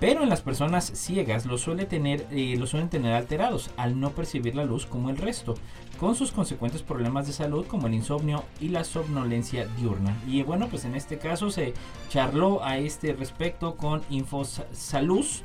Pero 0.00 0.22
en 0.22 0.28
las 0.28 0.42
personas 0.42 0.84
ciegas 0.84 1.46
lo, 1.46 1.56
suele 1.56 1.86
tener, 1.86 2.26
eh, 2.30 2.56
lo 2.58 2.66
suelen 2.66 2.88
tener 2.88 3.12
alterados 3.12 3.70
al 3.76 4.00
no 4.00 4.10
percibir 4.10 4.54
la 4.54 4.64
luz 4.64 4.86
como 4.86 5.08
el 5.08 5.16
resto, 5.16 5.54
con 6.00 6.16
sus 6.16 6.32
consecuentes 6.32 6.82
problemas 6.82 7.26
de 7.26 7.32
salud 7.32 7.66
como 7.66 7.86
el 7.86 7.94
insomnio 7.94 8.44
y 8.60 8.68
la 8.68 8.84
somnolencia 8.84 9.66
diurna. 9.78 10.16
Y 10.26 10.42
bueno, 10.42 10.68
pues 10.68 10.84
en 10.84 10.94
este 10.94 11.18
caso 11.18 11.50
se 11.50 11.74
charló 12.10 12.64
a 12.64 12.78
este 12.78 13.12
respecto 13.12 13.76
con 13.76 14.02
Infosaluz 14.10 15.42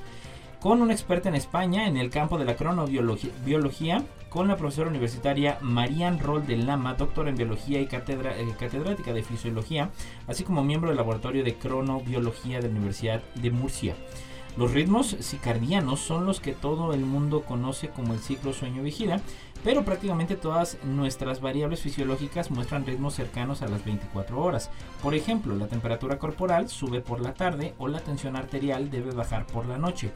con 0.59 0.81
una 0.81 0.93
experta 0.93 1.29
en 1.29 1.35
España 1.35 1.87
en 1.87 1.97
el 1.97 2.09
campo 2.09 2.37
de 2.37 2.45
la 2.45 2.55
cronobiología, 2.55 4.03
con 4.29 4.47
la 4.47 4.57
profesora 4.57 4.89
universitaria 4.89 5.57
Marian 5.61 6.19
Rol 6.19 6.45
de 6.45 6.57
Lama, 6.57 6.95
doctora 6.95 7.29
en 7.29 7.35
biología 7.35 7.79
y 7.79 7.85
eh, 7.85 8.55
catedrática 8.59 9.13
de 9.13 9.23
fisiología, 9.23 9.89
así 10.27 10.43
como 10.43 10.63
miembro 10.63 10.89
del 10.89 10.97
laboratorio 10.97 11.43
de 11.43 11.55
cronobiología 11.55 12.59
de 12.59 12.67
la 12.67 12.75
Universidad 12.75 13.23
de 13.35 13.51
Murcia. 13.51 13.95
Los 14.59 14.73
ritmos 14.73 15.15
circadianos 15.21 16.01
son 16.01 16.25
los 16.25 16.41
que 16.41 16.51
todo 16.51 16.93
el 16.93 17.05
mundo 17.05 17.43
conoce 17.45 17.87
como 17.87 18.13
el 18.13 18.19
ciclo 18.19 18.51
sueño-vigila, 18.51 19.21
pero 19.63 19.85
prácticamente 19.85 20.35
todas 20.35 20.77
nuestras 20.83 21.39
variables 21.39 21.79
fisiológicas 21.79 22.51
muestran 22.51 22.85
ritmos 22.85 23.13
cercanos 23.13 23.61
a 23.61 23.69
las 23.69 23.85
24 23.85 24.37
horas. 24.37 24.69
Por 25.01 25.15
ejemplo, 25.15 25.55
la 25.55 25.67
temperatura 25.67 26.19
corporal 26.19 26.67
sube 26.67 26.99
por 26.99 27.21
la 27.21 27.35
tarde 27.35 27.73
o 27.77 27.87
la 27.87 28.01
tensión 28.01 28.35
arterial 28.35 28.89
debe 28.91 29.11
bajar 29.11 29.47
por 29.47 29.65
la 29.65 29.77
noche. 29.77 30.11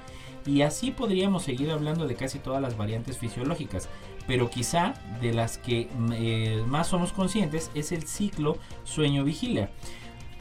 Y 0.45 0.63
así 0.63 0.91
podríamos 0.91 1.43
seguir 1.43 1.71
hablando 1.71 2.05
de 2.05 2.15
casi 2.15 2.37
todas 2.37 2.61
las 2.61 2.75
variantes 2.75 3.17
fisiológicas, 3.17 3.87
pero 4.27 4.49
quizá 4.49 4.93
de 5.21 5.31
las 5.31 5.57
que 5.57 5.87
eh, 6.15 6.61
más 6.67 6.87
somos 6.87 7.13
conscientes 7.13 7.71
es 7.75 7.93
el 7.93 8.03
ciclo 8.03 8.57
sueño-vigilia 8.83 9.69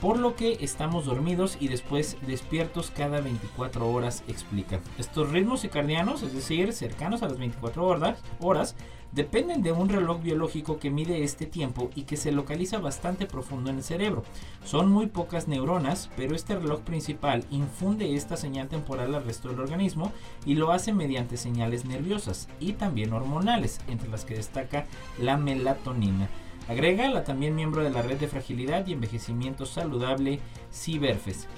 por 0.03 0.19
lo 0.19 0.35
que 0.35 0.59
estamos 0.61 1.07
dormidos 1.07 1.57
y 1.61 1.69
después 1.69 2.17
despiertos 2.27 2.91
cada 2.91 3.21
24 3.21 3.89
horas, 3.89 4.25
explica. 4.27 4.81
Estos 4.99 5.31
ritmos 5.31 5.61
circadianos, 5.61 6.25
es 6.25 6.35
decir, 6.35 6.73
cercanos 6.73 7.23
a 7.23 7.29
las 7.29 7.39
24 7.39 7.87
horas, 7.87 8.19
horas, 8.41 8.75
dependen 9.13 9.63
de 9.63 9.71
un 9.71 9.89
reloj 9.89 10.21
biológico 10.21 10.81
que 10.81 10.91
mide 10.91 11.23
este 11.23 11.47
tiempo 11.47 11.91
y 11.95 12.03
que 12.03 12.17
se 12.17 12.33
localiza 12.33 12.79
bastante 12.79 13.27
profundo 13.27 13.71
en 13.71 13.77
el 13.77 13.85
cerebro. 13.85 14.25
Son 14.65 14.91
muy 14.91 15.07
pocas 15.07 15.47
neuronas, 15.47 16.11
pero 16.17 16.35
este 16.35 16.57
reloj 16.57 16.81
principal 16.81 17.45
infunde 17.53 18.17
esta 18.17 18.37
señal 18.37 18.69
temporal 18.69 19.15
al 19.15 19.25
resto 19.25 19.51
del 19.51 19.61
organismo 19.61 20.11
y 20.45 20.55
lo 20.57 20.73
hace 20.73 20.93
mediante 20.93 21.37
señales 21.37 21.85
nerviosas 21.85 22.49
y 22.59 22.73
también 22.73 23.13
hormonales, 23.13 23.79
entre 23.87 24.09
las 24.09 24.25
que 24.25 24.35
destaca 24.35 24.87
la 25.21 25.37
melatonina. 25.37 26.29
Agrega 26.69 27.09
la 27.09 27.25
también 27.25 27.55
miembro 27.55 27.83
de 27.83 27.91
la 27.91 28.03
red 28.03 28.19
de 28.19 28.29
fragilidad 28.29 28.87
y 28.87 28.93
envejecimiento 28.93 29.67
saludable 29.67 30.41
Ciberfes. 30.73 31.49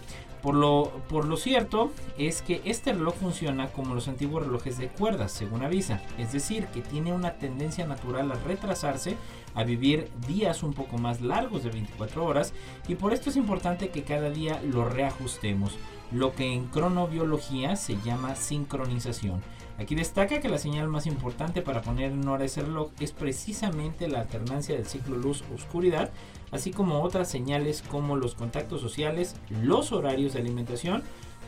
Por 0.42 0.54
lo, 0.54 0.92
por 1.08 1.24
lo 1.24 1.38
cierto 1.38 1.90
es 2.18 2.42
que 2.42 2.60
este 2.66 2.92
reloj 2.92 3.14
funciona 3.14 3.68
como 3.68 3.94
los 3.94 4.08
antiguos 4.08 4.44
relojes 4.44 4.76
de 4.76 4.88
cuerdas, 4.88 5.32
según 5.32 5.62
avisa, 5.62 6.02
es 6.18 6.32
decir, 6.32 6.66
que 6.66 6.82
tiene 6.82 7.14
una 7.14 7.38
tendencia 7.38 7.86
natural 7.86 8.30
a 8.30 8.34
retrasarse, 8.34 9.16
a 9.54 9.64
vivir 9.64 10.10
días 10.26 10.62
un 10.62 10.74
poco 10.74 10.98
más 10.98 11.22
largos 11.22 11.64
de 11.64 11.70
24 11.70 12.22
horas, 12.22 12.52
y 12.88 12.94
por 12.94 13.14
esto 13.14 13.30
es 13.30 13.36
importante 13.36 13.88
que 13.88 14.02
cada 14.02 14.28
día 14.28 14.60
lo 14.62 14.86
reajustemos, 14.86 15.78
lo 16.12 16.34
que 16.34 16.52
en 16.52 16.66
cronobiología 16.66 17.76
se 17.76 17.96
llama 18.04 18.36
sincronización. 18.36 19.40
Aquí 19.78 19.96
destaca 19.96 20.40
que 20.40 20.48
la 20.48 20.58
señal 20.58 20.88
más 20.88 21.06
importante 21.06 21.60
para 21.60 21.82
poner 21.82 22.12
en 22.12 22.28
hora 22.28 22.44
ese 22.44 22.62
reloj 22.62 22.90
es 23.00 23.10
precisamente 23.12 24.06
la 24.08 24.20
alternancia 24.20 24.76
del 24.76 24.86
ciclo 24.86 25.16
luz-oscuridad, 25.16 26.10
así 26.52 26.70
como 26.70 27.02
otras 27.02 27.28
señales 27.28 27.82
como 27.82 28.16
los 28.16 28.36
contactos 28.36 28.80
sociales, 28.80 29.34
los 29.62 29.90
horarios 29.90 30.34
de 30.34 30.40
alimentación 30.40 31.02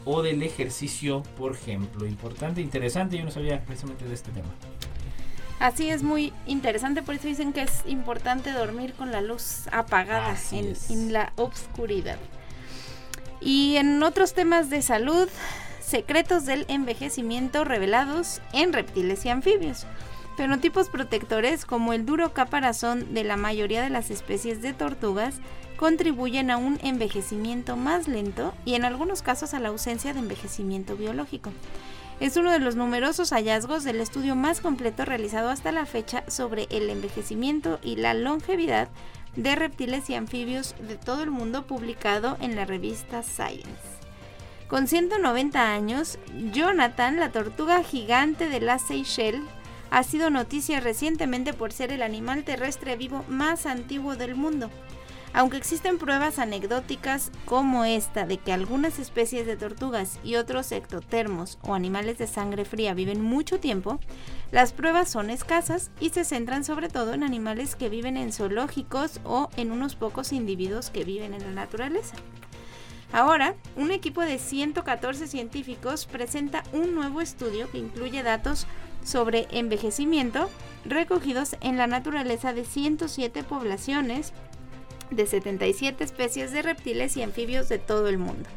o 0.04 0.22
del 0.22 0.42
ejercicio, 0.42 1.22
por 1.38 1.52
ejemplo. 1.52 2.06
Importante, 2.06 2.60
interesante, 2.60 3.16
yo 3.16 3.24
no 3.24 3.30
sabía 3.30 3.64
precisamente 3.64 4.04
de 4.04 4.14
este 4.14 4.32
tema. 4.32 4.48
Así 5.60 5.88
es 5.88 6.02
muy 6.02 6.32
interesante, 6.46 7.02
por 7.02 7.14
eso 7.14 7.28
dicen 7.28 7.52
que 7.52 7.62
es 7.62 7.82
importante 7.86 8.52
dormir 8.52 8.92
con 8.92 9.10
la 9.10 9.22
luz 9.22 9.68
apagada 9.72 10.36
en, 10.50 10.76
en 10.90 11.12
la 11.12 11.32
oscuridad. 11.36 12.18
Y 13.40 13.76
en 13.76 14.02
otros 14.02 14.34
temas 14.34 14.68
de 14.68 14.82
salud, 14.82 15.28
secretos 15.86 16.44
del 16.46 16.66
envejecimiento 16.68 17.64
revelados 17.64 18.40
en 18.52 18.72
reptiles 18.72 19.24
y 19.24 19.28
anfibios. 19.28 19.86
Fenotipos 20.36 20.88
protectores 20.88 21.64
como 21.64 21.92
el 21.92 22.04
duro 22.04 22.32
caparazón 22.32 23.14
de 23.14 23.22
la 23.22 23.36
mayoría 23.36 23.82
de 23.82 23.88
las 23.88 24.10
especies 24.10 24.60
de 24.62 24.72
tortugas 24.72 25.36
contribuyen 25.76 26.50
a 26.50 26.56
un 26.56 26.80
envejecimiento 26.82 27.76
más 27.76 28.08
lento 28.08 28.52
y 28.64 28.74
en 28.74 28.84
algunos 28.84 29.22
casos 29.22 29.54
a 29.54 29.60
la 29.60 29.68
ausencia 29.68 30.12
de 30.12 30.18
envejecimiento 30.18 30.96
biológico. 30.96 31.52
Es 32.18 32.36
uno 32.36 32.50
de 32.50 32.58
los 32.58 32.74
numerosos 32.74 33.30
hallazgos 33.30 33.84
del 33.84 34.00
estudio 34.00 34.34
más 34.34 34.60
completo 34.60 35.04
realizado 35.04 35.50
hasta 35.50 35.70
la 35.70 35.86
fecha 35.86 36.24
sobre 36.28 36.66
el 36.70 36.90
envejecimiento 36.90 37.78
y 37.82 37.96
la 37.96 38.12
longevidad 38.12 38.88
de 39.36 39.54
reptiles 39.54 40.10
y 40.10 40.14
anfibios 40.14 40.74
de 40.80 40.96
todo 40.96 41.22
el 41.22 41.30
mundo 41.30 41.66
publicado 41.66 42.38
en 42.40 42.56
la 42.56 42.64
revista 42.64 43.22
Science. 43.22 43.95
Con 44.68 44.88
190 44.88 45.72
años, 45.72 46.18
Jonathan, 46.52 47.20
la 47.20 47.30
tortuga 47.30 47.84
gigante 47.84 48.48
de 48.48 48.60
la 48.60 48.80
Seychelles, 48.80 49.42
ha 49.90 50.02
sido 50.02 50.28
noticia 50.28 50.80
recientemente 50.80 51.52
por 51.52 51.72
ser 51.72 51.92
el 51.92 52.02
animal 52.02 52.42
terrestre 52.42 52.96
vivo 52.96 53.24
más 53.28 53.64
antiguo 53.66 54.16
del 54.16 54.34
mundo. 54.34 54.68
Aunque 55.32 55.56
existen 55.56 55.98
pruebas 55.98 56.40
anecdóticas 56.40 57.30
como 57.44 57.84
esta 57.84 58.26
de 58.26 58.38
que 58.38 58.52
algunas 58.52 58.98
especies 58.98 59.46
de 59.46 59.56
tortugas 59.56 60.18
y 60.24 60.34
otros 60.34 60.72
ectotermos 60.72 61.58
o 61.62 61.74
animales 61.74 62.18
de 62.18 62.26
sangre 62.26 62.64
fría 62.64 62.92
viven 62.92 63.20
mucho 63.20 63.60
tiempo, 63.60 64.00
las 64.50 64.72
pruebas 64.72 65.08
son 65.08 65.30
escasas 65.30 65.92
y 66.00 66.10
se 66.10 66.24
centran 66.24 66.64
sobre 66.64 66.88
todo 66.88 67.14
en 67.14 67.22
animales 67.22 67.76
que 67.76 67.88
viven 67.88 68.16
en 68.16 68.32
zoológicos 68.32 69.20
o 69.22 69.48
en 69.56 69.70
unos 69.70 69.94
pocos 69.94 70.32
individuos 70.32 70.90
que 70.90 71.04
viven 71.04 71.34
en 71.34 71.42
la 71.42 71.52
naturaleza. 71.52 72.16
Ahora, 73.12 73.54
un 73.76 73.90
equipo 73.90 74.20
de 74.22 74.38
114 74.38 75.26
científicos 75.26 76.06
presenta 76.06 76.64
un 76.72 76.94
nuevo 76.94 77.20
estudio 77.20 77.70
que 77.70 77.78
incluye 77.78 78.22
datos 78.22 78.66
sobre 79.04 79.46
envejecimiento 79.50 80.50
recogidos 80.84 81.56
en 81.60 81.76
la 81.76 81.86
naturaleza 81.86 82.52
de 82.52 82.64
107 82.64 83.44
poblaciones 83.44 84.32
de 85.10 85.26
77 85.26 86.02
especies 86.02 86.52
de 86.52 86.62
reptiles 86.62 87.16
y 87.16 87.22
anfibios 87.22 87.68
de 87.68 87.78
todo 87.78 88.08
el 88.08 88.18
mundo. 88.18 88.48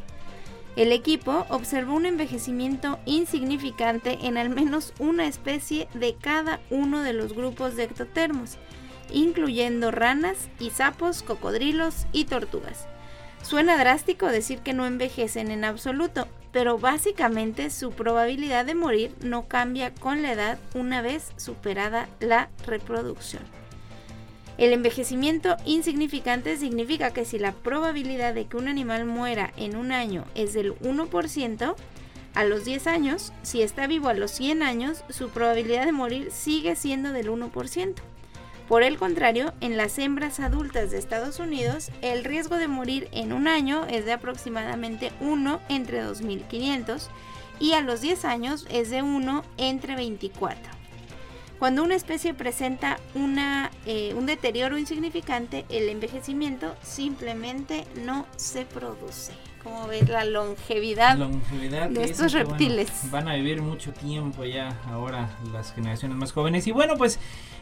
El 0.75 0.91
equipo 0.91 1.45
observó 1.49 1.95
un 1.95 2.05
envejecimiento 2.05 2.99
insignificante 3.05 4.19
en 4.21 4.37
al 4.37 4.49
menos 4.49 4.93
una 4.99 5.27
especie 5.27 5.87
de 5.93 6.15
cada 6.15 6.59
uno 6.69 7.01
de 7.01 7.13
los 7.13 7.33
grupos 7.33 7.75
de 7.75 7.83
ectotermos, 7.83 8.57
incluyendo 9.11 9.91
ranas 9.91 10.49
y 10.59 10.69
sapos, 10.69 11.21
cocodrilos 11.23 12.05
y 12.11 12.25
tortugas. 12.25 12.87
Suena 13.41 13.77
drástico 13.77 14.27
decir 14.27 14.59
que 14.59 14.73
no 14.73 14.85
envejecen 14.85 15.49
en 15.51 15.63
absoluto, 15.63 16.27
pero 16.51 16.77
básicamente 16.77 17.69
su 17.69 17.91
probabilidad 17.91 18.65
de 18.65 18.75
morir 18.75 19.15
no 19.21 19.47
cambia 19.47 19.93
con 19.93 20.21
la 20.21 20.33
edad 20.33 20.59
una 20.73 21.01
vez 21.01 21.31
superada 21.37 22.07
la 22.19 22.49
reproducción. 22.65 23.43
El 24.57 24.73
envejecimiento 24.73 25.55
insignificante 25.65 26.57
significa 26.57 27.11
que 27.11 27.23
si 27.23 27.39
la 27.39 27.53
probabilidad 27.53 28.33
de 28.33 28.45
que 28.45 28.57
un 28.57 28.67
animal 28.67 29.05
muera 29.05 29.53
en 29.55 29.77
un 29.77 29.93
año 29.93 30.25
es 30.35 30.53
del 30.53 30.77
1%, 30.79 31.75
a 32.35 32.43
los 32.43 32.65
10 32.65 32.87
años, 32.87 33.33
si 33.41 33.61
está 33.61 33.87
vivo 33.87 34.09
a 34.09 34.13
los 34.13 34.31
100 34.31 34.61
años, 34.61 35.03
su 35.09 35.29
probabilidad 35.29 35.85
de 35.85 35.91
morir 35.91 36.29
sigue 36.31 36.75
siendo 36.75 37.11
del 37.11 37.29
1%. 37.29 37.95
Por 38.69 38.83
el 38.83 38.99
contrario, 38.99 39.51
en 39.61 39.77
las 39.77 39.97
hembras 39.97 40.39
adultas 40.39 40.91
de 40.91 40.99
Estados 40.99 41.39
Unidos, 41.39 41.89
el 42.03 42.23
riesgo 42.23 42.55
de 42.57 42.67
morir 42.67 43.09
en 43.11 43.33
un 43.33 43.47
año 43.47 43.87
es 43.89 44.05
de 44.05 44.13
aproximadamente 44.13 45.11
1 45.21 45.59
entre 45.69 46.03
2.500 46.03 47.07
y 47.59 47.73
a 47.73 47.81
los 47.81 47.99
10 48.01 48.25
años 48.25 48.67
es 48.69 48.91
de 48.91 49.01
1 49.01 49.43
entre 49.57 49.95
24. 49.95 50.61
Cuando 51.57 51.83
una 51.83 51.95
especie 51.95 52.35
presenta 52.35 52.99
una, 53.15 53.71
eh, 53.87 54.13
un 54.15 54.27
deterioro 54.27 54.77
insignificante, 54.77 55.65
el 55.69 55.89
envejecimiento 55.89 56.75
simplemente 56.83 57.85
no 58.05 58.27
se 58.37 58.65
produce. 58.65 59.33
Como 59.63 59.87
ves, 59.87 60.07
la 60.07 60.23
longevidad, 60.23 61.17
de 61.17 62.03
estos 62.03 62.31
reptiles. 62.31 62.89
van 63.11 63.27
a 63.27 63.35
vivir 63.35 63.61
mucho 63.61 63.91
tiempo 63.91 64.45
ya 64.45 64.79
ahora 64.87 65.29
las 65.51 65.73
generaciones 65.73 66.17
más 66.17 66.31
jóvenes. 66.31 66.65
Y 66.67 66.71
bueno, 66.71 66.95
pues 66.97 67.19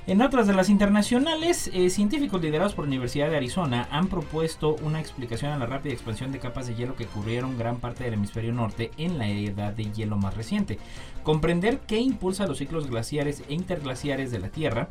en 0.08 0.22
otras 0.22 0.48
de 0.48 0.54
las 0.54 0.70
internacionales, 0.70 1.70
eh, 1.74 1.90
científicos 1.90 2.42
liderados 2.42 2.74
por 2.74 2.86
la 2.86 2.90
Universidad 2.90 3.30
de 3.30 3.36
Arizona 3.36 3.90
han 3.92 4.08
propuesto 4.08 4.76
una 4.82 5.02
explicación 5.02 5.52
a 5.52 5.58
la 5.58 5.66
rápida 5.66 5.92
expansión 5.92 6.32
de 6.32 6.40
capas 6.40 6.68
de 6.68 6.76
hielo 6.76 6.96
que 6.96 7.06
cubrieron 7.06 7.58
gran 7.58 7.78
parte 7.80 8.06
del 8.06 8.14
hemisferio 8.14 8.54
norte 8.54 8.92
en 8.98 9.18
la 9.18 9.28
edad 9.28 9.74
de 9.74 9.92
hielo 9.92 10.16
más 10.16 10.38
reciente. 10.38 10.80
Comprender 11.24 11.80
qué 11.80 11.98
impulsa 12.00 12.48
los 12.48 12.60
ciclos 12.60 12.90
glaciares 12.90 13.44
e 13.50 13.54
interglaciares 13.54 14.32
de 14.32 14.40
la 14.40 14.48
Tierra, 14.48 14.88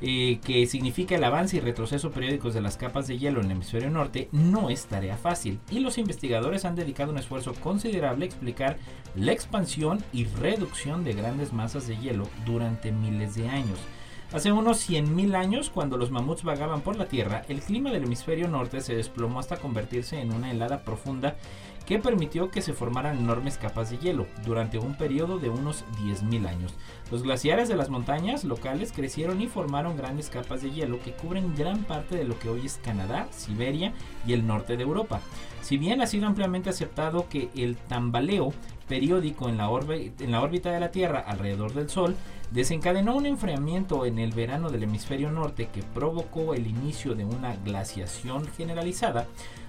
eh, 0.00 0.38
que 0.44 0.66
significa 0.66 1.14
el 1.14 1.24
avance 1.24 1.56
y 1.56 1.60
retroceso 1.60 2.10
periódicos 2.10 2.54
de 2.54 2.60
las 2.60 2.76
capas 2.76 3.06
de 3.06 3.18
hielo 3.18 3.40
en 3.40 3.46
el 3.46 3.52
hemisferio 3.52 3.90
norte, 3.90 4.28
no 4.32 4.70
es 4.70 4.86
tarea 4.86 5.16
fácil. 5.16 5.58
Y 5.70 5.80
los 5.80 5.98
investigadores 5.98 6.64
han 6.64 6.74
dedicado 6.74 7.12
un 7.12 7.18
esfuerzo 7.18 7.54
considerable 7.54 8.24
a 8.24 8.28
explicar 8.28 8.76
la 9.14 9.32
expansión 9.32 10.02
y 10.12 10.24
reducción 10.24 11.04
de 11.04 11.14
grandes 11.14 11.52
masas 11.52 11.86
de 11.86 11.96
hielo 11.96 12.28
durante 12.44 12.92
miles 12.92 13.34
de 13.34 13.48
años. 13.48 13.78
Hace 14.32 14.50
unos 14.50 14.90
100.000 14.90 15.36
años, 15.36 15.70
cuando 15.70 15.96
los 15.96 16.10
mamuts 16.10 16.42
vagaban 16.42 16.80
por 16.80 16.96
la 16.96 17.06
Tierra, 17.06 17.44
el 17.48 17.60
clima 17.60 17.92
del 17.92 18.04
hemisferio 18.04 18.48
norte 18.48 18.80
se 18.80 18.96
desplomó 18.96 19.38
hasta 19.38 19.56
convertirse 19.56 20.20
en 20.20 20.32
una 20.32 20.50
helada 20.50 20.82
profunda 20.82 21.36
que 21.86 22.00
permitió 22.00 22.50
que 22.50 22.60
se 22.60 22.72
formaran 22.72 23.18
enormes 23.18 23.56
capas 23.56 23.90
de 23.90 23.98
hielo 23.98 24.26
durante 24.44 24.78
un 24.78 24.96
periodo 24.96 25.38
de 25.38 25.48
unos 25.48 25.84
10.000 26.02 26.48
años. 26.48 26.74
Los 27.12 27.22
glaciares 27.22 27.68
de 27.68 27.76
las 27.76 27.88
montañas 27.88 28.42
locales 28.42 28.90
crecieron 28.90 29.40
y 29.40 29.46
formaron 29.46 29.96
grandes 29.96 30.28
capas 30.28 30.60
de 30.60 30.72
hielo 30.72 30.98
que 31.00 31.12
cubren 31.12 31.54
gran 31.54 31.84
parte 31.84 32.16
de 32.16 32.24
lo 32.24 32.36
que 32.40 32.48
hoy 32.48 32.66
es 32.66 32.80
Canadá, 32.84 33.28
Siberia 33.30 33.92
y 34.26 34.32
el 34.32 34.44
norte 34.44 34.76
de 34.76 34.82
Europa. 34.82 35.20
Si 35.62 35.78
bien 35.78 36.00
ha 36.00 36.08
sido 36.08 36.26
ampliamente 36.26 36.68
aceptado 36.68 37.28
que 37.28 37.48
el 37.54 37.76
tambaleo 37.76 38.52
periódico 38.88 39.48
en 39.48 39.56
la, 39.56 39.68
en 39.68 40.30
la 40.32 40.42
órbita 40.42 40.70
de 40.70 40.80
la 40.80 40.90
Tierra 40.90 41.20
alrededor 41.20 41.74
del 41.74 41.88
Sol 41.88 42.16
desencadenó 42.50 43.16
un 43.16 43.26
enfriamiento 43.26 44.06
en 44.06 44.18
el 44.18 44.32
verano 44.32 44.70
del 44.70 44.84
hemisferio 44.84 45.30
norte 45.30 45.68
que 45.72 45.82
provocó 45.82 46.54
el 46.54 46.66
inicio 46.66 47.14
de 47.14 47.24
una 47.24 47.56
glaciación 47.56 48.46
generalizada, 48.56 49.26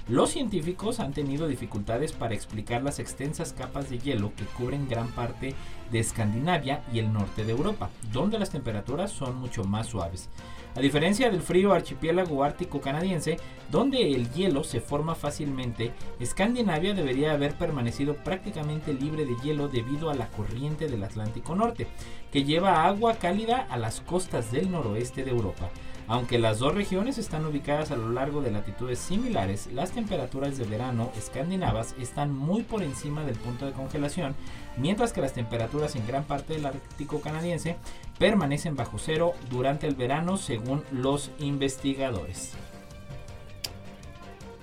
los 0.08 0.30
científicos 0.30 1.02
han 1.02 1.12
tenido 1.12 1.48
dificultades 1.48 2.14
para 2.14 2.34
explicar 2.34 2.82
las 2.82 3.00
extensas 3.00 3.52
capas 3.52 3.90
de 3.90 4.00
hielo 4.00 4.32
que 4.38 4.46
cubren 4.46 4.88
gran 4.88 5.10
parte 5.10 5.54
de 5.92 6.00
Escandinavia 6.00 6.82
y 6.94 7.00
el 7.00 7.12
norte 7.12 7.44
de 7.44 7.52
Europa, 7.52 7.90
donde 8.14 8.40
las 8.40 8.50
temperaturas 8.50 9.12
son 9.12 9.36
mucho 9.36 9.66
más 9.66 9.88
suaves. 9.88 10.30
A 10.78 10.80
diferencia 10.80 11.32
del 11.32 11.42
frío 11.42 11.74
archipiélago 11.74 12.44
ártico 12.44 12.80
canadiense, 12.80 13.38
donde 13.72 14.14
el 14.14 14.32
hielo 14.32 14.64
se 14.64 14.80
forma 14.80 15.16
fácilmente, 15.16 15.92
Escandinavia 16.20 16.94
debería 16.94 17.32
haber 17.32 17.56
permanecido 17.56 18.14
prácticamente 18.14 18.94
libre 18.94 19.26
de 19.26 19.36
hielo 19.44 19.70
debido 19.70 20.12
a 20.12 20.14
la 20.14 20.28
corriente 20.28 20.88
del 20.88 21.04
Atlántico 21.04 21.56
Norte, 21.56 21.88
que 22.32 22.44
lleva 22.44 22.86
agua 22.86 23.16
cálida 23.16 23.66
a 23.72 23.78
las 23.78 24.02
costas 24.02 24.52
del 24.52 24.70
noroeste 24.70 25.24
de 25.24 25.32
Europa. 25.32 25.72
Aunque 26.10 26.40
las 26.40 26.60
dos 26.60 26.74
regiones 26.74 27.18
están 27.18 27.46
ubicadas 27.46 27.92
a 27.92 27.98
lo 27.98 28.12
largo 28.12 28.42
de 28.42 28.52
latitudes 28.52 29.00
similares, 29.00 29.68
las 29.74 29.92
temperaturas 29.92 30.58
de 30.58 30.64
verano 30.64 31.12
escandinavas 31.18 31.96
están 32.00 32.34
muy 32.34 32.62
por 32.62 32.82
encima 32.82 33.26
del 33.26 33.36
punto 33.36 33.66
de 33.66 33.74
congelación, 33.74 34.36
mientras 34.78 35.12
que 35.12 35.20
las 35.20 35.34
temperaturas 35.34 35.98
en 35.98 36.08
gran 36.08 36.24
parte 36.24 36.54
del 36.54 36.68
Ártico 36.68 37.20
canadiense 37.20 37.76
permanecen 38.18 38.76
bajo 38.76 38.98
cero 38.98 39.34
durante 39.50 39.88
el 39.88 39.96
verano 39.96 40.38
según 40.38 40.84
los 40.92 41.32
investigadores. 41.40 42.54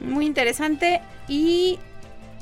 Muy 0.01 0.27
interesante 0.27 1.01
y 1.29 1.79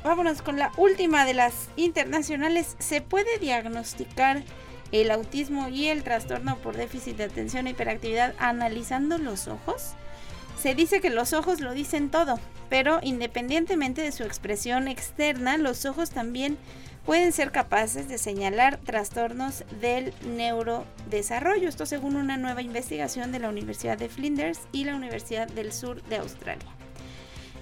vámonos 0.03 0.43
con 0.43 0.59
la 0.59 0.73
última 0.77 1.25
de 1.25 1.35
las 1.35 1.69
internacionales. 1.77 2.77
¿Se 2.79 3.01
puede 3.01 3.39
diagnosticar 3.39 4.43
el 4.91 5.11
autismo 5.11 5.69
y 5.69 5.89
el 5.89 6.03
trastorno 6.03 6.59
por 6.59 6.77
déficit 6.77 7.17
de 7.17 7.25
atención 7.25 7.67
e 7.67 7.71
hiperactividad 7.71 8.35
analizando 8.39 9.19
los 9.19 9.49
ojos? 9.49 9.95
Se 10.61 10.75
dice 10.75 11.01
que 11.01 11.11
los 11.11 11.33
ojos 11.33 11.61
lo 11.61 11.73
dicen 11.73 12.11
todo, 12.11 12.39
pero 12.69 13.01
independientemente 13.03 14.01
de 14.03 14.13
su 14.13 14.23
expresión 14.23 14.89
externa, 14.89 15.57
los 15.57 15.85
ojos 15.87 16.11
también 16.11 16.57
pueden 17.05 17.33
ser 17.33 17.51
capaces 17.51 18.09
de 18.09 18.19
señalar 18.19 18.79
trastornos 18.79 19.65
del 19.81 20.13
neurodesarrollo. 20.25 21.69
Esto 21.69 21.87
según 21.87 22.17
una 22.17 22.37
nueva 22.37 22.63
investigación 22.63 23.33
de 23.33 23.41
la 23.41 23.49
Universidad 23.49 23.99
de 23.99 24.09
Flinders 24.09 24.61
y 24.73 24.85
la 24.85 24.97
Universidad 24.97 25.49
del 25.49 25.73
Sur 25.73 26.03
de 26.05 26.17
Australia. 26.17 26.69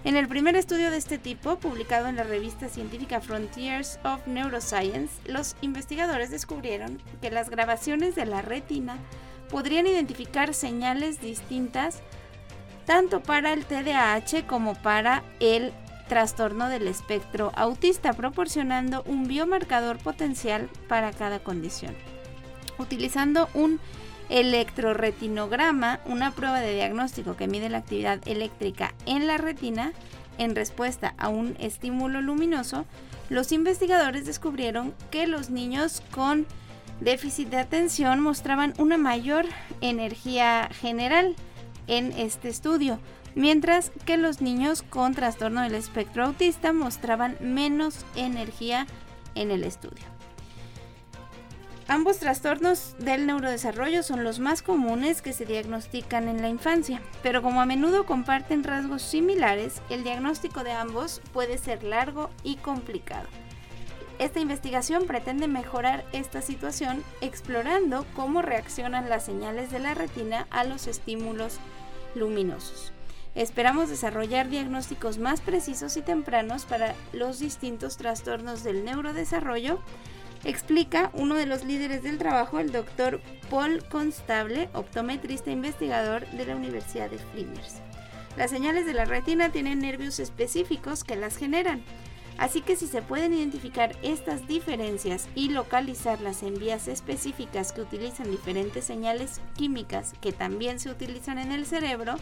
En 0.03 0.16
el 0.16 0.28
primer 0.28 0.57
estudio 0.57 0.91
de 0.91 0.97
este 0.97 1.18
tipo, 1.18 1.59
publicado 1.59 2.09
en 2.09 2.16
la 2.16 2.22
revista 2.22 2.68
científica 2.70 3.20
Frontiers 3.20 3.99
of 4.03 4.26
Neuroscience, 4.26 5.12
los 5.26 5.57
investigadores 5.61 6.30
descubrieron 6.30 7.03
que 7.20 7.30
las 7.30 7.51
grabaciones 7.51 8.14
de 8.14 8.24
la 8.24 8.41
retina 8.41 8.97
podrían 9.51 9.86
identificar 9.86 10.55
señales 10.55 11.20
distintas 11.20 12.01
tanto 12.86 13.22
para 13.22 13.53
el 13.53 13.66
TDAH 13.66 14.47
como 14.47 14.74
para 14.74 15.22
el 15.38 15.72
trastorno 16.11 16.69
del 16.69 16.89
espectro 16.89 17.53
autista, 17.55 18.13
proporcionando 18.15 19.05
un 19.07 19.29
biomarcador 19.29 19.99
potencial 19.99 20.69
para 20.89 21.13
cada 21.13 21.39
condición. 21.39 21.95
Utilizando 22.79 23.49
un 23.55 23.79
electroretinograma, 24.29 26.01
una 26.07 26.33
prueba 26.33 26.59
de 26.59 26.75
diagnóstico 26.75 27.37
que 27.37 27.47
mide 27.47 27.69
la 27.69 27.79
actividad 27.79 28.19
eléctrica 28.27 28.93
en 29.07 29.29
la 29.29 29.39
retina, 29.39 29.93
en 30.37 30.57
respuesta 30.57 31.15
a 31.17 31.29
un 31.29 31.55
estímulo 31.61 32.21
luminoso, 32.21 32.87
los 33.29 33.53
investigadores 33.53 34.27
descubrieron 34.27 34.93
que 35.13 35.29
los 35.29 35.49
niños 35.49 36.03
con 36.11 36.45
déficit 37.01 37.51
de 37.51 37.59
atención 37.59 38.19
mostraban 38.19 38.75
una 38.79 38.99
mayor 38.99 39.47
energía 39.81 40.71
general 40.73 41.37
en 41.87 42.11
este 42.13 42.49
estudio, 42.49 42.99
mientras 43.35 43.93
que 44.05 44.16
los 44.16 44.41
niños 44.41 44.83
con 44.83 45.14
trastorno 45.14 45.62
del 45.62 45.74
espectro 45.74 46.26
autista 46.26 46.72
mostraban 46.72 47.37
menos 47.41 48.05
energía 48.16 48.87
en 49.35 49.51
el 49.51 49.64
estudio. 49.64 50.05
Ambos 51.91 52.18
trastornos 52.18 52.95
del 53.01 53.26
neurodesarrollo 53.26 54.05
son 54.05 54.22
los 54.22 54.39
más 54.39 54.62
comunes 54.62 55.22
que 55.22 55.33
se 55.33 55.45
diagnostican 55.45 56.28
en 56.28 56.41
la 56.41 56.49
infancia, 56.49 57.03
pero 57.20 57.43
como 57.43 57.61
a 57.61 57.66
menudo 57.66 58.07
comparten 58.07 58.62
rasgos 58.62 59.03
similares, 59.03 59.83
el 59.91 60.05
diagnóstico 60.05 60.62
de 60.62 60.70
ambos 60.70 61.20
puede 61.33 61.59
ser 61.59 61.83
largo 61.83 62.31
y 62.45 62.57
complicado. 62.59 63.26
Esta 64.20 64.39
investigación 64.39 65.07
pretende 65.07 65.49
mejorar 65.49 66.05
esta 66.12 66.43
situación 66.43 67.03
explorando 67.22 68.07
cómo 68.14 68.41
reaccionan 68.41 69.09
las 69.09 69.24
señales 69.24 69.72
de 69.72 69.81
la 69.81 69.95
retina 69.95 70.47
a 70.51 70.62
los 70.62 70.87
estímulos 70.87 71.59
luminosos. 72.14 72.93
Esperamos 73.41 73.88
desarrollar 73.88 74.51
diagnósticos 74.51 75.16
más 75.16 75.41
precisos 75.41 75.97
y 75.97 76.03
tempranos 76.03 76.66
para 76.66 76.95
los 77.14 77.38
distintos 77.38 77.97
trastornos 77.97 78.64
del 78.64 78.84
neurodesarrollo 78.84 79.80
explica 80.45 81.11
uno 81.14 81.36
de 81.36 81.47
los 81.47 81.64
líderes 81.64 82.03
del 82.03 82.18
trabajo, 82.18 82.59
el 82.59 82.70
doctor 82.70 83.22
Paul 83.49 83.82
Constable, 83.88 84.68
optometrista 84.74 85.49
e 85.49 85.55
investigador 85.55 86.28
de 86.32 86.45
la 86.45 86.55
Universidad 86.55 87.09
de 87.09 87.16
Flinders. 87.16 87.76
Las 88.36 88.51
señales 88.51 88.84
de 88.84 88.93
la 88.93 89.07
retina 89.07 89.51
tienen 89.51 89.78
nervios 89.78 90.20
específicos 90.20 91.03
que 91.03 91.16
las 91.16 91.38
generan, 91.38 91.82
así 92.36 92.61
que 92.61 92.76
si 92.76 92.88
se 92.88 93.01
pueden 93.01 93.32
identificar 93.32 93.97
estas 94.03 94.47
diferencias 94.49 95.30
y 95.34 95.49
localizarlas 95.49 96.43
en 96.43 96.59
vías 96.59 96.88
específicas 96.88 97.72
que 97.72 97.80
utilizan 97.80 98.30
diferentes 98.30 98.84
señales 98.84 99.41
químicas 99.57 100.12
que 100.20 100.32
también 100.32 100.78
se 100.78 100.91
utilizan 100.91 101.38
en 101.38 101.53
el 101.53 101.64
cerebro, 101.64 102.16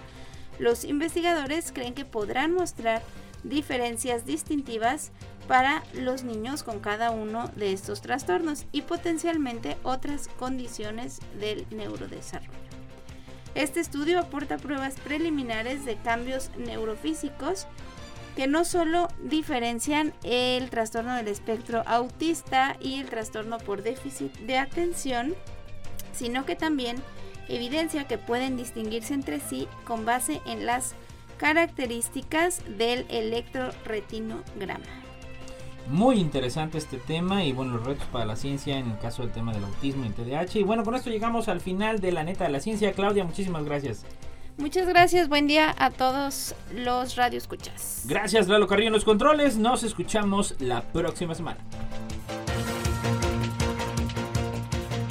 los 0.58 0.84
investigadores 0.84 1.72
creen 1.72 1.94
que 1.94 2.04
podrán 2.04 2.52
mostrar 2.52 3.02
diferencias 3.44 4.26
distintivas 4.26 5.12
para 5.46 5.82
los 5.94 6.24
niños 6.24 6.62
con 6.62 6.80
cada 6.80 7.10
uno 7.10 7.50
de 7.56 7.72
estos 7.72 8.02
trastornos 8.02 8.66
y 8.72 8.82
potencialmente 8.82 9.76
otras 9.82 10.28
condiciones 10.28 11.20
del 11.40 11.66
neurodesarrollo. 11.70 12.50
Este 13.54 13.80
estudio 13.80 14.20
aporta 14.20 14.58
pruebas 14.58 14.94
preliminares 15.00 15.84
de 15.84 15.96
cambios 15.96 16.50
neurofísicos 16.58 17.66
que 18.36 18.46
no 18.46 18.64
solo 18.64 19.08
diferencian 19.24 20.14
el 20.22 20.70
trastorno 20.70 21.16
del 21.16 21.26
espectro 21.26 21.82
autista 21.86 22.76
y 22.78 23.00
el 23.00 23.08
trastorno 23.08 23.58
por 23.58 23.82
déficit 23.82 24.32
de 24.40 24.58
atención, 24.58 25.34
sino 26.12 26.46
que 26.46 26.54
también 26.54 27.02
evidencia 27.48 28.06
que 28.06 28.18
pueden 28.18 28.56
distinguirse 28.56 29.14
entre 29.14 29.40
sí 29.40 29.68
con 29.84 30.04
base 30.04 30.40
en 30.46 30.66
las 30.66 30.94
características 31.38 32.62
del 32.76 33.06
electroretinograma. 33.08 34.84
Muy 35.88 36.20
interesante 36.20 36.76
este 36.76 36.98
tema 36.98 37.44
y 37.44 37.52
bueno, 37.52 37.78
los 37.78 37.86
retos 37.86 38.06
para 38.08 38.26
la 38.26 38.36
ciencia 38.36 38.78
en 38.78 38.90
el 38.90 38.98
caso 38.98 39.22
del 39.22 39.32
tema 39.32 39.54
del 39.54 39.64
autismo 39.64 40.04
y 40.04 40.10
TDAH. 40.10 40.58
Y 40.58 40.62
bueno, 40.62 40.84
con 40.84 40.94
esto 40.94 41.08
llegamos 41.08 41.48
al 41.48 41.60
final 41.60 42.00
de 42.00 42.12
la 42.12 42.24
neta 42.24 42.44
de 42.44 42.50
la 42.50 42.60
ciencia. 42.60 42.92
Claudia, 42.92 43.24
muchísimas 43.24 43.64
gracias. 43.64 44.04
Muchas 44.58 44.88
gracias, 44.88 45.28
buen 45.28 45.46
día 45.46 45.74
a 45.78 45.90
todos 45.90 46.54
los 46.74 47.14
radioescuchas. 47.16 48.02
Gracias, 48.06 48.48
Lalo 48.48 48.66
Carrillo 48.66 48.88
en 48.88 48.94
los 48.94 49.04
controles. 49.04 49.56
Nos 49.56 49.84
escuchamos 49.84 50.56
la 50.58 50.82
próxima 50.82 51.34
semana. 51.34 51.60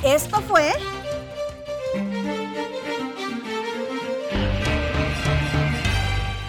Esto 0.04 0.42
fue 0.42 0.74